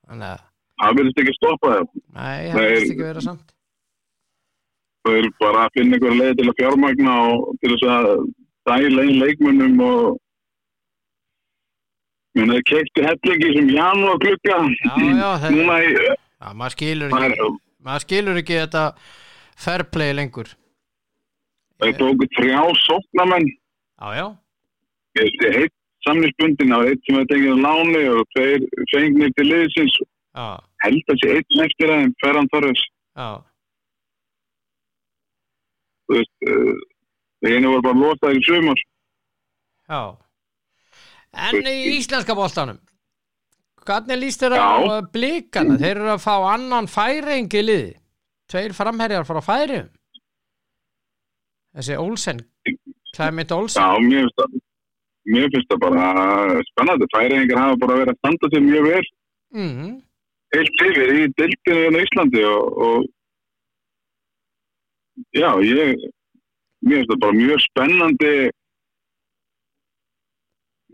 Það 0.10 0.98
verðist 1.00 1.20
ekki 1.24 1.34
stoppa 1.38 1.68
það. 1.76 1.86
nei, 2.16 2.50
það 2.52 2.56
Nei. 2.60 2.72
veist 2.72 2.92
ekki 2.92 3.04
vera 3.08 3.22
samt. 3.24 3.54
Það 5.06 5.20
er 5.22 5.30
bara 5.40 5.62
að 5.68 5.76
finna 5.78 5.96
einhverja 6.00 6.20
leið 6.20 6.36
til 6.40 6.50
að 6.52 6.58
fjármagna 6.60 7.14
og 7.30 7.56
til 7.62 7.72
þess 7.76 7.86
að 7.96 8.10
dæla 8.70 9.04
inn 9.08 9.20
leikmönnum 9.22 9.80
og 9.86 10.18
hefði 12.36 12.60
keikti 12.68 13.04
hellingi 13.06 13.52
sem. 13.56 13.70
Já, 13.72 13.88
já, 15.22 15.30
þeir, 15.44 15.52
Núna 15.56 15.78
í, 15.86 15.94
maður 16.60 16.76
skilur 16.76 17.14
það 17.14 17.28
ekki, 17.30 17.48
maður 17.88 18.06
skilur 18.06 18.40
ekki 18.42 18.58
þetta 18.60 18.84
fair 19.66 19.84
play 19.94 20.12
lengur. 20.18 20.50
það 21.80 21.94
tóku 22.02 22.28
þrjá 22.40 22.62
sóknamenn. 22.88 23.48
Já, 24.02 24.08
já, 24.20 24.26
Ég 25.16 25.30
sé 25.40 25.50
heitt 25.56 25.74
samninsbundin 26.04 26.74
á 26.76 26.80
eitt 26.84 27.00
sem 27.08 27.16
hefði 27.16 27.30
tengið 27.32 27.54
á 27.56 27.64
láni 27.66 28.02
og 28.12 28.26
tveir 28.36 28.66
fengnir 28.92 29.32
til 29.38 29.46
liðsins. 29.48 29.96
já, 30.36 30.48
Held 30.84 31.14
að 31.14 31.22
sé 31.24 31.30
einn 31.38 31.64
eftir 31.66 31.94
aðeins, 31.94 32.18
Ferran 32.24 32.50
Torres. 32.52 32.82
já, 33.16 33.30
Þú 36.06 36.18
veist, 36.20 36.36
uh, 36.52 36.76
það 37.46 37.58
einu 37.58 37.72
voru 37.74 37.86
bara 37.86 38.02
lotaði 38.02 38.42
í 38.42 38.46
sumar. 38.48 38.84
já. 39.90 40.02
En 41.46 41.68
í 41.68 41.76
íslenska 41.98 42.36
boltanum, 42.36 42.78
hvernig 43.84 44.22
líst 44.22 44.44
þér 44.44 44.56
á 44.56 44.80
uh, 44.80 45.00
blikana? 45.12 45.76
Þeir 45.82 45.92
eru 45.98 46.14
að 46.14 46.24
fá 46.24 46.36
annan 46.54 46.88
færing 46.88 47.52
í 47.52 47.64
liði. 47.64 47.94
Tveir 48.52 48.76
framherjar 48.78 49.28
frá 49.28 49.42
færium. 49.44 49.90
Þessi 51.76 51.98
Olsen, 52.00 52.40
Clement 53.18 53.52
Olsen. 53.52 53.84
Já, 53.84 54.00
mér 54.00 54.24
finnst 54.24 54.40
það. 54.40 54.58
Mér 55.36 55.52
finnst 55.52 55.74
það 55.74 55.84
bara 55.84 56.08
spennandi. 56.70 57.12
Færingar 57.12 57.62
hafa 57.66 57.80
bara 57.84 58.00
verið 58.00 58.14
að 58.14 58.20
standa 58.22 58.52
sér 58.54 58.68
mjög 58.70 58.90
vel 58.94 59.06
Mm 59.56 59.94
heilt 60.56 60.84
yfir 60.88 61.14
í 61.14 61.24
dildinu 61.40 62.00
í 62.00 62.04
Íslandi 62.06 62.44
og, 62.48 62.78
og 62.86 63.00
já, 65.36 65.50
ég 65.66 66.06
mér 66.86 67.02
finnst 67.02 67.12
það 67.12 67.22
bara 67.26 67.40
mjög 67.40 67.64
spennandi 67.66 68.34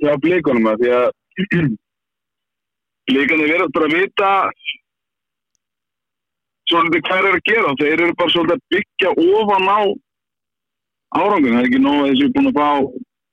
hjá 0.01 0.13
blíkunum 0.23 0.69
að 0.71 0.83
því 0.83 0.91
að 0.97 1.07
blíkandi 3.11 3.49
verður 3.51 3.73
bara 3.75 3.89
að 3.89 3.97
vita 3.99 4.31
svolítið 6.71 7.05
hvað 7.07 7.27
er 7.27 7.37
að 7.37 7.45
gera. 7.49 7.75
Þeir 7.81 7.93
eru 7.93 8.17
bara 8.19 8.33
svolítið 8.33 8.57
að 8.57 8.65
byggja 8.73 9.13
ofan 9.41 9.67
á 9.67 9.79
árangun, 11.21 11.55
það 11.55 11.61
er 11.61 11.67
ekki 11.67 11.81
nóg 11.83 11.97
að 12.01 12.11
þessi 12.11 12.29
búin 12.35 12.51
að 12.51 12.59
fá 12.59 12.69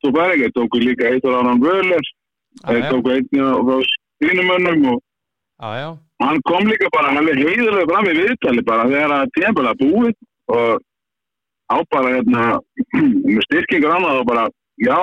þú 0.03 0.13
bæri 0.15 0.39
ekki, 0.39 0.55
tóku 0.57 0.81
líka 0.83 1.11
eitt 1.11 1.27
ára 1.27 1.43
áran 1.43 1.63
völer, 1.63 2.11
þeir 2.65 2.83
já, 2.83 2.89
tóku 2.91 3.15
einn 3.15 3.43
á 3.43 3.77
stínumönnum 3.93 4.89
og 4.93 5.01
hann 6.23 6.41
kom 6.47 6.67
líka 6.67 6.91
bara 6.95 7.15
hann 7.15 7.31
er 7.31 7.39
heiðurlega 7.39 7.87
fram 7.91 8.11
í 8.11 8.17
viðtali 8.19 8.65
bara 8.67 8.87
þegar 8.91 9.15
að 9.15 9.33
tíðanbæla 9.37 9.75
búið 9.79 10.15
og 10.55 10.85
á 11.69 11.77
bara 11.93 12.14
hérna 12.16 12.45
með 13.29 13.43
styrkingur 13.47 13.95
annað 13.95 14.23
og 14.23 14.29
bara 14.29 14.47
já 14.81 14.99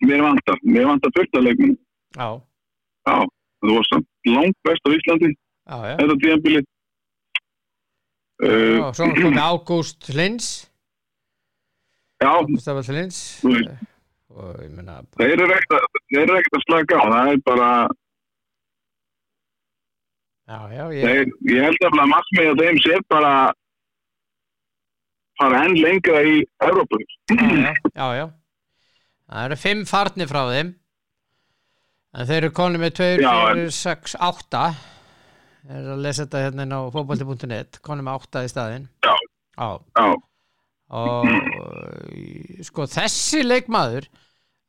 mér 0.00 0.24
vantar, 0.24 0.58
mér 0.64 0.88
vantar 0.88 1.42
leikmenn 1.44 1.76
já, 2.16 2.28
já, 3.06 3.16
það 3.60 3.74
var 3.76 3.88
samt 3.90 4.08
langt 4.26 4.58
best 4.64 4.88
á 4.88 4.90
Íslandi 4.96 5.30
já, 5.30 5.76
já. 5.90 5.94
þetta 6.00 6.18
tíðanbíli 6.24 6.62
uh, 8.46 8.78
og 8.88 8.96
svo 8.96 9.10
komið 9.20 9.44
Ágúst 9.44 10.10
Lins 10.16 10.50
já, 12.22 12.30
Ágúst 12.32 12.92
Lins 12.96 13.20
og 13.44 14.60
ég 14.62 14.72
meina 14.72 15.00
þeir 15.18 15.36
eru 15.36 15.52
ekkert 15.52 16.56
að, 16.56 16.66
slaka 16.66 17.00
á 17.02 17.04
það 17.12 17.32
er 17.34 17.40
bara, 17.44 17.70
já, 20.48 20.58
já, 20.72 20.84
ég, 20.96 21.04
þeir, 21.04 21.32
ég 21.52 21.66
held 21.68 21.88
að 21.90 22.12
markmið 22.14 22.52
að 22.54 22.62
þeim 22.64 22.84
sé 22.86 23.00
bara 23.10 23.34
fara 25.40 25.64
enn 25.66 25.78
lengra 25.80 26.20
í 26.26 26.36
Evrópu. 26.66 27.00
já, 27.32 27.72
já, 27.96 28.06
já. 28.20 28.26
Það 29.30 29.44
eru 29.46 29.58
fimm 29.62 29.82
farnir 29.86 30.30
frá 30.30 30.42
þeim. 30.50 30.72
En 32.10 32.26
þeir 32.26 32.40
eru 32.40 32.54
konið 32.56 32.82
með 32.82 32.96
2, 32.98 33.10
Já, 33.22 33.34
4, 33.54 33.66
6, 33.76 34.16
8 34.26 34.62
þeir 35.60 35.76
eru 35.76 35.92
að 35.94 36.00
lesa 36.06 36.24
þetta 36.24 36.40
hérna 36.46 36.66
á 36.66 36.80
fótbolti.net 36.90 37.78
konið 37.86 38.06
með 38.08 38.24
8 38.24 38.42
í 38.42 38.50
staðinn. 38.50 38.88
Já. 39.06 39.14
Já, 39.60 40.06
og 40.96 41.26
uh, 41.28 42.60
sko 42.64 42.86
þessi 42.88 43.42
leikmaður 43.44 44.06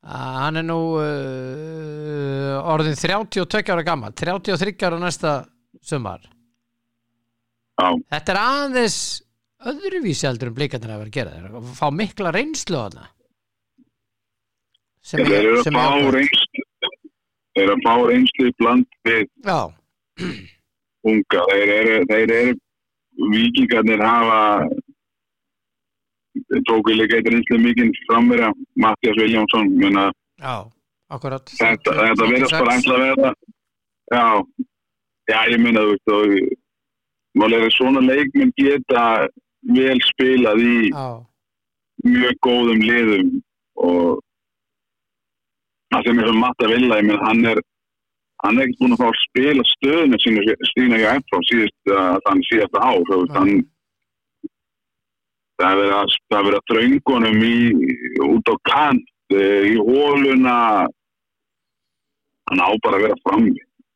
hann 0.04 0.60
er 0.60 0.66
nú 0.66 0.80
uh, 1.00 2.58
orðin 2.74 2.98
32 2.98 3.62
ára 3.72 3.86
gammal 3.88 4.12
33 4.18 4.76
ára 4.84 5.00
næsta 5.02 5.34
sumar. 5.86 6.26
Já, 7.80 7.88
þetta 8.12 8.34
er 8.36 8.42
aðeins 8.42 9.00
öðruvísi 9.70 10.28
heldur 10.28 10.52
en 10.52 10.56
blikarnir 10.58 10.94
að 10.94 11.02
vera 11.02 11.12
að 11.12 11.18
gera 11.18 11.34
þeir 11.36 11.58
að 11.60 11.74
fá 11.78 11.88
mikla 11.94 12.34
reynslu 12.36 12.80
á 12.80 12.84
þarna? 12.86 13.08
Sem 15.02 15.24
að 15.26 15.48
sem 15.66 15.78
fá 15.78 15.86
jákvætt. 15.86 16.16
reynslu, 16.16 16.66
þeir 17.52 17.64
eru 17.64 17.76
að 17.76 17.86
fá 17.86 17.94
reynslu 18.12 18.52
bland 18.62 19.00
við 19.08 19.24
já, 19.48 19.60
unga. 21.12 21.46
Þeir 21.52 21.74
eru, 21.78 21.98
þeir 22.12 22.34
eru, 22.38 22.56
vikingarnir 23.34 24.04
hafa, 24.06 24.42
tóku 26.70 26.96
líka 26.96 27.20
eitt 27.20 27.32
reynslu 27.34 27.60
mikinn 27.62 27.94
framverja, 28.08 28.52
Mattias 28.82 29.20
Viljámsson, 29.20 29.74
já, 29.82 30.56
akkurat. 31.10 31.54
þetta, 31.60 31.98
þetta 32.02 32.30
verðast 32.34 32.58
bara 32.58 32.78
ætla 32.78 32.98
að 32.98 33.06
vera, 33.08 33.34
já, 34.14 34.26
já, 35.34 35.40
ég 35.54 35.62
minna 35.62 35.86
þú 35.86 35.96
veist, 35.96 36.14
og 36.18 37.42
málega 37.42 37.70
svona 37.74 38.02
leikmenn 38.06 38.54
geta 38.60 39.04
vel 39.62 40.00
spilað 40.10 40.62
í 40.66 40.76
já, 40.90 41.06
mjög 42.06 42.38
góðum 42.46 42.82
liðum 42.82 43.32
og 43.82 44.22
það 45.92 46.08
sem 46.08 46.22
er 46.24 46.32
matta 46.40 46.70
vilja, 46.72 46.98
ég 47.02 47.08
menn 47.10 47.22
hann 47.26 47.46
er 47.52 47.62
hann 48.42 48.58
er 48.58 48.66
ekkert 48.66 48.80
búin 48.82 48.96
að 48.96 49.02
fá 49.04 49.08
að 49.12 49.20
spila 49.22 49.66
stöðinu 49.70 50.20
stína 50.22 50.98
ekki 50.98 51.10
eftir 51.12 51.46
síðust 51.52 51.92
að 51.94 52.22
hann 52.30 52.42
síðast 52.50 52.80
ár 52.82 53.12
hann 53.36 53.52
það 55.62 55.68
er 55.70 55.78
verið 55.78 55.94
að, 56.00 56.16
það 56.34 56.48
er 56.50 56.58
að 56.58 56.68
þröngunum 56.72 57.44
í, 57.46 57.58
út 58.26 58.50
á 58.50 58.56
kant 58.66 59.36
eh, 59.36 59.68
í 59.70 59.76
hóluna 59.78 60.56
hann 62.50 62.64
á 62.66 62.70
bara 62.82 62.98
að 62.98 63.06
vera 63.06 63.20
það 63.28 63.52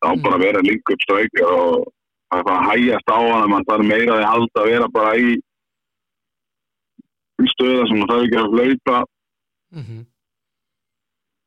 á 0.06 0.10
Mm. 0.14 0.22
bara 0.22 0.36
að 0.38 0.44
vera 0.46 0.60
líka 0.62 0.94
upp 0.94 1.02
strækja 1.02 1.46
og 1.50 1.88
það 2.30 2.38
er 2.40 2.44
bara 2.46 2.60
að 2.60 2.68
hægjast 2.70 3.10
á 3.10 3.18
hann 3.26 3.50
mann 3.50 3.66
þarf 3.66 3.86
meira 3.90 4.18
að 4.20 4.26
halda 4.30 4.62
að 4.62 4.70
vera 4.70 4.88
bara 4.94 5.14
í 5.18 5.32
í 7.44 7.46
stöða 7.52 7.88
sem 7.90 8.04
það 8.04 8.18
er 8.18 8.26
ekki 8.26 8.40
að 8.42 8.52
hlaupa 8.56 8.98
mhm, 9.76 10.02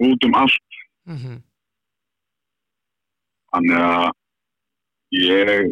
út 0.08 0.20
um 0.28 0.34
allt. 0.42 0.80
Mhm. 1.08 1.34
Þannig 3.48 3.80
að 3.80 4.08
ég 5.16 5.62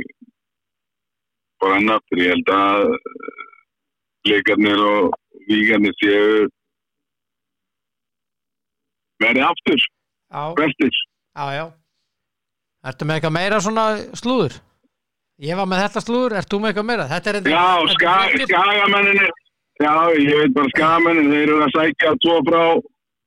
bara 1.60 1.78
enn 1.80 1.92
aftur 1.92 2.18
ég 2.22 2.32
held 2.32 2.48
að 2.56 2.80
leikarnir 4.26 4.80
og 4.90 5.02
vígarnir 5.46 5.94
séu 6.00 6.46
verði 9.22 9.42
aftur 9.46 9.80
já. 11.56 11.64
Ertu 12.86 13.02
með 13.06 13.16
eitthvað 13.18 13.36
meira 13.36 13.58
svona 13.62 13.84
slúður? 14.16 14.54
Ég 15.42 15.54
var 15.58 15.66
með 15.68 15.82
þetta 15.84 16.00
slúður, 16.00 16.34
ert 16.38 16.48
þú 16.48 16.58
með 16.62 16.70
eitthvað 16.72 16.88
meira? 16.88 17.06
Já, 17.06 17.20
þetta 17.20 17.38
já, 19.82 19.94
ég 20.16 20.40
veit 20.40 20.54
bara 20.56 20.72
skagamennin 20.74 21.32
þeir 21.32 21.46
eru 21.46 21.62
að 21.66 21.74
sækja 21.76 22.14
tvo 22.24 22.36
frá 22.48 22.62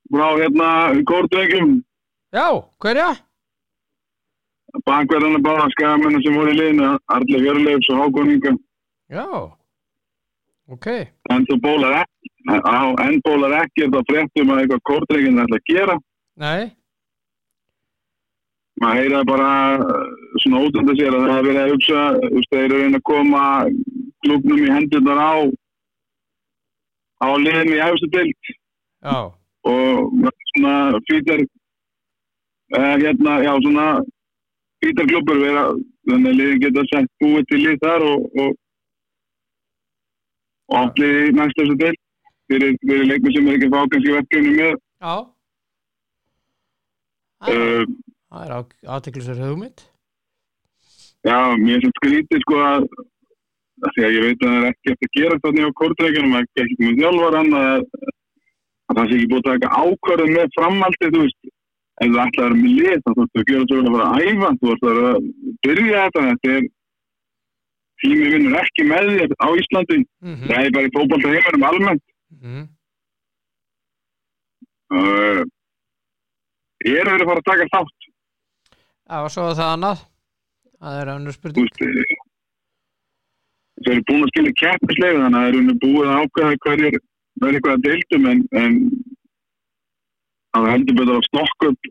frá 0.10 0.28
hérna 0.40 0.70
kórtveikum 1.10 1.78
Já, 2.34 2.48
hverja? 2.82 3.10
bakverðana 4.86 5.40
báða 5.42 5.70
skagamennin 5.76 6.26
sem 6.26 6.36
voru 6.38 6.54
í 6.54 6.60
liðinu 6.60 6.92
Arli 7.10 7.46
Hjörleifs 7.46 7.90
og 7.94 8.04
Hákoninga 8.04 8.58
Já 9.10 9.26
Ok, 10.70 10.86
en 11.34 11.46
þú 11.50 11.56
bólar 11.64 12.04
ekki 12.04 12.20
en 12.50 13.22
bólar 13.26 13.56
ekki 13.64 13.86
er 13.86 13.94
það 13.94 14.10
fréttum 14.10 14.52
að 14.54 14.60
eitthvað 14.62 14.84
kórtveikin 14.90 15.42
ætla 15.44 15.58
að 15.58 15.70
gera. 15.70 15.96
Nei. 16.40 16.70
Maður 18.80 19.02
heyra 19.02 19.24
bara 19.28 19.50
uh, 19.84 20.12
svona 20.44 20.62
ótönda 20.64 20.96
sér 20.96 21.18
að 21.18 21.26
það 21.26 21.40
er 21.40 21.48
verið 21.50 21.62
að 21.64 21.74
hugsa 21.74 22.04
þeir 22.52 22.62
eru 22.62 22.78
reyna 22.84 23.02
að 23.02 23.08
koma 23.10 23.44
klubnum 24.24 24.62
í 24.62 24.70
hendurnar 24.72 25.20
á 25.20 25.34
á 27.24 27.28
liðin 27.44 27.74
í 27.76 27.82
efstu 27.86 28.10
dild 28.14 28.52
Já, 29.04 29.18
og 29.72 30.32
svona 30.52 30.74
fýtar 31.08 31.44
uh, 31.44 32.96
hérna, 33.04 33.38
já 33.46 33.54
svona 33.64 33.88
fýtarklubur 34.84 35.40
vera 35.44 35.66
þannig 36.10 36.32
að 36.32 36.40
liðin 36.40 36.64
geta 36.66 36.86
sett 36.92 37.12
búið 37.24 37.48
til 37.52 37.62
lið 37.64 37.80
þar 37.86 38.06
og 38.10 38.40
og, 38.44 38.54
og 40.70 40.80
allir 40.84 41.30
í 41.30 41.36
næstu 41.38 41.66
efstu 41.66 41.80
dild 41.84 42.02
fyrir, 42.50 42.80
fyrir 42.86 43.12
leikmi 43.12 43.36
sem 43.36 43.48
er 43.48 43.60
ekki 43.60 43.72
fá 43.74 43.80
kannski 43.84 44.16
verkefni 44.16 44.56
með. 44.58 44.74
Já. 45.04 45.16
Uh, 47.40 47.86
það 48.30 48.44
er 48.46 48.56
aðteklisur 48.96 49.40
hugmynd. 49.46 49.86
Já, 51.28 51.40
mér 51.60 51.84
finnst 51.84 52.00
skrítið 52.02 52.44
sko 52.46 52.60
að 52.64 52.90
því 53.84 54.06
að 54.06 54.16
ég 54.16 54.26
veit 54.26 54.42
að 54.44 54.50
það 54.50 54.58
er 54.60 54.68
ekki 54.70 54.94
eftir 54.94 55.10
að 55.10 55.18
gera 55.20 55.38
þannig 55.44 55.68
á 55.70 55.80
kortreikunum, 55.80 56.36
ekki 56.40 56.80
með 56.80 57.00
þjálfaran 57.00 57.54
að, 57.60 57.86
að 58.90 59.00
það 59.00 59.06
sé 59.06 59.18
ekki 59.18 59.30
búið 59.32 59.40
að 59.40 59.48
taka 59.50 59.84
ákvörðum 59.84 60.36
með 60.36 60.52
framhaldið, 60.58 61.16
þú 61.16 61.24
veist. 61.26 61.54
Ef 62.00 62.10
þú 62.10 62.20
ætlar 62.24 62.46
að 62.46 62.50
vera 62.50 62.60
með 62.60 62.76
lið, 62.80 63.00
þá 63.04 63.10
þú 63.10 63.24
ert 63.24 63.40
að 63.40 63.48
gera 63.50 63.70
svo 63.70 63.80
að 63.80 63.94
fara 63.94 64.10
að 64.10 64.28
æfa, 64.30 64.52
þú 64.60 64.74
ert 64.74 64.86
að 64.90 65.00
byrja 65.68 66.04
þetta, 66.04 66.26
þetta 66.30 66.54
er 66.56 66.68
tími 68.00 68.28
vinnur 68.34 68.60
ekki 68.60 68.86
með 68.88 69.10
þér 69.14 69.34
á 69.36 69.48
Íslandi. 69.62 70.02
Mm 70.24 70.36
það 70.50 70.66
er 70.66 70.76
bara 70.76 70.90
í 70.90 70.94
fótbolta 70.96 71.34
heimarum 71.34 71.68
almennt. 71.70 72.06
-hmm. 72.40 72.64
uh, 74.96 75.42
ég 76.88 76.96
er 77.00 77.10
vera 77.12 77.20
að 77.20 77.30
fara 77.32 77.44
að 77.44 77.50
taka 77.52 77.72
þátt? 77.76 78.10
Já, 79.10 79.18
og 79.26 79.32
svo 79.34 79.52
það 79.58 79.74
annað. 79.74 80.06
Það 80.80 81.02
er 81.02 81.12
önnur 81.16 81.34
þú 81.34 81.40
spurning 81.40 81.66
veist 81.66 81.82
eh, 81.84 82.29
þeir 83.84 83.94
eru 83.96 84.08
búin 84.10 84.26
að 84.26 84.32
skilja 84.34 84.58
keppnislega 84.62 85.22
þannig 85.24 85.40
að 85.40 85.46
þeir 85.48 85.60
eru 85.60 85.78
búin 85.84 86.10
að 86.10 86.20
ákvæða 86.24 86.60
hverjir 86.66 87.00
verður 87.40 87.58
eitthvað 87.58 87.76
að 87.78 87.86
deildum 87.88 88.28
en, 88.32 88.42
en 88.64 88.76
það 90.56 90.72
heldur 90.74 91.00
betur 91.00 91.20
að 91.20 91.28
stokka 91.30 91.72
upp 91.74 91.90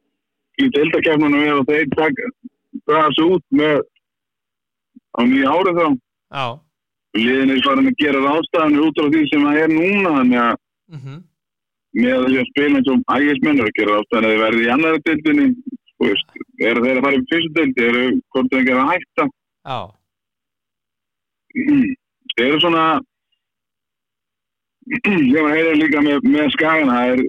í 0.58 0.68
deildakeppnunum 0.74 1.44
við 1.44 1.54
og 1.54 1.68
þeir 1.68 1.86
draga 1.94 3.08
sig 3.14 3.32
út 3.36 3.44
með 3.60 3.76
á 5.18 5.20
nýja 5.26 5.54
árið 5.54 5.78
þá. 5.78 5.86
Já. 6.38 6.46
Liðin 7.18 7.54
er 7.54 7.64
farin 7.64 7.90
að 7.90 8.00
gera 8.02 8.24
ráðstæðanir 8.24 8.86
út 8.86 9.00
á 9.00 9.04
því 9.08 9.22
sem 9.30 9.46
það 9.46 9.60
er 9.62 9.72
núna 9.72 10.14
þannig 10.18 10.40
að 10.42 10.54
mm 10.92 10.98
-hmm. 11.02 11.18
með 11.98 12.26
því 12.26 12.40
að 12.42 12.50
spila 12.50 12.78
eins 12.78 12.90
og 12.92 13.14
ægismenn 13.16 13.60
er 13.60 13.68
að 13.70 13.76
gera 13.78 13.94
ráðstæðanir 13.94 14.28
að 14.28 14.34
þeir 14.34 14.44
verði 14.44 14.66
í 14.66 14.72
annari 14.74 15.04
deildinni 15.06 15.46
veist, 15.98 16.28
eru 16.60 16.84
þeir 16.84 16.98
að 16.98 17.04
fara 17.06 17.18
í 17.18 17.24
fyrstu 17.30 17.54
deildi 17.56 17.86
eru 17.88 18.04
hvort 18.34 18.52
þeir 18.52 18.68
gera 18.68 18.84
að 18.84 18.92
hætta. 18.92 19.24
Já, 19.68 19.78
eru 22.38 22.60
svona 22.62 22.84
ég 25.34 25.40
var 25.40 25.50
að 25.50 25.56
heyra 25.56 25.78
líka 25.78 26.02
með, 26.04 26.28
með 26.28 26.52
skagan 26.56 26.92
það 26.92 27.12
er 27.12 27.20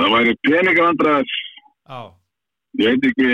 það 0.00 0.14
væri 0.16 0.34
peningavandræðar 0.48 1.30
já, 1.30 2.00
ég 2.80 2.90
veit 2.90 3.08
ekki 3.10 3.30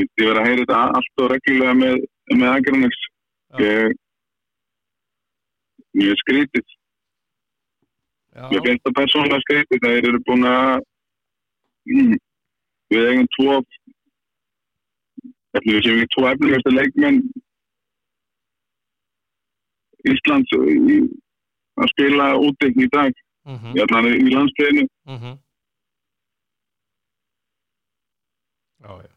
ég 0.00 0.06
ég 0.06 0.12
verið 0.16 0.40
að 0.40 0.46
heyra 0.48 0.62
þetta 0.62 0.84
allt 0.98 1.24
og 1.24 1.32
reglulega 1.32 1.74
með, 1.76 1.98
með 2.32 2.48
aðgrannis 2.52 3.00
Já. 3.52 3.60
ég 3.60 3.98
mjög 5.92 6.16
skrítið. 6.22 6.64
Já, 8.32 8.46
mér 8.48 8.62
finnst 8.64 8.86
það 8.86 8.96
persónulega 8.96 9.44
skrítið 9.44 9.82
þeir 9.84 10.08
eru 10.08 10.20
búin 10.24 10.46
að 10.48 10.86
við 12.92 13.08
eigum 13.10 13.28
tvo 13.36 13.58
við 15.60 15.80
séum 15.84 16.00
við 16.00 16.10
tvo 16.14 16.28
efnilegustu 16.30 16.74
leikmenn 16.74 17.22
Íslands 20.12 20.54
í, 20.58 20.98
að 21.78 21.92
spila 21.94 22.32
úti 22.42 22.72
í 22.74 22.88
dag. 22.90 23.12
Mm 23.46 23.58
í 23.76 23.80
allan 23.82 24.06
í 24.06 24.34
landsteginu. 24.34 24.86
Já, 28.82 28.90
já, 28.98 29.12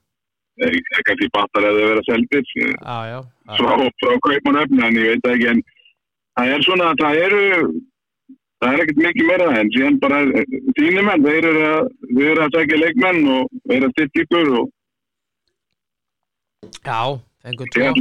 ég 0.61 0.81
er 0.97 1.03
kannski 1.05 1.29
battar 1.33 1.65
eða 1.65 1.89
vera 1.89 2.03
já. 3.09 3.19
frá, 3.57 3.89
frá 4.01 4.13
kaupmann 4.25 4.61
efni 4.61 4.85
en 4.85 4.97
ég 5.01 5.09
veit 5.09 5.27
ekki 5.31 5.47
en 5.51 5.61
það 6.37 6.51
er 6.53 6.65
svona 6.67 6.91
það 7.01 7.19
eru 7.25 7.41
það 8.61 8.73
er 8.73 8.83
ekkert 8.83 9.01
mikið 9.03 9.29
meira 9.29 9.49
en 9.59 9.71
síðan 9.75 9.99
bara 10.03 10.21
þínir 10.77 11.07
menn 11.09 11.25
þeir 11.25 11.49
eru 11.51 11.65
að, 11.71 11.89
að 12.45 12.55
segja 12.57 12.81
leikmenn 12.83 13.21
og 13.35 13.49
þeir 13.65 13.77
eru 13.77 13.89
að 13.89 13.95
styrkja 13.95 14.25
ykkur 14.25 14.53
og 14.59 14.71
Já, 16.85 17.01
fengur 17.43 17.69
tvo 17.73 17.91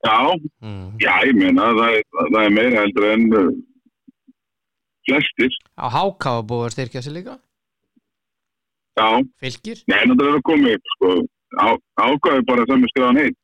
Já, 0.00 0.32
mm. 0.64 0.96
já, 1.02 1.12
ég 1.28 1.36
meina, 1.36 1.66
það 1.76 1.98
það 2.16 2.40
er 2.40 2.54
meira 2.56 2.80
heldur 2.80 3.06
en 3.10 3.26
uh, 3.36 3.50
flestir. 5.04 5.52
á 5.76 5.86
háká 5.92 6.38
að 6.38 6.46
búið 6.48 6.68
að 6.70 6.74
styrkja 6.76 7.02
sig 7.04 7.16
líka 7.18 7.36
Já, 8.96 9.20
fylgir 9.40 9.82
nei, 9.90 10.00
það 10.08 10.24
er 10.24 10.38
að 10.38 10.46
koma 10.48 10.72
upp, 10.76 10.90
sko. 10.96 11.12
Á, 11.60 11.68
ákvæði 11.98 12.42
bara 12.46 12.64
skrifaðan 12.66 13.20
einn. 13.24 13.36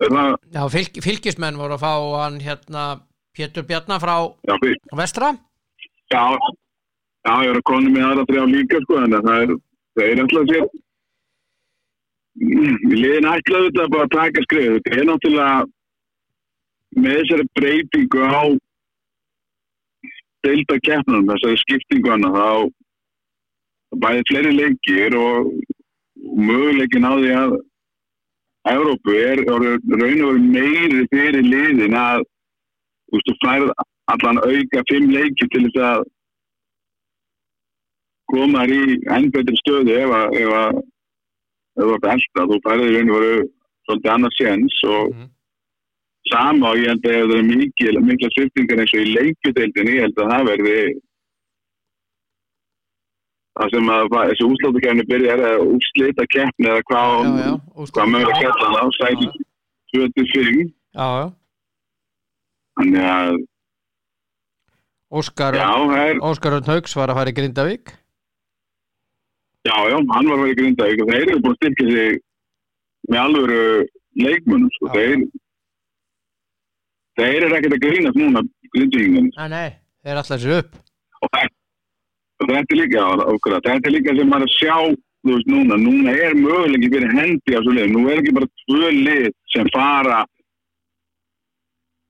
Er 0.00 0.12
það, 0.14 0.34
já, 0.54 0.62
fylg, 0.72 0.98
fylgismenn 1.04 1.60
voru 1.60 1.76
að 1.76 1.84
fá 1.84 1.94
hann 2.22 2.40
hérna 2.42 2.84
Pétur 3.36 3.66
Bjarnar 3.66 4.02
frá 4.02 4.14
já, 4.48 4.54
vestra 4.98 5.32
Já, 6.10 6.24
já, 7.26 7.34
ég 7.44 7.50
er 7.52 7.58
að 7.58 7.66
konu 7.70 7.90
með 7.92 8.06
aðra 8.08 8.26
þrjá 8.30 8.44
líka, 8.50 8.80
sko, 8.86 9.00
en 9.04 9.16
það 9.18 9.42
er, 9.44 9.52
það 9.98 10.06
er 10.06 10.22
alltaf 10.24 10.48
sér. 10.50 10.70
Liðin 12.40 13.28
ætlaðu 13.28 13.68
þetta 13.68 13.86
bara 13.92 14.06
að 14.06 14.14
taka 14.16 14.42
skrif. 14.46 14.76
Þetta 14.78 14.96
er 14.96 15.08
náttúrulega 15.08 15.56
með 16.96 17.18
þessari 17.18 17.46
breytingu 17.58 18.22
á 18.24 18.42
deilda 20.46 20.78
keppnum, 20.86 21.26
þessari 21.28 21.60
skiptingu 21.60 22.14
hana, 22.14 22.30
þá 22.32 23.98
bæði 24.00 24.24
fleiri 24.30 24.54
leikir 24.56 25.16
og, 25.18 25.50
möguleikin 26.20 27.06
á 27.06 27.12
því 27.16 27.32
að 27.36 27.58
Európu 28.70 29.14
er 29.16 29.40
raun 29.48 29.60
og 29.60 30.00
veru 30.02 30.38
meiri 30.38 31.06
fyrir 31.12 31.44
liðin 31.46 31.96
að 31.96 32.24
þú 33.10 33.36
færð 33.44 33.72
allan 34.12 34.40
auka 34.44 34.82
fimm 34.90 35.10
leiki 35.14 35.48
til 35.48 35.64
þess 35.66 35.84
að 35.90 36.04
koma 38.30 38.66
í 38.68 38.98
enn 39.16 39.30
betri 39.34 39.56
stöðu 39.62 39.96
ef 39.96 40.12
að 40.14 40.82
þú 41.84 41.94
ert 41.96 42.08
elda, 42.14 42.46
þú 42.50 42.56
færði 42.66 42.88
raun 42.96 43.10
og 43.14 43.20
veru 43.24 43.44
svolítið 43.88 44.12
annars 44.14 44.36
séns 44.40 44.80
og 44.84 45.04
Mhm. 45.14 45.28
sama 46.30 46.70
og 46.70 46.76
ég 46.76 46.88
held 46.92 47.04
að 47.04 47.28
það 47.30 47.38
er 47.38 47.46
mikil, 47.50 47.94
mikla 48.08 48.28
sviptingar 48.36 48.80
eins 48.82 48.94
og 48.94 49.00
í 49.00 49.12
leikjudeildinni, 49.16 49.94
ég 49.96 50.04
held 50.06 50.18
að 50.20 50.30
það 50.30 50.48
verði 50.50 50.76
það 53.58 53.70
sem 53.74 53.88
að 53.92 54.04
þessi 54.14 54.46
úslátukefni 54.46 55.04
byrjar 55.10 55.40
eða 55.44 55.64
úslita 55.74 56.26
keppni 56.34 56.68
eða 56.70 56.82
hvað 56.88 57.08
hvað 57.90 58.12
mögur 58.14 58.32
að 58.34 58.42
kella 58.44 58.68
það, 58.76 58.92
sæti 59.00 59.26
25 59.90 60.60
já, 60.94 61.06
já. 61.20 61.26
þannig 62.78 63.08
að, 63.14 63.40
Óskar, 65.10 65.56
Óskar 66.22 66.54
Örn 66.60 66.68
Haugs 66.70 66.94
var 66.94 67.10
að 67.10 67.16
fara 67.18 67.30
í 67.32 67.34
Grindavík 67.34 67.90
já, 69.66 69.76
já, 69.90 69.96
hann 70.14 70.30
var 70.30 70.48
í 70.48 70.56
Grindavík 70.58 71.02
og 71.04 71.12
þeir 71.12 71.26
eru 71.26 71.42
búin 71.44 71.54
að 71.54 71.60
styrkja 71.60 71.86
sig 71.94 72.20
með 73.10 73.20
alvöru 73.24 73.62
leikmunum, 74.20 74.72
sko, 74.76 74.90
þeir 74.94 75.26
þeir 77.20 77.46
eru 77.46 77.58
ekkert 77.58 77.76
að 77.76 77.84
grínast 77.84 78.18
núna 78.20 78.44
nei, 79.52 79.70
þeir 80.00 80.14
er 80.14 80.22
alltaf 80.22 80.40
sér 80.40 80.56
upp. 80.60 80.74
Og 81.20 81.30
þetta, 81.34 81.54
og 82.40 82.50
þetta 82.50 82.74
er 82.74 82.80
líka 82.80 83.06
okkur, 83.34 83.56
þetta 83.66 83.88
er 83.90 83.96
líka 83.96 84.16
sem 84.16 84.30
maður 84.30 84.48
að 84.48 84.56
sjá 84.56 84.76
veist 85.28 85.48
núna, 85.52 85.76
núna 85.76 86.12
er 86.16 86.36
möguleiki 86.38 86.92
fyrir 86.94 87.16
hendi 87.18 87.56
á 87.56 87.60
svo 87.60 87.74
lið, 87.76 87.90
nú 87.92 88.04
er 88.08 88.20
ekki 88.22 88.36
bara 88.36 88.48
tvö 88.64 88.92
lið 88.96 89.26
sem 89.52 89.72
fara, 89.74 90.20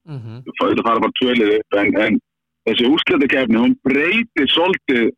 mm 0.07 0.42
það 0.61 0.82
fara 0.86 1.03
bara 1.03 1.16
tvö 1.18 1.34
lið 1.38 1.55
upp 1.57 1.78
en, 1.80 1.90
en 2.05 2.20
þessi 2.68 2.86
úrslutakefni 2.90 3.59
hún 3.59 3.74
breytir 3.86 4.53
svolítið 4.55 5.11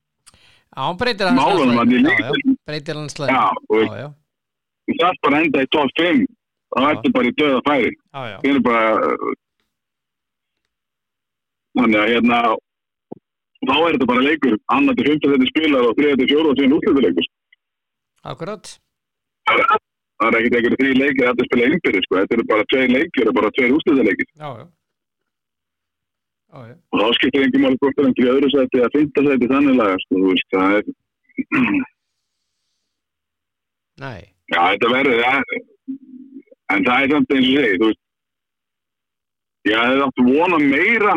já, 0.73 0.81
hann 0.83 0.99
breytir 0.99 1.29
hans 1.29 1.39
já, 1.39 2.33
breytir 2.67 2.97
hans 2.97 3.15
já, 3.19 3.45
það 4.89 5.09
er 5.11 5.19
bara 5.23 5.41
enda 5.45 5.63
í 5.63 5.71
top 5.73 5.91
5 6.01 6.25
þá 6.73 6.81
Já. 6.83 6.91
ertu 6.91 7.13
bara 7.13 7.29
í 7.29 7.35
döða 7.37 7.61
færi. 7.69 7.91
Það 8.13 8.47
er 8.51 8.61
bara 8.65 8.85
þannig 11.79 12.01
að 12.03 12.13
hérna 12.13 12.39
þá 13.63 13.75
er 13.77 13.93
þetta 13.95 14.09
bara 14.11 14.25
leikur. 14.27 14.57
Annar 14.77 14.97
til 14.99 15.07
15 15.11 15.35
þetta 15.35 15.51
spilar 15.53 15.89
og 15.89 15.97
3 16.01 16.17
til 16.21 16.29
4 16.33 16.49
og 16.51 16.57
síðan 16.59 16.77
úrslutaleikur 16.79 17.29
akkurat. 18.33 18.73
Það 19.53 20.29
er 20.29 20.39
ekkert 20.39 20.57
einhverju 20.57 20.79
þrý 20.79 20.93
leikir 20.95 21.27
að 21.27 21.33
þetta 21.33 21.47
spila 21.49 21.69
einbyrði 21.69 22.03
sko. 22.05 22.19
þetta 22.21 22.37
eru 22.37 22.45
bara 22.53 22.67
tveir 22.73 22.93
leikir 22.93 23.29
og 23.29 23.35
bara 23.39 23.51
tveir 23.57 23.75
úrslutaleikir 23.77 24.29
já, 24.31 24.51
já, 26.53 26.59
já, 26.69 26.75
og 26.93 27.01
þá 27.01 27.07
skiptir 27.19 27.47
einhver 27.47 27.65
mál 27.65 27.79
hvort 27.81 27.99
er 27.99 28.09
einhverju 28.09 28.35
öðru 28.37 28.53
sæti 28.53 28.85
að 28.85 28.95
finta 28.97 29.27
sæti 29.27 29.51
þannig 29.53 29.81
laga 29.81 29.99
sko, 30.05 30.21
þú 30.21 30.29
veist, 30.31 30.49
það 30.53 30.77
er 30.79 30.85
nei. 34.05 34.21
Já, 34.53 34.61
þetta 34.61 34.93
verður 34.93 35.21
ja, 35.23 35.35
en 36.73 36.89
það 36.89 37.05
er 37.05 37.13
samt 37.17 37.37
eins 37.37 37.49
og 37.49 37.55
segi 37.57 37.81
þú 37.83 37.91
veist 37.91 38.03
ég 39.73 39.79
hefði 39.79 40.07
átt 40.09 40.25
vona 40.27 40.59
meira 40.63 41.15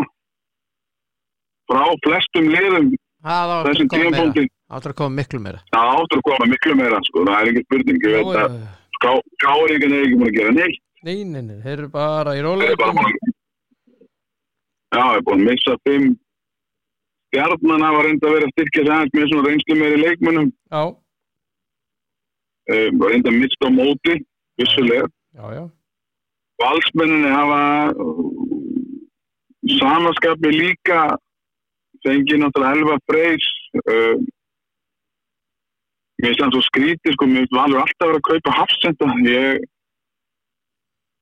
frá 1.66 1.86
flestum 2.06 2.50
liðum 2.54 2.92
það 3.26 3.54
þessum 3.68 3.88
að 3.88 3.94
koma 3.94 4.04
meira. 4.04 4.16
tímapunkti. 4.16 4.50
Áttur 4.66 4.94
að 4.94 4.98
koma 5.00 5.16
miklu 5.20 5.40
meira. 5.42 5.62
Það 5.74 5.92
áttur 5.96 6.20
að 6.20 6.26
koma 6.30 6.50
miklu 6.52 6.76
meira 6.80 7.00
sko, 7.06 7.24
það 7.28 7.38
er 7.38 7.52
ekki 7.52 7.64
spurning 7.66 8.06
ég 8.06 8.16
veit 8.16 8.40
að 8.42 8.58
já. 8.58 9.14
gáringan 9.46 9.96
er 9.96 10.06
ekki 10.06 10.20
múin 10.20 10.30
að 10.30 10.38
gera 10.40 10.54
neitt. 10.56 10.82
Nei, 11.06 11.18
nei, 11.22 11.42
nei, 11.46 11.58
þeir 11.62 11.76
eru 11.76 11.90
bara 11.94 12.34
í 12.34 12.42
þeir 12.42 12.70
eru 12.72 12.80
bara 12.82 12.96
búin 12.98 13.12
að 13.12 13.25
já, 14.94 15.02
þeir 15.02 15.16
eru 15.16 15.26
búin 15.28 15.42
að 15.42 15.50
missa 15.50 15.78
fimm 15.88 16.06
stjarnan 17.30 17.86
hafa 17.86 18.04
reynda 18.06 18.30
að 18.30 18.36
vera 18.38 18.50
að 18.50 18.54
styrkja 18.54 18.84
sig 18.84 18.94
aðeins 18.96 19.16
með 19.16 19.28
svona 19.32 19.48
reynslu 19.50 19.80
meiri 19.80 20.02
leikmunum 20.04 20.52
já, 20.52 20.84
um, 22.76 23.00
var 23.02 23.14
reynda 23.14 23.34
að 23.34 23.40
mista 23.42 23.68
á 23.68 23.72
móti 23.76 24.14
vissulega. 24.62 25.10
Já, 25.36 25.46
já, 25.58 25.64
valsmenninni 26.64 27.34
hafa 27.34 27.62
uh, 27.92 28.32
samaskapi 29.80 30.54
líka 30.54 31.02
fengið 32.06 32.40
náttúrulega 32.44 32.78
Elva 32.78 32.98
Freys 33.10 33.48
uh, 33.84 34.16
mér 36.22 36.32
finnst 36.32 36.42
það 36.42 36.54
svo 36.56 36.64
skrítið 36.70 37.16
sko, 37.16 37.28
mér 37.28 37.44
finnst 37.44 37.56
Valur 37.56 37.82
alltaf 37.82 38.08
verið 38.08 38.20
að 38.22 38.28
kaupa 38.30 38.58
hafsenda. 38.60 39.10
Ég 39.28 39.66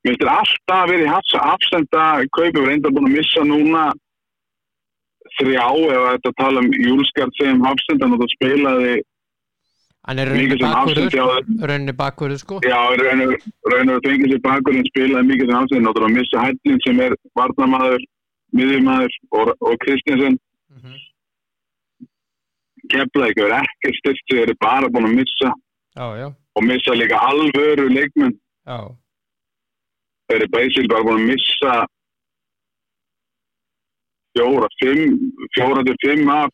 mér 0.04 0.18
finnst 0.18 0.24
það 0.24 0.38
alltaf 0.38 0.94
að 0.94 1.06
hafs, 1.08 1.34
hafsenda 1.40 2.04
kaupa, 2.36 2.60
við 2.60 2.68
reynda 2.68 2.92
búin 2.92 3.08
að 3.10 3.16
missa 3.18 3.44
núna 3.48 3.84
þrjá 5.40 5.66
ef 5.96 6.06
þetta 6.12 6.32
tala 6.42 6.62
um 6.62 6.70
Júlskart 6.76 7.40
sem 7.40 7.64
hafsenda 7.64 8.10
og 8.10 8.22
það 8.22 8.34
spilaði 8.36 8.94
hann 10.04 10.20
er 10.20 10.32
mikið 10.36 10.60
sem 10.60 10.76
hafsenda 10.76 11.10
bakverður 11.10 11.70
rauninni 11.72 11.96
bakverður 12.02 12.42
sko. 12.42 12.60
Já, 12.68 12.80
raun 13.00 13.24
og 13.28 13.72
raun 13.72 13.94
og 13.94 14.02
fengið 14.08 14.34
sér 14.34 14.44
bakur 14.44 14.78
en 14.78 14.90
spilaði 14.90 15.30
mikið 15.32 15.52
sem 15.52 15.60
ásinn 15.62 15.90
og 15.90 16.02
að 16.02 16.16
missa 16.18 16.44
hættin 16.44 16.82
sem 16.84 17.04
er 17.06 17.16
varnamaður, 17.40 18.08
miðjumæður 18.58 19.20
og, 19.40 19.54
og 19.64 19.78
Kristjansen 19.86 20.36
mm 20.36 20.82
-hmm. 20.82 20.98
keflaði 22.92 23.32
ekki 23.32 23.46
verið 23.46 23.60
ekkert 23.62 24.02
styrst 24.02 24.28
þeir 24.34 24.44
eru 24.44 24.58
bara 24.60 24.92
búin 24.92 25.08
að 25.10 25.16
missa 25.22 25.54
já, 25.96 26.06
já, 26.20 26.28
og 26.56 26.68
missa 26.68 27.00
líka 27.00 27.24
alvöru 27.30 27.88
leikmenn. 27.88 28.36
Já, 28.68 28.78
þeir 30.34 30.42
eru 30.42 30.54
basically 30.54 30.90
bara 30.90 31.06
búin 31.06 31.22
að 31.22 31.28
missa 31.30 31.76
fjóra, 34.34 34.70
fimm 34.82 35.20
fjóra 35.54 35.86
til 35.86 35.96
fimm 36.02 36.32
af 36.34 36.50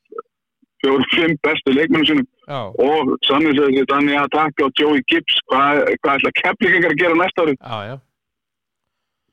fjóra, 0.84 1.08
fimm 1.16 1.40
bestu 1.48 1.76
leikmennu 1.76 2.10
sinum 2.10 2.28
já, 2.28 2.60
og 2.68 3.16
sannir 3.28 3.56
þessi 3.56 3.88
þannig 3.94 4.20
að 4.20 4.30
taka 4.36 4.68
á 4.68 4.76
Joey 4.82 5.04
Gibbs 5.08 5.40
hvað, 5.48 5.82
hvað 6.04 6.20
ætla 6.20 6.36
keflingar 6.42 6.94
að 6.94 7.02
gera 7.04 7.20
næsta 7.22 7.48
ári 7.48 7.58
já 7.60 7.96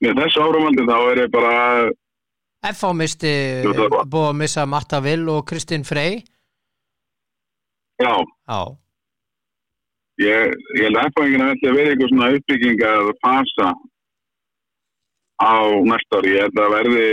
með 0.04 0.18
þessu 0.22 0.42
áramaldi 0.44 0.86
þá 0.86 0.96
er 1.10 1.22
ég 1.24 1.30
bara 1.34 1.52
F.A. 2.66 2.88
misti 2.98 3.34
búið 3.66 4.30
að 4.30 4.40
missa 4.40 4.66
Marta 4.66 4.98
Vill 5.00 5.28
og 5.30 5.44
Kristinn 5.46 5.84
Frey. 5.86 6.16
Já, 8.02 8.10
já, 8.18 8.60
Ég, 10.16 10.54
ég 10.78 10.86
held 10.86 10.96
að 10.96 11.10
F-fæðingina 11.10 11.50
ætli 11.52 11.68
að 11.68 11.76
vera 11.76 11.92
eitthvað 11.92 12.10
svona 12.10 12.28
uppbyggingar 12.38 13.08
fasa 13.20 13.72
á 15.42 15.56
næsta 15.86 16.20
ári. 16.20 16.34
Ég 16.34 16.44
held 16.46 16.60
að 16.62 16.74
verði, 16.74 17.06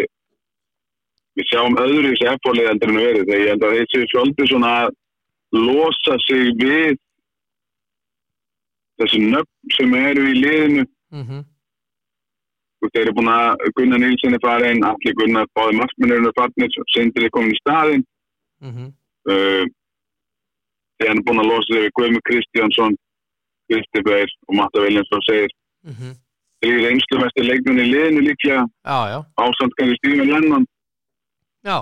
við 1.38 1.50
sjáum 1.52 1.80
öðru 1.84 2.04
í 2.04 2.12
þessi 2.14 2.30
F-fólið 2.34 2.70
heldur 2.72 2.94
en 2.94 3.02
verið. 3.02 3.24
Þegar 3.30 3.44
ég 3.44 3.52
held 3.54 3.66
að 3.68 3.78
þessi 3.80 4.12
fjöldi 4.14 4.50
svona 4.52 4.74
losa 5.54 6.20
sig 6.28 6.54
við 6.62 7.00
þessi 9.02 9.24
nöfn 9.24 9.76
sem 9.78 9.96
eru 10.00 10.28
í 10.30 10.36
liðinu. 10.40 10.88
Þú 12.80 12.88
veist, 12.88 12.94
Þeir 12.94 13.06
eru 13.06 13.14
búin 13.16 13.32
að 13.32 13.70
Gunnar 13.78 14.02
Nilsson 14.02 14.36
er 14.36 14.42
farin, 14.44 14.84
allir 14.84 15.16
Gunnar 15.16 15.48
báði 15.56 15.78
markmennurinn 15.80 16.28
er 16.28 16.36
farin, 16.36 16.74
Sindri 16.92 17.30
er 17.30 17.34
komin 17.36 17.56
í 17.56 17.62
staðinn. 17.62 18.04
mhm 18.64 18.92
Uh, 19.24 19.64
þegar 21.00 21.14
hann 21.14 21.22
er 21.22 21.26
búin 21.28 21.40
að 21.40 21.48
losa 21.48 21.68
sig 21.70 21.78
við 21.80 21.94
Guðmur 21.96 22.24
Kristjánsson, 22.28 22.96
Kristi 23.72 24.02
Beir 24.04 24.34
og 24.50 24.58
Matta 24.60 24.82
Viljánsson 24.84 25.24
segir 25.24 25.54
mhm, 25.88 26.10
þrýr 26.64 26.88
einslumestir 26.94 27.46
leikmenn 27.48 27.82
í 27.84 27.90
liðinu 27.92 28.24
líklega. 28.30 28.64
Ásamt 28.88 29.76
kannski 29.78 29.98
Stífin 30.00 30.32
Lennon. 30.32 30.66
Já. 31.68 31.78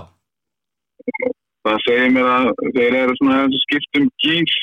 Það 1.62 1.78
segir 1.86 2.10
mér 2.16 2.28
að 2.34 2.50
þeir 2.74 2.96
eru 3.04 3.14
svona 3.20 3.38
skiptum 3.64 4.08
gís 4.24 4.54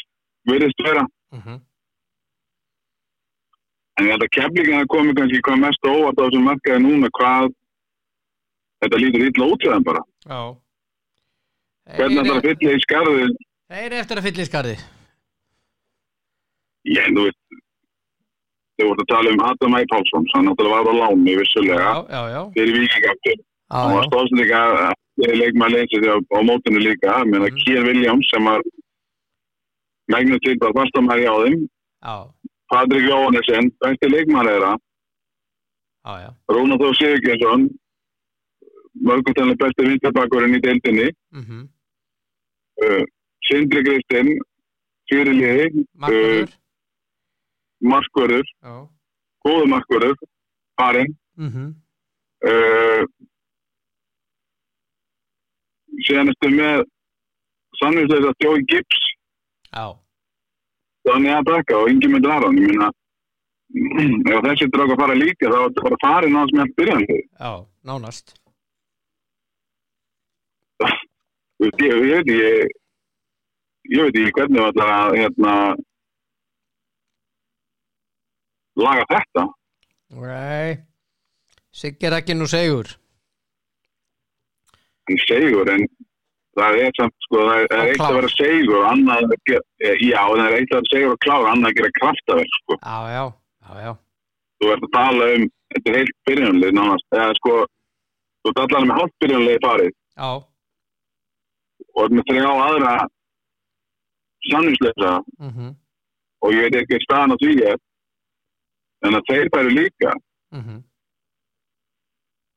verðist 0.49 0.83
vera. 0.85 1.05
Mhm, 1.35 1.59
En 3.99 4.05
ég 4.07 4.13
held 4.15 4.23
að 4.23 4.29
keflingin 4.31 4.79
að 4.79 4.85
komi 4.93 5.11
kannski 5.15 5.41
hvað 5.43 5.57
mest 5.59 5.83
óvart 5.83 6.15
á 6.15 6.23
þessum 6.23 6.45
markaði 6.47 6.79
núna 6.85 7.09
hvað 7.17 7.49
þetta 8.79 8.99
lítur 9.01 9.25
illa 9.27 9.47
út 9.51 9.59
við 9.65 9.73
þeim 9.73 9.83
bara. 9.89 10.03
Já. 10.23 10.39
Hvernig 11.97 12.15
þetta 12.21 12.31
er 12.31 12.37
að 12.39 12.45
fylla 12.47 12.75
í 12.77 12.83
skarðið, 12.85 13.33
Þeir 13.69 13.83
eru 13.89 13.95
eftir 13.99 14.17
að 14.21 14.23
fylla 14.29 14.41
í 14.45 14.47
skarði. 14.49 14.75
ég, 16.95 17.09
þú 17.11 17.25
veist, 17.27 17.59
þau 18.79 18.87
voru 18.89 19.03
að 19.03 19.09
tala 19.11 19.31
um 19.35 19.41
Adam 19.49 19.75
Æ. 19.75 19.81
Pálsson, 19.91 20.25
hann 20.33 20.45
náttúrulega 20.49 20.83
var 20.85 20.93
á 20.95 20.99
láni 21.03 21.35
vissulega 21.39 21.89
Já, 21.89 21.99
já, 22.15 22.21
já. 22.35 22.41
fyrir 22.55 22.73
vikingaftur. 22.79 23.37
Já, 23.39 23.75
Hann 23.75 23.95
já. 23.99 24.03
stóðsinn 24.09 24.39
líka, 24.41 24.59
ég 25.25 25.33
leikmaður 25.41 25.73
leysið 25.75 26.05
á, 26.09 26.15
mótinu 26.49 26.79
líka, 26.87 27.17
menn 27.25 27.43
að 27.45 27.51
Mhm. 27.51 27.59
Kier 27.65 27.83
Williams 27.85 28.29
sem 28.31 28.43
var 28.45 28.61
megnuð 30.09 30.39
til 30.45 30.57
bara 30.59 30.73
fastamæri 30.79 31.25
á 31.27 31.35
þeim, 31.43 31.67
Patrik 32.69 33.03
Jóhannesson, 33.09 33.71
besti 33.81 34.07
leikmaður 34.09 34.49
þeirra. 34.49 34.73
Rúna 36.49 36.77
Þór 36.81 36.95
Sigurgjesson, 36.97 37.69
mörgum 39.05 39.33
tennlega 39.35 39.61
besti 39.65 39.85
vinstabakurinn 39.89 40.55
í 40.57 40.61
deildinni, 40.61 41.09
Mm 41.33 41.67
uh, 42.81 43.03
Sindri 43.49 43.81
Kristinn, 43.83 44.37
fyrirliði, 45.11 45.65
Markvörður. 45.97 45.97
markvörður, 45.99 46.53
Já. 48.63 48.75
góðu 49.45 49.69
markvörður, 49.73 50.15
farinn, 50.79 51.15
Mm 51.39 51.47
uh, 52.49 53.03
síðan 56.07 56.31
ertu 56.31 56.49
með 56.53 56.85
sanninslega 57.79 58.31
Jói 58.43 58.61
Gibbs, 58.67 59.01
Já. 59.73 59.85
Þannig 61.07 61.33
að 61.33 61.45
baka 61.47 61.77
og 61.79 61.89
yngi 61.91 62.09
með 62.11 62.27
Aron, 62.31 62.57
ég 62.59 62.71
meina 62.71 62.89
ef 64.33 64.45
þessi 64.45 64.67
drók 64.73 64.93
að 64.95 65.01
fara 65.03 65.17
líka 65.17 65.49
þá 65.49 65.57
er 65.59 65.65
þetta 65.67 65.85
bara 65.85 65.99
farin 66.03 66.35
á 66.35 66.39
hans 66.39 66.53
með 66.57 66.71
byrjandi. 66.79 67.17
Já, 67.39 67.51
nánast. 67.85 68.33
Ég, 71.59 71.75
ég 71.83 71.99
veit 71.99 72.31
ég 72.33 72.71
ég 73.89 74.05
veit 74.05 74.17
ekki 74.21 74.35
hvernig 74.37 74.79
að 74.79 75.15
hérna 75.19 75.53
laga 78.83 79.05
þetta. 79.09 79.45
Nei. 80.23 80.79
Siggir 81.75 82.15
ekki 82.17 82.35
nú 82.35 82.47
segur. 82.49 82.95
en 85.09 85.17
segur 85.25 85.69
en 85.73 85.85
það 86.57 86.79
er 86.83 86.91
samt 86.97 87.25
sko 87.25 87.41
það 87.47 87.63
er, 87.63 87.83
eitt 87.87 88.03
að 88.03 88.15
vera 88.17 88.31
segur 88.33 88.85
annað 88.89 89.25
að 89.25 89.35
gera, 89.49 89.65
já 90.03 90.21
það 90.21 90.43
er 90.45 90.55
eitt 90.57 90.73
að 90.73 90.77
vera 90.77 90.91
segur 90.93 91.15
og 91.15 91.21
klára 91.25 91.53
annað 91.53 91.71
að 91.71 91.77
gera 91.79 91.91
kraftaverk 91.99 92.57
sko. 92.57 92.77
Já, 92.83 92.97
já, 93.13 93.23
já, 93.65 93.81
já. 93.85 93.91
þú 94.59 94.71
ert 94.73 94.87
að 94.87 94.93
tala 94.97 95.29
um 95.35 95.45
þetta 95.73 95.91
er 95.91 95.99
heilt 95.99 96.15
byrjunlið 96.29 96.75
nánast 96.77 97.17
eða 97.17 97.37
sko 97.39 97.55
þú 97.63 98.53
ert 98.53 98.63
allar 98.65 98.87
með 98.89 99.01
hálft 99.01 99.17
byrjunlið 99.23 99.61
farið 99.65 99.91
Já, 100.19 100.29
og 101.95 102.01
er 102.05 102.15
með 102.17 102.29
þrjá 102.29 102.49
aðra 102.53 102.95
sanninsleisa 104.49 105.13
mhm, 105.39 105.75
og 106.43 106.55
ég 106.55 106.67
veit 106.67 106.81
ekki 106.83 107.03
staðan 107.05 107.35
á 107.35 107.37
því 107.41 107.55
er 107.73 107.79
en 109.05 109.15
að 109.19 109.23
þeir 109.29 109.49
bæru 109.53 109.71
líka. 109.75 110.13
Mhm, 110.55 110.77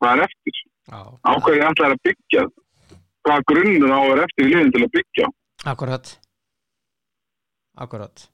hvað 0.00 0.16
er 0.18 0.24
eftir? 0.26 0.60
Já. 0.92 1.00
ákveði 1.32 1.60
ætlar 1.68 1.92
að 1.94 2.00
byggja? 2.06 2.42
Hvað 3.22 3.44
grunnur 3.50 3.92
á 3.94 4.00
vera 4.10 4.24
eftir 4.26 4.46
í 4.46 4.50
liðin 4.52 4.72
til 4.74 4.82
að 4.86 4.90
byggja? 4.96 5.26
Akkurat. 5.72 6.18
Akkurat. 7.78 8.28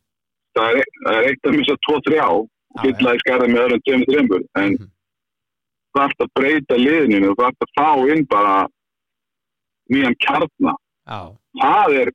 það 0.59 0.75
er, 0.81 0.87
það 1.07 1.17
er 1.19 1.27
eitt 1.29 1.45
að 1.47 1.55
missa 1.59 1.75
2-3 1.87 2.17
á 2.19 2.31
og 2.35 2.49
fylla 2.83 3.13
í 3.15 3.19
skarða 3.23 3.47
með 3.53 3.61
öðrum 3.65 3.83
2-3 3.87 4.39
en 4.59 4.73
Mhm. 4.73 4.89
það 5.95 6.09
er 6.09 6.25
að 6.25 6.33
breyta 6.35 6.75
liðinu 6.79 7.29
og 7.31 7.37
það 7.37 7.53
er 7.53 7.67
að 7.67 7.75
fá 7.79 7.91
inn 8.15 8.25
bara 8.27 8.57
nýjan 9.93 10.17
kjarna. 10.25 10.73
Já, 11.07 11.21
það 11.63 11.89
er, 12.03 12.11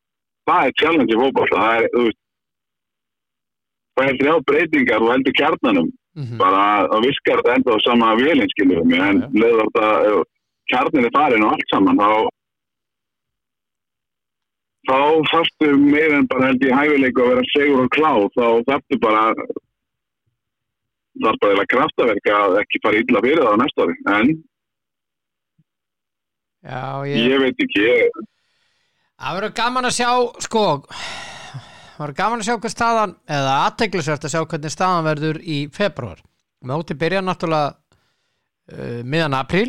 það 0.50 0.66
er 0.68 0.74
challenge 0.82 1.14
í 1.14 1.20
fótball 1.22 1.50
það 1.54 1.72
er, 1.78 1.88
þú 1.94 2.02
veist 2.08 2.20
það 3.98 4.10
er 4.10 4.20
þrjá 4.22 4.36
breytingar 4.50 5.04
og 5.04 5.12
heldur 5.14 5.38
kjarnanum. 5.40 5.90
Mhm, 6.14 6.38
bara 6.38 6.86
að 6.94 7.08
viskar 7.08 7.42
þetta 7.42 7.56
enda 7.58 7.74
á 7.74 7.80
sama 7.82 8.14
vélinn 8.20 8.52
skiljum 8.54 8.88
mig, 8.88 9.02
en 9.02 9.22
já. 9.24 9.30
leður 9.34 9.66
þetta 9.66 10.24
kjarnin 10.70 11.08
er 11.08 11.14
farin 11.16 11.46
og 11.46 11.54
allt 11.56 11.74
saman 11.74 11.98
þá 11.98 12.12
þá 14.90 15.00
þarftu 15.32 15.70
meira 15.80 16.20
en 16.20 16.28
bara 16.30 16.52
held 16.52 16.66
ég 16.68 16.78
hæfileika 16.78 17.24
að 17.24 17.32
vera 17.32 17.46
segur 17.50 17.82
og 17.86 17.94
klá 17.96 18.12
þá 18.38 18.46
þarftu 18.70 19.00
bara 19.02 19.24
þarf 21.24 21.40
bara 21.42 21.56
eða 21.56 21.70
kraftaverka 21.74 22.38
að 22.44 22.60
ekki 22.62 22.84
fara 22.84 23.02
illa 23.02 23.24
fyrir 23.26 23.42
það 23.42 23.58
á 23.58 23.62
næsta 23.64 23.88
ári. 23.88 23.98
En 24.14 24.30
já, 26.62 26.84
ég... 27.10 27.26
ég 27.34 27.44
veit 27.44 27.66
ekki 27.66 27.84
ég, 27.88 28.24
Það 29.24 29.38
verður 29.38 29.54
gaman 29.56 29.88
að 29.88 29.94
sjá, 29.96 30.10
sko, 30.44 30.64
verður 31.98 32.18
gaman 32.18 32.42
að 32.42 32.48
sjá 32.48 32.56
hvað 32.58 32.74
staðan, 32.74 33.16
eða 33.38 33.56
aðteglisvert 33.68 34.28
að 34.28 34.34
sjá 34.34 34.42
hvernig 34.44 34.74
staðan 34.74 35.08
verður 35.08 35.40
í 35.44 35.58
februar. 35.74 36.22
Móti 36.64 36.96
byrja 36.98 37.22
náttúrulega 37.24 37.74
uh, 37.74 39.02
miðan 39.04 39.38
apríl, 39.38 39.68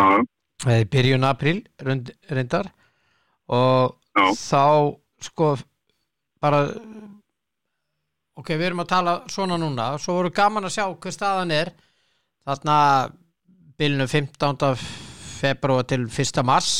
að, 0.00 0.26
eða 0.66 0.78
í 0.82 0.88
byrjun 0.92 1.28
apríl 1.28 1.56
rund, 1.86 2.12
reyndar 2.30 2.70
og 3.50 3.96
Já. 4.16 4.26
þá, 4.36 4.64
sko, 5.26 5.50
bara, 6.42 6.62
ok, 8.38 8.52
við 8.54 8.68
erum 8.70 8.84
að 8.84 8.92
tala 8.92 9.16
svona 9.32 9.58
núna, 9.60 9.92
svo 9.98 10.18
verður 10.20 10.36
gaman 10.38 10.68
að 10.68 10.76
sjá 10.76 10.84
hvað 10.92 11.16
staðan 11.16 11.56
er, 11.56 11.72
þarna 12.46 12.78
bylnu 13.80 14.06
15. 14.10 14.72
februar 15.40 15.86
til 15.88 16.04
1. 16.06 16.42
mars 16.44 16.72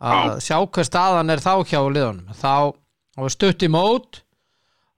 að 0.00 0.38
sjá 0.44 0.56
hvað 0.64 0.86
staðan 0.88 1.32
er 1.34 1.42
þá 1.44 1.52
hjá 1.68 1.80
liðunum. 1.80 2.36
Þá 2.36 2.72
þá 3.20 3.26
er 3.26 3.34
stutt 3.34 3.64
í 3.66 3.70
mót 3.70 4.20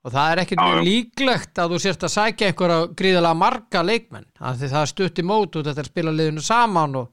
og 0.03 0.13
það 0.13 0.31
er 0.31 0.41
ekkert 0.43 0.61
mjög 0.61 0.85
líklegt 0.87 1.59
að 1.59 1.73
þú 1.73 1.79
sérst 1.83 2.05
að 2.05 2.13
sækja 2.13 2.49
einhverja 2.51 2.79
gríðalega 2.99 3.39
marga 3.39 3.83
leikmenn 3.87 4.27
af 4.39 4.57
því 4.59 4.71
það 4.73 4.85
er 4.85 4.91
stutt 4.91 5.21
í 5.21 5.25
mót 5.27 5.55
og 5.57 5.67
þetta 5.67 5.81
er 5.81 5.87
að 5.87 5.91
spila 5.91 6.15
liðinu 6.15 6.43
saman 6.43 6.97
og, 6.99 7.07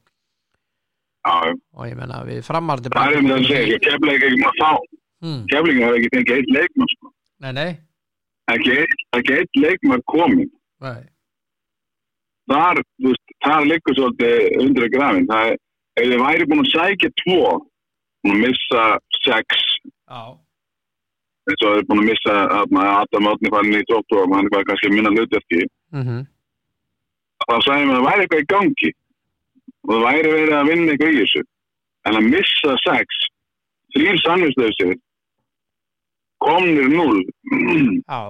að, 1.31 1.55
og 1.77 1.87
ég 1.89 1.97
menna 1.99 2.25
við 2.27 2.43
framarði 2.47 2.93
það 2.95 3.15
er 3.15 3.21
um 3.21 3.31
það 3.31 3.39
að 3.39 3.49
segja 3.53 3.79
kefla 3.87 4.17
ekki 4.17 4.29
ekki 4.31 4.43
maður 4.43 4.61
þá 4.61 4.73
hmm, 5.25 5.41
keflinga 5.53 5.87
hefur 5.87 6.01
ekki 6.01 6.13
fengið 6.17 6.37
eitt 6.37 6.53
leikmann 6.59 6.93
sko. 6.95 7.15
Nei, 7.41 7.53
nei, 7.57 7.71
ekki, 8.55 8.77
ekki 9.19 9.39
eitt 9.39 9.65
leikmann 9.65 10.07
komin 10.11 10.53
nei. 10.85 11.03
Þar, 12.51 12.83
þar 13.47 13.67
liggur 13.71 13.95
svolítið 13.95 14.63
undir 14.65 14.89
að 14.89 14.95
grafin 14.97 15.29
það 15.31 15.53
er, 15.53 15.61
ef 16.01 16.09
þið 16.11 16.23
væri 16.25 16.51
búin 16.51 16.65
að 16.65 16.73
sækja 16.75 17.13
tvo 17.23 17.43
búin 18.25 18.37
að 18.37 18.43
missa 18.47 18.85
sex. 19.25 19.61
Eins 21.49 21.63
og 21.65 21.71
þið 21.73 21.79
er 21.81 21.87
búin 21.89 22.03
að 22.03 22.09
missa 22.11 22.35
þarna, 22.53 22.83
Adam 23.03 23.29
Átni 23.31 23.51
farin 23.55 23.79
í 23.81 23.85
tóptó 23.91 24.23
og 24.25 24.35
hann 24.37 24.51
var 24.53 24.65
kannski 24.69 24.91
að 24.91 24.95
minna 24.97 25.11
hlutverki. 25.15 25.63
Mhm, 25.97 26.19
þá 27.49 27.55
sagði 27.67 27.87
maður 27.89 27.97
að 27.97 28.05
það 28.05 28.11
væri 28.11 28.25
eitthvað 28.27 28.45
í 28.45 28.51
gangi. 28.55 28.91
Og 29.89 29.95
það 29.95 30.05
væri 30.09 30.33
verið 30.37 30.57
að 30.61 30.69
vinna 30.71 30.93
eitthvað 30.93 31.15
í 31.15 31.21
þessu. 31.23 31.43
En 32.07 32.15
að 32.21 32.29
missa 32.35 32.77
sex 32.87 33.07
þrýr 33.95 34.21
sannvistöðsir 34.25 34.95
komnir 36.41 36.89
núl 36.89 37.19
já, 38.09 38.21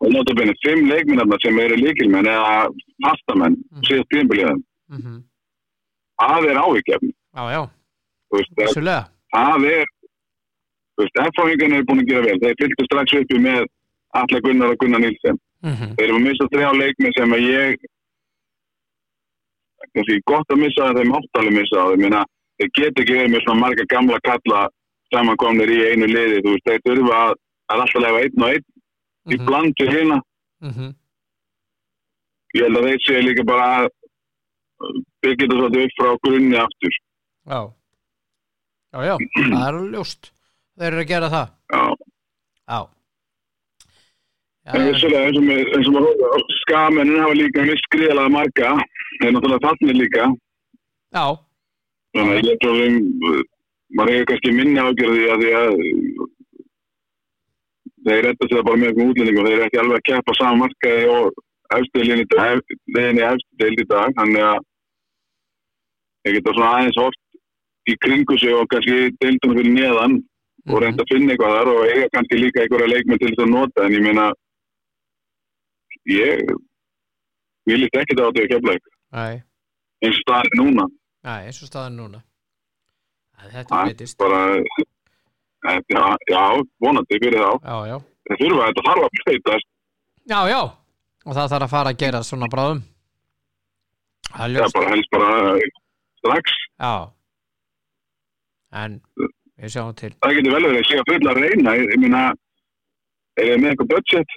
og 0.00 0.08
notabene 0.10 0.54
fimm 0.64 0.88
leikminnarna 0.90 1.36
sem 1.42 1.58
eru 1.62 1.76
líkilmenn 1.78 2.26
eða 2.26 2.70
fastamenn 3.04 3.54
Mm. 3.74 3.82
síðast 3.86 4.08
tímbiliðan 4.10 4.62
mhm, 4.90 5.20
það 6.18 6.48
er 6.50 6.56
ávíkjafn 6.64 7.12
já, 7.12 7.42
já, 7.54 7.60
þú 7.62 7.62
veist, 7.62 7.70
það- 7.70 8.23
vissulega. 8.38 9.02
það 9.34 9.66
er 9.70 9.90
þú 10.94 11.02
veist, 11.02 11.18
F-fáingarnir 11.24 11.82
er 11.82 11.88
búin 11.88 12.02
að 12.04 12.10
gera 12.10 12.26
vel. 12.28 12.36
Þeir 12.42 12.60
fylgdu 12.60 12.86
strax 12.86 13.16
uppi 13.18 13.40
með 13.42 13.66
Alla 14.14 14.40
Gunnar 14.44 14.74
og 14.74 14.78
Gunnar 14.82 15.02
Nilsen 15.02 15.38
mhm, 15.66 15.96
þeir 15.98 16.06
eru 16.06 16.20
að 16.20 16.26
missa 16.28 16.48
þrjá 16.52 16.70
leikmið 16.78 17.18
sem 17.18 17.34
að 17.34 17.46
ég 17.48 17.88
kannski 19.94 20.20
gott 20.30 20.50
að 20.50 20.62
missa 20.62 20.86
það 20.88 21.00
þeim 21.00 21.16
áttalega 21.18 21.56
missa 21.58 21.80
það, 21.80 21.94
ég 21.94 22.02
meina 22.04 22.20
þeir 22.58 22.70
get 22.78 23.00
ekki 23.02 23.16
verið 23.18 23.32
með 23.34 23.44
svona 23.44 23.62
marga 23.62 23.86
gamla 23.92 24.20
kalla 24.26 24.62
samankomnir 25.12 25.70
í 25.70 25.80
einu 25.90 26.08
liði, 26.10 26.40
þú 26.42 26.54
veist, 26.54 26.68
þeir 26.70 26.84
þurfa 26.88 27.18
að 27.24 27.34
að 27.72 27.82
alltaf 27.84 28.02
lefa 28.04 28.22
einn 28.24 28.44
og 28.44 28.54
einn. 28.54 28.64
Í 29.24 29.36
mhm, 29.38 29.44
bland 29.48 29.78
við 29.80 29.92
hérna, 29.94 30.16
mhm, 30.64 30.88
ég 32.54 32.66
held 32.66 32.80
að 32.80 32.88
þeir 32.90 33.04
séu 33.06 33.22
líka 33.24 33.46
bara 33.48 33.68
að 33.78 33.86
byggja 35.24 35.46
þetta 35.46 35.58
svolítið 35.60 35.86
upp 35.86 35.94
frá 35.98 36.10
grunni 36.26 36.58
aftur. 36.60 36.98
Já 37.48 37.60
Já, 38.94 39.00
já, 39.02 39.14
það 39.34 39.64
er 39.66 39.76
ljóst. 39.90 40.28
Þeir 40.78 40.92
eru 40.92 41.02
að 41.02 41.08
gera 41.10 41.30
það. 41.32 41.48
Já, 41.74 41.84
Já, 42.64 42.78
en 44.78 44.84
vissulega 44.88 45.28
eins 45.28 45.38
og 45.40 45.44
með, 45.44 45.58
eins 45.76 45.88
og 45.90 45.96
með 45.96 46.44
skamennin 46.62 47.18
hafa 47.20 47.34
líka 47.36 47.64
mist 47.66 47.88
skriðalega 47.90 48.32
marga. 48.32 48.70
Þeir 49.18 49.34
náttúrulega 49.34 49.66
fannir 49.66 49.98
líka. 49.98 50.28
Já, 51.14 51.24
Þannig 52.14 52.36
að 52.38 52.46
ég 52.46 52.60
tror 52.62 52.78
um, 52.84 52.98
maður 53.98 54.14
hefur 54.14 54.28
kannski 54.30 54.52
minni 54.54 54.82
ágjörði 54.84 55.24
að 55.34 55.42
því 55.42 55.50
að 55.58 55.72
þeir 58.06 58.22
retta 58.28 58.48
sér 58.52 58.64
bara 58.68 58.80
með 58.84 59.00
útlendingum, 59.02 59.48
þeir 59.48 59.56
eru 59.56 59.66
ekki 59.66 59.80
alveg 59.82 59.98
að 59.98 60.06
keppa 60.10 60.36
saman 60.38 60.62
markaði 60.62 61.10
og 61.10 61.42
liðinni 61.98 63.26
efstu 63.26 63.58
deild 63.58 63.82
í 63.82 63.86
dag, 63.90 64.14
þannig 64.20 64.46
að 64.52 64.62
þeir 66.22 66.36
geta 66.38 66.54
svona 66.54 66.72
aðeins 66.78 67.00
hort 67.02 67.23
í 67.90 67.96
kringu 68.00 68.36
sig 68.40 68.54
og 68.56 68.68
kannski 68.72 69.10
deildunum 69.20 69.58
fyrir 69.60 69.74
neðan 69.76 70.14
og 70.72 70.78
reynda 70.80 71.04
að 71.04 71.10
finna 71.12 71.34
eitthvað 71.34 71.56
þar 71.58 71.70
og 71.74 71.82
eiga 71.90 72.06
kannski 72.14 72.38
líka 72.40 72.62
einhverja 72.64 72.90
leikmenn 72.94 73.20
til 73.20 73.30
þess 73.32 73.42
að 73.44 73.50
nota 73.52 73.84
en 73.84 73.96
ég 73.98 74.04
meina 74.06 74.26
ég 76.08 76.54
vil 77.68 77.80
líka 77.82 78.00
ekki 78.04 78.16
það 78.18 78.28
á 78.28 78.32
því 78.36 78.44
að 78.44 78.52
kepla 78.54 78.76
eitthvað 78.76 79.42
eins 80.04 80.18
og 80.28 80.34
er 80.36 80.48
núna. 80.60 80.84
Nei, 81.24 81.38
eins 81.48 81.60
og 81.64 81.68
staðan 81.70 81.94
núna. 81.96 82.18
Æ, 83.40 83.44
Þetta 83.54 83.76
er 83.78 83.86
breytist. 83.88 84.18
bara 84.20 84.40
já, 85.88 86.02
já, 86.28 86.42
vonandi 86.84 87.20
fyrir 87.22 87.40
þá. 87.40 87.52
Já, 87.64 87.76
já, 87.88 87.96
það 88.28 88.42
þurfa 88.42 88.66
þetta 88.68 88.84
þarf 88.88 89.04
að 89.06 89.22
breytast. 89.24 89.68
Já, 90.28 90.40
já. 90.52 90.60
Og 91.24 91.32
það 91.38 91.48
þarf 91.54 91.66
að 91.68 91.72
fara 91.72 91.92
að 91.94 92.00
gera 92.04 92.20
svona 92.28 92.50
bráðum. 92.52 92.82
Það 94.34 94.58
er 94.60 94.74
bara 94.76 94.92
helst 94.92 95.10
bara 95.14 95.30
eh, 95.54 95.72
strax. 96.20 96.58
Já 96.80 96.94
En 98.74 98.98
við 99.60 99.70
sjáum 99.74 99.94
til. 99.98 100.12
Það 100.24 100.36
getur 100.38 100.56
vel 100.56 100.66
verið 100.66 100.80
að 100.80 101.00
að 101.00 101.08
fulla 101.12 101.32
að 101.34 101.40
reyna. 101.44 101.74
Ég, 101.78 101.96
meina 102.02 102.22
er 103.38 103.50
það 103.52 103.62
með 103.62 103.72
eitthvað 103.72 103.90
budget? 103.94 104.36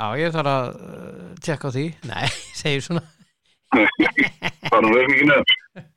Já, 0.00 0.06
ég 0.20 0.34
þarf 0.36 0.52
að 0.54 0.68
uh, 0.80 1.24
tjekka 1.44 1.72
því. 1.76 1.86
Nei, 2.08 2.26
segir 2.60 2.84
svona. 2.86 3.02
Bara 3.70 4.80
um 4.82 4.94
reyninginu 4.96 5.36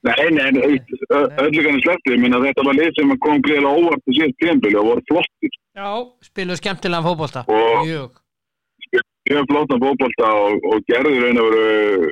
nei, 0.05 0.25
nei, 0.35 0.49
nei, 0.53 0.75
öllu 1.41 1.63
kannu 1.65 1.79
sleppti 1.81 2.11
ég 2.13 2.19
meina 2.21 2.41
þetta 2.43 2.65
var 2.67 2.75
lið 2.77 2.91
sem 2.99 3.13
kom 3.23 3.39
greiðlega 3.41 3.79
óvart 3.79 4.11
í 4.11 4.17
síðan 4.17 4.35
tíðanbili 4.41 4.77
og 4.77 4.89
voru 4.91 5.05
flottir. 5.09 5.55
Já, 5.73 5.87
spiluðu 6.27 6.59
skemmtilegan 6.59 7.07
fótbolta. 7.07 7.41
Og- 7.49 7.87
Mjög. 7.87 8.19
ég 9.31 9.49
flottan 9.49 9.81
fótbolta 9.81 10.29
og, 10.43 10.67
og 10.69 10.77
og 10.77 10.91
veru 10.93 12.11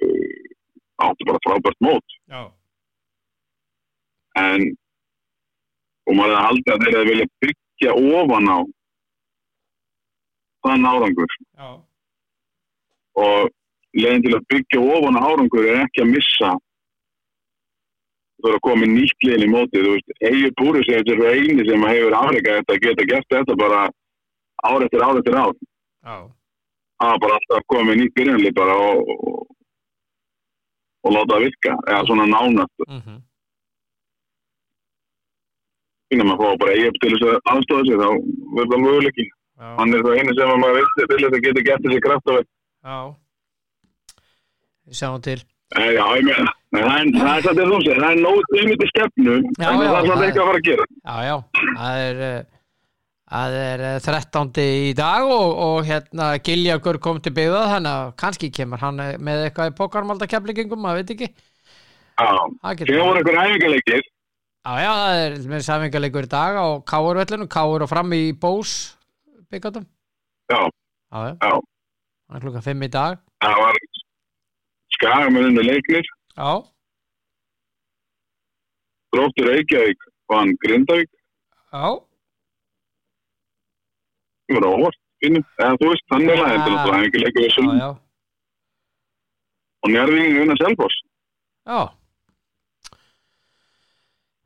áttu 1.05 1.29
bara 1.29 1.43
frábært 1.45 1.79
mót. 1.85 2.17
Já, 2.31 2.41
en 4.41 4.65
og 6.07 6.17
maður 6.17 6.35
hefði 6.35 6.47
haldið 6.47 6.73
að 6.73 6.83
þeir 6.83 6.95
hefði 6.97 7.11
vilja 7.11 7.27
byggja 7.45 7.93
ofan 8.21 8.49
á 8.51 8.57
þann 10.65 10.89
árangur. 10.91 11.37
Já, 11.57 11.69
og 13.21 13.49
leiðin 13.97 14.25
til 14.25 14.35
að 14.37 14.49
byggja 14.53 14.83
ofan 14.97 15.17
á 15.17 15.21
árangur 15.29 15.69
er 15.69 15.81
ekki 15.85 16.03
að 16.03 16.13
missa. 16.15 16.51
Þú 18.41 18.47
verður 18.47 18.57
að 18.57 18.65
koma 18.65 18.81
með 18.81 18.93
nýtt 18.97 19.25
liðin 19.27 19.45
í 19.47 19.49
móti 19.53 19.81
þú 19.85 19.95
veist, 19.95 20.13
Egil 20.31 20.53
Púris 20.57 20.89
er 20.89 21.03
þessi 21.05 21.31
eini 21.31 21.65
sem 21.69 21.89
hefur 21.91 22.17
afreika 22.17 22.59
þetta 22.59 22.77
að 22.77 22.85
geta 22.85 23.09
gert 23.13 23.33
þetta 23.35 23.57
bara 23.61 23.81
ár 24.65 24.85
eftir 24.85 25.05
ár 25.05 25.19
eftir 25.21 25.37
ár. 25.37 25.57
Það 27.01 27.11
var 27.11 27.19
bara 27.21 27.37
alltaf 27.37 27.57
að 27.59 27.67
koma 27.73 27.89
með 27.89 27.99
nýtt 28.01 28.15
byrjanlið 28.17 28.55
bara 28.57 28.77
og, 28.77 29.11
og, 29.11 29.43
og 31.05 31.13
láta 31.15 31.35
það 31.35 31.45
virka 31.47 31.75
eða 31.87 32.07
svona 32.09 32.29
nánast. 32.29 32.87
Mhm 32.87 33.19
finnum 36.11 36.33
að 36.35 36.41
fá 36.43 36.49
bara 36.61 36.75
Egil 36.77 36.93
til 37.01 37.11
þess 37.15 37.27
að 37.31 37.51
aðstofa 37.55 37.87
sig 37.89 37.97
þá 38.01 38.07
verður 38.57 38.71
það 38.75 38.83
möguleiki. 38.85 39.25
Já, 39.61 39.67
hann 39.79 39.93
er 39.97 40.05
það 40.05 40.19
eini 40.21 40.35
sem 40.37 40.51
að 40.55 40.61
maður 40.61 40.77
veist 40.79 40.95
til 40.99 41.07
þess 41.11 41.27
að 41.31 41.43
geta 41.47 41.65
gert 41.69 41.83
þessi 41.87 42.03
kraftaveg 42.05 42.45
já. 42.91 42.97
Við 44.87 44.97
sjáum 45.01 45.21
til. 45.25 45.39
Eh, 45.71 45.91
Já, 45.95 46.03
ég 46.19 46.23
meina, 46.27 46.51
það 46.75 46.87
er- 46.99 47.11
er 47.31 47.43
þetta 47.45 47.65
þú 47.69 47.77
segir, 47.83 47.99
það 48.03 48.15
er 48.15 48.23
nóg 48.25 48.39
tími 48.51 48.73
til 48.81 48.89
stefnu, 48.91 49.35
en 49.37 49.53
það 49.55 49.83
er 49.83 50.09
er- 50.11 50.25
ekki 50.27 50.41
að 50.41 50.49
fara 50.49 50.59
að 50.59 50.65
gera. 50.67 50.87
Já, 51.05 51.15
já, 51.27 51.35
það 51.77 52.01
er 52.07 52.17
uh, 52.25 52.41
það 53.31 53.55
er 53.61 53.83
uh, 53.87 53.99
13. 54.03 54.51
í 54.89 54.93
dag 54.97 55.23
og, 55.31 55.53
og 55.67 55.85
hérna 55.87 56.27
Giljagur 56.43 56.99
kom 56.99 57.21
til 57.23 57.31
byggða 57.37 57.61
þannig 57.71 57.93
að 58.01 58.11
kannski 58.19 58.49
kemur 58.51 58.83
hann 58.83 58.99
eh, 58.99 59.13
með 59.17 59.45
eitthvað 59.45 59.71
í 59.71 59.77
pókarmaldakeflingum, 59.79 60.81
maður 60.83 60.99
veit 61.05 61.15
ekki. 61.15 61.31
Já, 62.19 62.27
Það 62.27 62.91
voru 62.99 63.21
einhver 63.21 63.39
æfingarleikir, 63.45 64.03
Já, 64.61 64.73
já, 64.77 64.91
það 64.93 65.19
er 65.25 65.35
með 65.49 65.63
samingarleikur 65.65 66.25
í 66.27 66.29
dag 66.29 66.57
á 66.61 66.65
Káurvellinu, 66.85 67.47
Káur 67.49 67.81
og 67.81 67.89
fram 67.89 68.11
í 68.13 68.29
Bós 68.37 68.73
byggatum 69.49 69.87
já, 70.51 70.59
Já, 71.11 71.21
já, 71.33 71.55
það 72.29 72.35
er 72.37 72.43
klukkan 72.43 72.65
5 72.67 72.85
í 72.85 72.89
dag. 72.93 73.17
Það 73.41 73.55
var 73.57 73.79
skagamenninu 74.95 75.63
leiknir, 75.65 76.05
Já, 76.37 76.51
Dróttur 79.11 79.49
Reykjavík 79.49 80.05
vann 80.31 80.53
Grindavík, 80.61 81.09
já, 81.73 81.87
það 84.45 84.59
var 84.61 84.67
óvart, 84.69 84.99
finnum, 85.25 85.47
þú 85.57 85.89
veist, 85.89 86.05
þannig 86.13 86.35
að 86.35 86.43
þetta 86.43 86.53
er 86.53 86.75
náttúrulega 86.75 87.01
æfingarleikur 87.01 87.41
við 87.41 87.49
já, 87.49 87.81
já, 87.81 87.89
og 89.81 89.95
njárvíðin 89.95 90.37
vinna 90.37 90.59
Selfoss. 90.61 91.01
já 91.65 91.81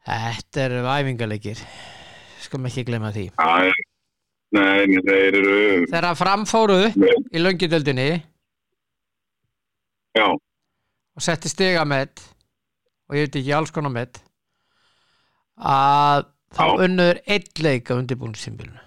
Þetta 0.05 0.63
eru 0.67 0.81
æfingarleikir 0.85 1.61
Skulum 2.45 2.67
ekki 2.69 2.83
glemma 2.85 3.09
því. 3.15 3.25
Er, 3.41 3.71
nei, 4.53 4.85
nei, 4.91 5.01
þeir 5.07 5.37
eru, 5.39 5.55
Þegar 5.89 6.19
framfóru 6.19 6.77
í 6.93 7.41
löngjudeldinni 7.41 8.09
já, 10.15 10.27
og 10.29 11.25
setti 11.25 11.49
stiga 11.51 11.83
með 11.89 12.21
og 13.09 13.17
ég 13.17 13.27
veit 13.27 13.39
ekki 13.41 13.55
alls 13.57 13.73
konar 13.73 13.93
með 13.95 14.21
að 15.57 16.29
þá 16.55 16.65
unnur 16.85 17.19
einn 17.25 17.63
leik 17.65 17.91
á 17.91 17.97
undirbúinsimbilinu 17.97 18.81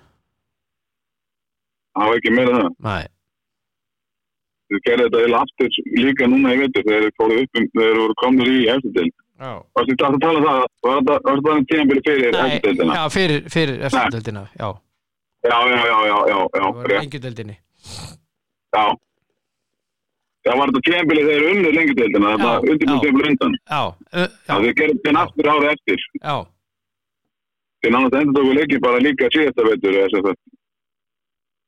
það 1.98 2.10
var 2.12 2.20
ekki 2.20 2.34
meira 2.34 2.58
það. 2.62 2.74
Nei, 2.86 3.06
Þau 4.68 4.80
gerði 4.84 5.04
þetta 5.06 5.20
eða 5.24 5.38
aftur 5.46 5.76
líka 5.96 6.26
núna 6.28 6.50
í 6.52 6.64
upp 6.68 6.82
um, 7.24 7.68
þeir 7.72 7.94
voru 7.98 8.16
komnir 8.20 8.50
í 8.52 8.66
eftir 8.68 8.92
til. 8.98 9.06
Já 9.38 9.50
Varstu 9.74 9.94
þetta 9.94 10.08
að 10.10 10.20
tala 10.24 10.38
um 10.38 10.46
það? 10.48 10.60
Var 10.82 10.96
þetta- 10.98 11.20
þetta 11.28 11.56
en 11.58 11.66
tíðanbyrði 11.72 12.02
fyrir 12.08 12.38
eftirdeildina? 12.44 12.94
já, 12.98 13.04
fyrir, 13.16 13.40
fyrir 13.54 13.82
eftirdeldina, 13.88 14.42
já, 14.58 14.68
Já, 15.48 15.58
já, 15.70 15.76
já, 15.78 15.84
já, 15.86 15.98
já, 16.08 16.16
já, 16.28 16.38
það 16.54 16.74
var 16.74 16.86
rétt, 16.90 17.02
lengjudeldinni 17.02 17.56
já. 18.74 18.84
Já, 20.46 20.52
var 20.56 20.68
þetta 20.70 20.82
tíðanbyrði 20.88 21.24
þegar 21.28 21.46
unnur 21.52 21.72
lengjudeildina, 21.78 22.28
þetta 22.34 22.48
Já, 22.48 22.60
undirbúið 22.72 23.02
tíðanbyrði 23.02 23.30
undan. 23.32 23.54
Já, 23.70 23.80
Já, 24.18 24.26
já, 24.48 24.54
þeir 24.64 24.74
gerði 24.80 24.96
þetta 24.98 25.22
aftur 25.22 25.48
ára 25.54 25.72
eftir. 25.74 25.98
já, 26.22 26.36
Þeir 27.78 27.92
náttúrulega 27.94 28.22
endur 28.26 28.42
tóku 28.42 28.54
leikið 28.58 28.80
bara 28.82 28.98
líka 28.98 29.28
síðasta 29.34 29.62
veitur, 29.68 29.92
eða 30.00 30.10
sem 30.14 30.22
sagt. 30.26 30.40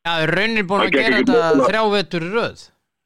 já, 0.07 0.13
er 0.25 0.31
raunin 0.35 0.67
búin 0.67 0.81
Það 0.81 0.87
að 0.87 0.97
gera 0.97 1.19
þetta 1.21 1.67
þrjá 1.71 1.83
vetur 1.95 2.23
í 2.27 2.31
röð 2.35 2.61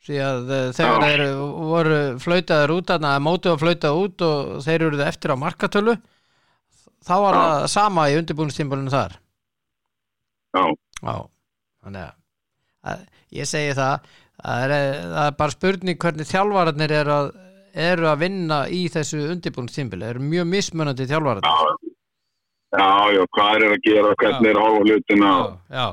því 0.04 0.18
að 0.20 0.50
uh, 0.52 0.64
þegar 0.76 1.04
þeir 1.06 1.22
voru 1.70 2.00
flautaðar 2.20 2.74
út 2.74 2.90
þarna, 2.92 3.12
mótið 3.24 3.54
var 3.54 3.62
flautað 3.62 4.00
út 4.02 4.24
og 4.26 4.50
þeir 4.66 4.86
eru 4.88 5.04
eftir 5.06 5.32
á 5.32 5.36
markatölu 5.40 5.94
þá 7.04 7.14
var 7.20 7.36
Já. 7.36 7.40
það 7.44 7.68
sama 7.74 8.08
í 8.10 8.18
undirbúinsimbilinu 8.20 8.92
þar. 8.92 9.16
Já, 10.54 10.64
Já, 11.04 11.16
þannig 11.84 12.04
að, 12.04 12.12
að 12.92 13.00
ég 13.40 13.48
segi 13.50 13.72
það 13.76 14.12
það 14.44 14.62
er, 14.66 14.74
það 15.14 15.24
er 15.26 15.34
bara 15.40 15.54
spurning 15.54 15.98
hvernig 16.04 16.28
þjálfararnir 16.30 16.94
eru 17.00 17.14
að, 17.16 17.28
eru 17.88 18.08
að 18.10 18.22
vinna 18.24 18.60
í 18.72 18.84
þessu 18.92 19.20
undirbúinstimbili, 19.34 20.06
eru 20.12 20.22
mjög 20.22 20.48
mismunandi 20.52 21.08
þjálfararnir. 21.10 21.50
Já, 21.50 21.92
já, 22.78 22.88
já, 23.18 23.22
hvað 23.36 23.58
er 23.58 23.66
að 23.74 23.84
gera, 23.88 24.14
hvernig 24.22 24.50
er 24.50 24.58
að 24.60 24.66
horfa 24.68 24.88
hlutina. 24.88 25.34
já, 25.34 25.78
já, 25.80 25.86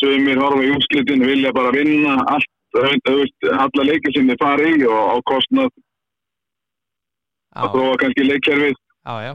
Sumir 0.00 0.38
horfa 0.40 0.62
í 0.64 0.70
útsklitin, 0.72 1.26
vilja 1.28 1.50
bara 1.52 1.72
vinna 1.74 2.14
allt, 2.32 2.48
þú 2.78 3.16
veist, 3.18 3.48
alla 3.64 3.86
leikið 3.90 4.16
sem 4.16 4.30
þið 4.30 4.40
fara 4.42 4.70
í 4.70 4.86
og 4.88 5.12
á 5.12 5.16
kostnað. 5.30 5.70
Að 7.58 7.72
prófa 7.74 8.00
kannski 8.02 8.26
leikkerfið. 8.26 8.76
Já, 8.78 9.14
já. 9.24 9.32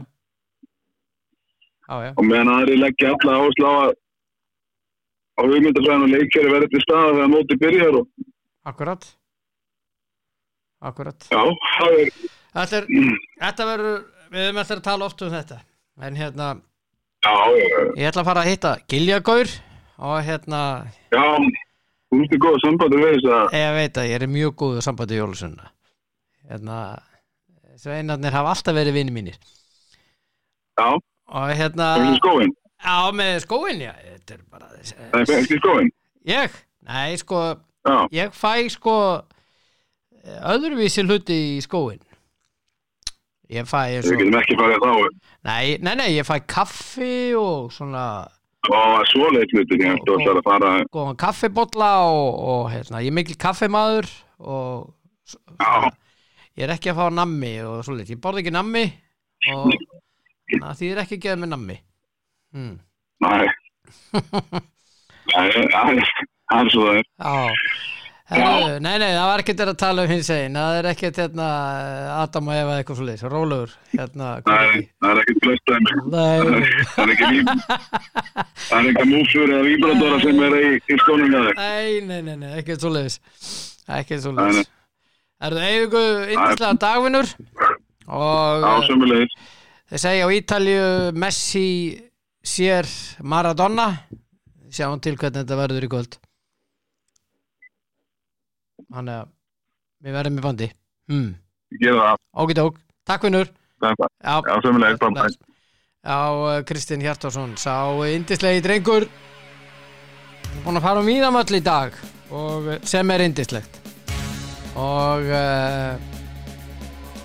Já, 1.84 2.14
og 2.16 2.24
meðan 2.24 2.48
aðri 2.48 2.78
leggja 2.80 3.10
alla 3.12 3.34
áherslu 3.42 3.68
á 3.68 3.74
að 3.74 3.90
á 5.34 5.40
hugmyndafræðin 5.44 6.06
og 6.06 6.12
leikkerfi 6.14 6.52
verður 6.54 6.70
til 6.72 6.82
staða 6.84 7.10
þegar 7.10 7.30
móti 7.32 7.58
byrjar 7.60 7.98
og 7.98 8.06
akkurat. 8.70 9.04
Akkurat. 10.84 11.26
Já, 11.32 11.42
það 11.74 11.98
er, 11.98 12.08
er, 12.64 12.88
þetta 13.42 13.68
verður, 13.68 14.00
við 14.32 14.46
erum 14.46 14.62
eftir 14.62 14.80
að 14.80 14.86
tala 14.88 15.08
oft 15.08 15.24
um 15.24 15.34
þetta. 15.34 15.60
En 16.04 16.18
hérna, 16.18 16.48
já, 17.24 17.34
já, 17.60 17.78
ég 18.00 18.08
ætla 18.08 18.24
að 18.24 18.30
fara 18.30 18.42
að 18.44 18.50
hitta 18.50 18.72
Giljagaur 18.90 19.52
og 20.08 20.16
hérna 20.26 20.62
já, 21.14 21.24
þú 22.14 22.20
veist 22.22 22.36
góða 22.44 22.62
sambandi 22.64 23.00
við 23.02 23.16
þess 23.16 23.32
að, 23.38 23.56
Ég 23.58 23.74
veit 23.78 23.98
að 24.00 24.08
ég 24.10 24.22
er 24.22 24.32
mjög 24.34 24.54
góðu 24.62 24.84
sambandi 24.86 25.16
í 25.16 25.20
Jólusunna 25.20 25.70
hérna 26.44 26.78
sveinarnir 27.80 28.34
hafa 28.36 28.52
alltaf 28.54 28.76
verið 28.76 28.94
vinni 28.98 29.12
mínir. 29.14 29.36
Já, 30.78 30.88
og 30.94 31.52
hérna 31.58 31.88
er 32.00 32.16
skóin, 32.18 32.54
á 32.84 33.08
með 33.14 33.36
skóin 33.44 33.82
já, 33.82 33.92
þetta 33.98 34.34
er 34.36 34.42
bara 34.50 34.70
það 34.70 35.20
er 35.20 35.36
ekki 35.40 35.60
skóin, 35.60 35.92
ég, 36.28 36.58
nei 36.88 37.18
sko 37.20 37.42
já, 37.54 37.96
ég 38.14 38.34
fæ 38.36 38.52
sko 38.74 38.96
öðruvísi 40.24 41.04
hluti 41.06 41.38
í 41.56 41.62
skóin 41.64 42.02
ég 43.52 43.68
fæ 43.68 43.80
við 44.00 44.10
og 44.10 44.22
getum 44.22 44.38
ekki 44.40 44.58
farið 44.58 44.84
þá, 44.84 44.92
nei, 45.48 45.64
nei, 45.84 45.94
nei, 46.00 46.08
ég 46.16 46.26
fæ 46.28 46.38
kaffi 46.48 47.34
og 47.38 47.70
svona 47.74 48.04
og 48.70 49.04
svoleiðis 49.10 49.52
hluti 49.52 49.80
ég 49.80 49.96
ætti 49.98 50.14
alltaf 50.14 50.38
að 50.40 50.46
fara 50.46 50.72
góðan 50.94 51.18
kaffibotla 51.20 51.90
og, 52.08 52.28
og 52.52 52.62
hérna, 52.72 53.02
ég 53.04 53.12
er 53.12 53.18
mikil 53.18 53.36
kaffimaður 53.40 54.08
og 54.38 54.94
Já. 55.60 55.90
ég 56.56 56.66
er 56.66 56.74
ekki 56.76 56.92
að 56.92 57.00
fá 57.00 57.08
nammi 57.12 57.54
og 57.66 57.82
svolítið, 57.86 58.16
ég 58.16 58.22
borði 58.24 58.44
ekki 58.44 58.54
nammi 58.54 58.84
og 59.52 59.74
na, 60.60 60.72
því 60.76 60.92
er 60.92 61.02
ekki 61.04 61.18
að 61.18 61.24
geða 61.26 61.40
með 61.42 61.52
nammi. 61.54 61.76
Hmm. 62.54 62.74
Nei. 63.24 63.48
Það 65.34 66.60
er 66.60 66.70
svo 66.70 66.84
það 66.84 66.98
er. 67.00 67.06
Já, 67.24 67.32
Herru, 68.24 68.78
nei, 68.80 68.94
nei, 68.96 69.10
það 69.12 69.26
var 69.28 69.42
ekkert 69.42 69.62
að 69.66 69.70
tala 69.82 70.04
um 70.06 70.08
hins 70.08 70.28
einn, 70.32 70.54
það 70.56 70.76
er 70.78 70.86
ekkert 70.94 71.18
hérna, 71.20 71.48
Adam 72.22 72.46
og 72.48 72.54
Eva 72.56 72.76
eitthvað 72.78 73.00
svolítið, 73.02 73.24
rólegur, 73.28 73.74
hérna, 73.90 74.28
Nei, 74.48 74.86
það 75.04 75.10
er 75.10 75.20
ekkert 75.20 75.42
Nei, 76.14 76.38
Það 76.94 77.02
er 77.04 77.12
ekki 77.12 77.28
vím 77.34 77.50
Það 77.50 78.78
er 78.78 78.88
ekki 78.88 79.04
múfur 79.12 79.52
eða 79.52 79.66
víbratora 79.68 80.22
sem 80.24 80.40
er 80.48 80.56
í, 80.56 80.72
í 80.80 80.98
skónum 81.02 81.34
með 81.34 81.50
þig 81.50 81.60
nei, 81.60 82.00
nei, 82.08 82.22
nei, 82.30 82.38
nei, 82.46 82.54
ekkert 82.62 82.86
svolítið, 82.86 83.18
ekkert 83.98 84.24
svolítið. 84.24 84.72
það 85.44 85.60
eigingu 85.68 86.04
yndislega 86.24 86.74
dagvinnur? 86.86 87.34
Og 88.08 88.68
sömulegis 88.88 89.36
þeir 89.92 90.04
segja 90.08 90.24
á 90.24 90.28
Ítalju 90.40 90.90
Messi 91.20 91.68
sér 92.40 92.88
Maradona, 93.20 93.90
sjáum 94.72 94.96
til 95.04 95.18
hvernig 95.20 95.44
þetta 95.44 95.60
verður 95.60 95.84
í 95.84 95.92
kvöld. 95.92 96.23
Þannig 98.94 99.20
að 99.20 99.30
við 100.04 100.16
verðum 100.18 100.38
í 100.38 100.44
bandi. 100.44 100.70
Hmm. 101.10 101.30
Það. 101.74 102.20
Ógidók, 102.38 102.80
takk 103.08 103.26
vinnur. 103.26 103.50
Já, 106.04 106.20
eh, 106.54 106.64
Kristinn 106.68 107.02
Hjartarsson 107.02 107.56
sá 107.58 107.74
indislegi 108.06 108.62
drengur. 108.64 109.08
Búin 110.64 110.78
að 110.78 110.86
fara 110.86 111.00
um 111.02 111.08
íðamöll 111.10 111.58
í 111.58 111.64
dag 111.64 111.96
eh, 111.96 112.76
sem 112.86 113.10
er 113.10 113.24
indislegt 113.24 113.80
og 114.74 115.28
uh, 115.30 115.94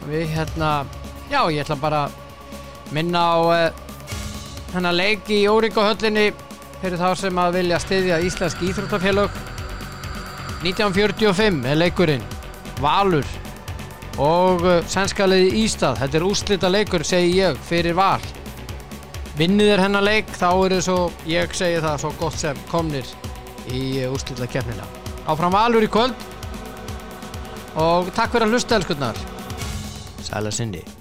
við 0.06 0.28
hérna 0.36 0.86
já, 1.32 1.42
ég 1.50 1.64
ætla 1.64 1.78
bara 1.82 2.02
minna 2.94 3.24
á 3.26 3.38
uh, 3.42 3.80
hennar 4.76 4.94
leik 4.94 5.30
í 5.34 5.42
Órikahöllinni 5.50 6.30
fyrir 6.80 7.02
þá 7.02 7.10
sem 7.18 7.42
að 7.42 7.58
vilja 7.60 7.82
styðja 7.82 8.22
Íslensk 8.26 8.62
Íþróttafélög 8.70 9.42
1945 10.60 11.64
er 11.72 11.80
leikurinn. 11.80 12.26
Valur 12.84 13.28
og 14.20 14.66
uh, 14.66 14.80
sænskaliði 14.88 15.64
Ístað 15.64 16.02
þetta 16.02 16.20
er 16.20 16.26
úslita 16.28 16.72
leikur 16.72 17.06
segi 17.08 17.40
ég 17.40 17.60
fyrir 17.70 17.96
val. 17.96 18.24
Vinnið 19.40 19.74
er 19.78 19.84
hennar 19.86 20.04
leik 20.04 20.32
þá 20.36 20.50
er 20.52 20.76
þið 20.76 20.86
svo, 20.90 21.00
ég 21.32 21.56
segi 21.56 21.80
það 21.84 22.00
svo 22.04 22.14
gott 22.20 22.40
sem 22.40 22.64
komnir 22.72 23.08
í 23.72 24.04
uh, 24.04 24.12
úslita 24.12 24.50
keppnina. 24.52 24.88
Áfram 25.32 25.56
Valur 25.56 25.88
í 25.88 25.92
kvöld. 25.92 26.28
Og 27.80 28.12
takk 28.16 28.34
fyrir 28.34 28.50
að 28.50 28.58
hlusta 28.58 28.80
elskurnar. 28.80 29.28
Sæla 30.26 30.52
sinni 30.52 30.99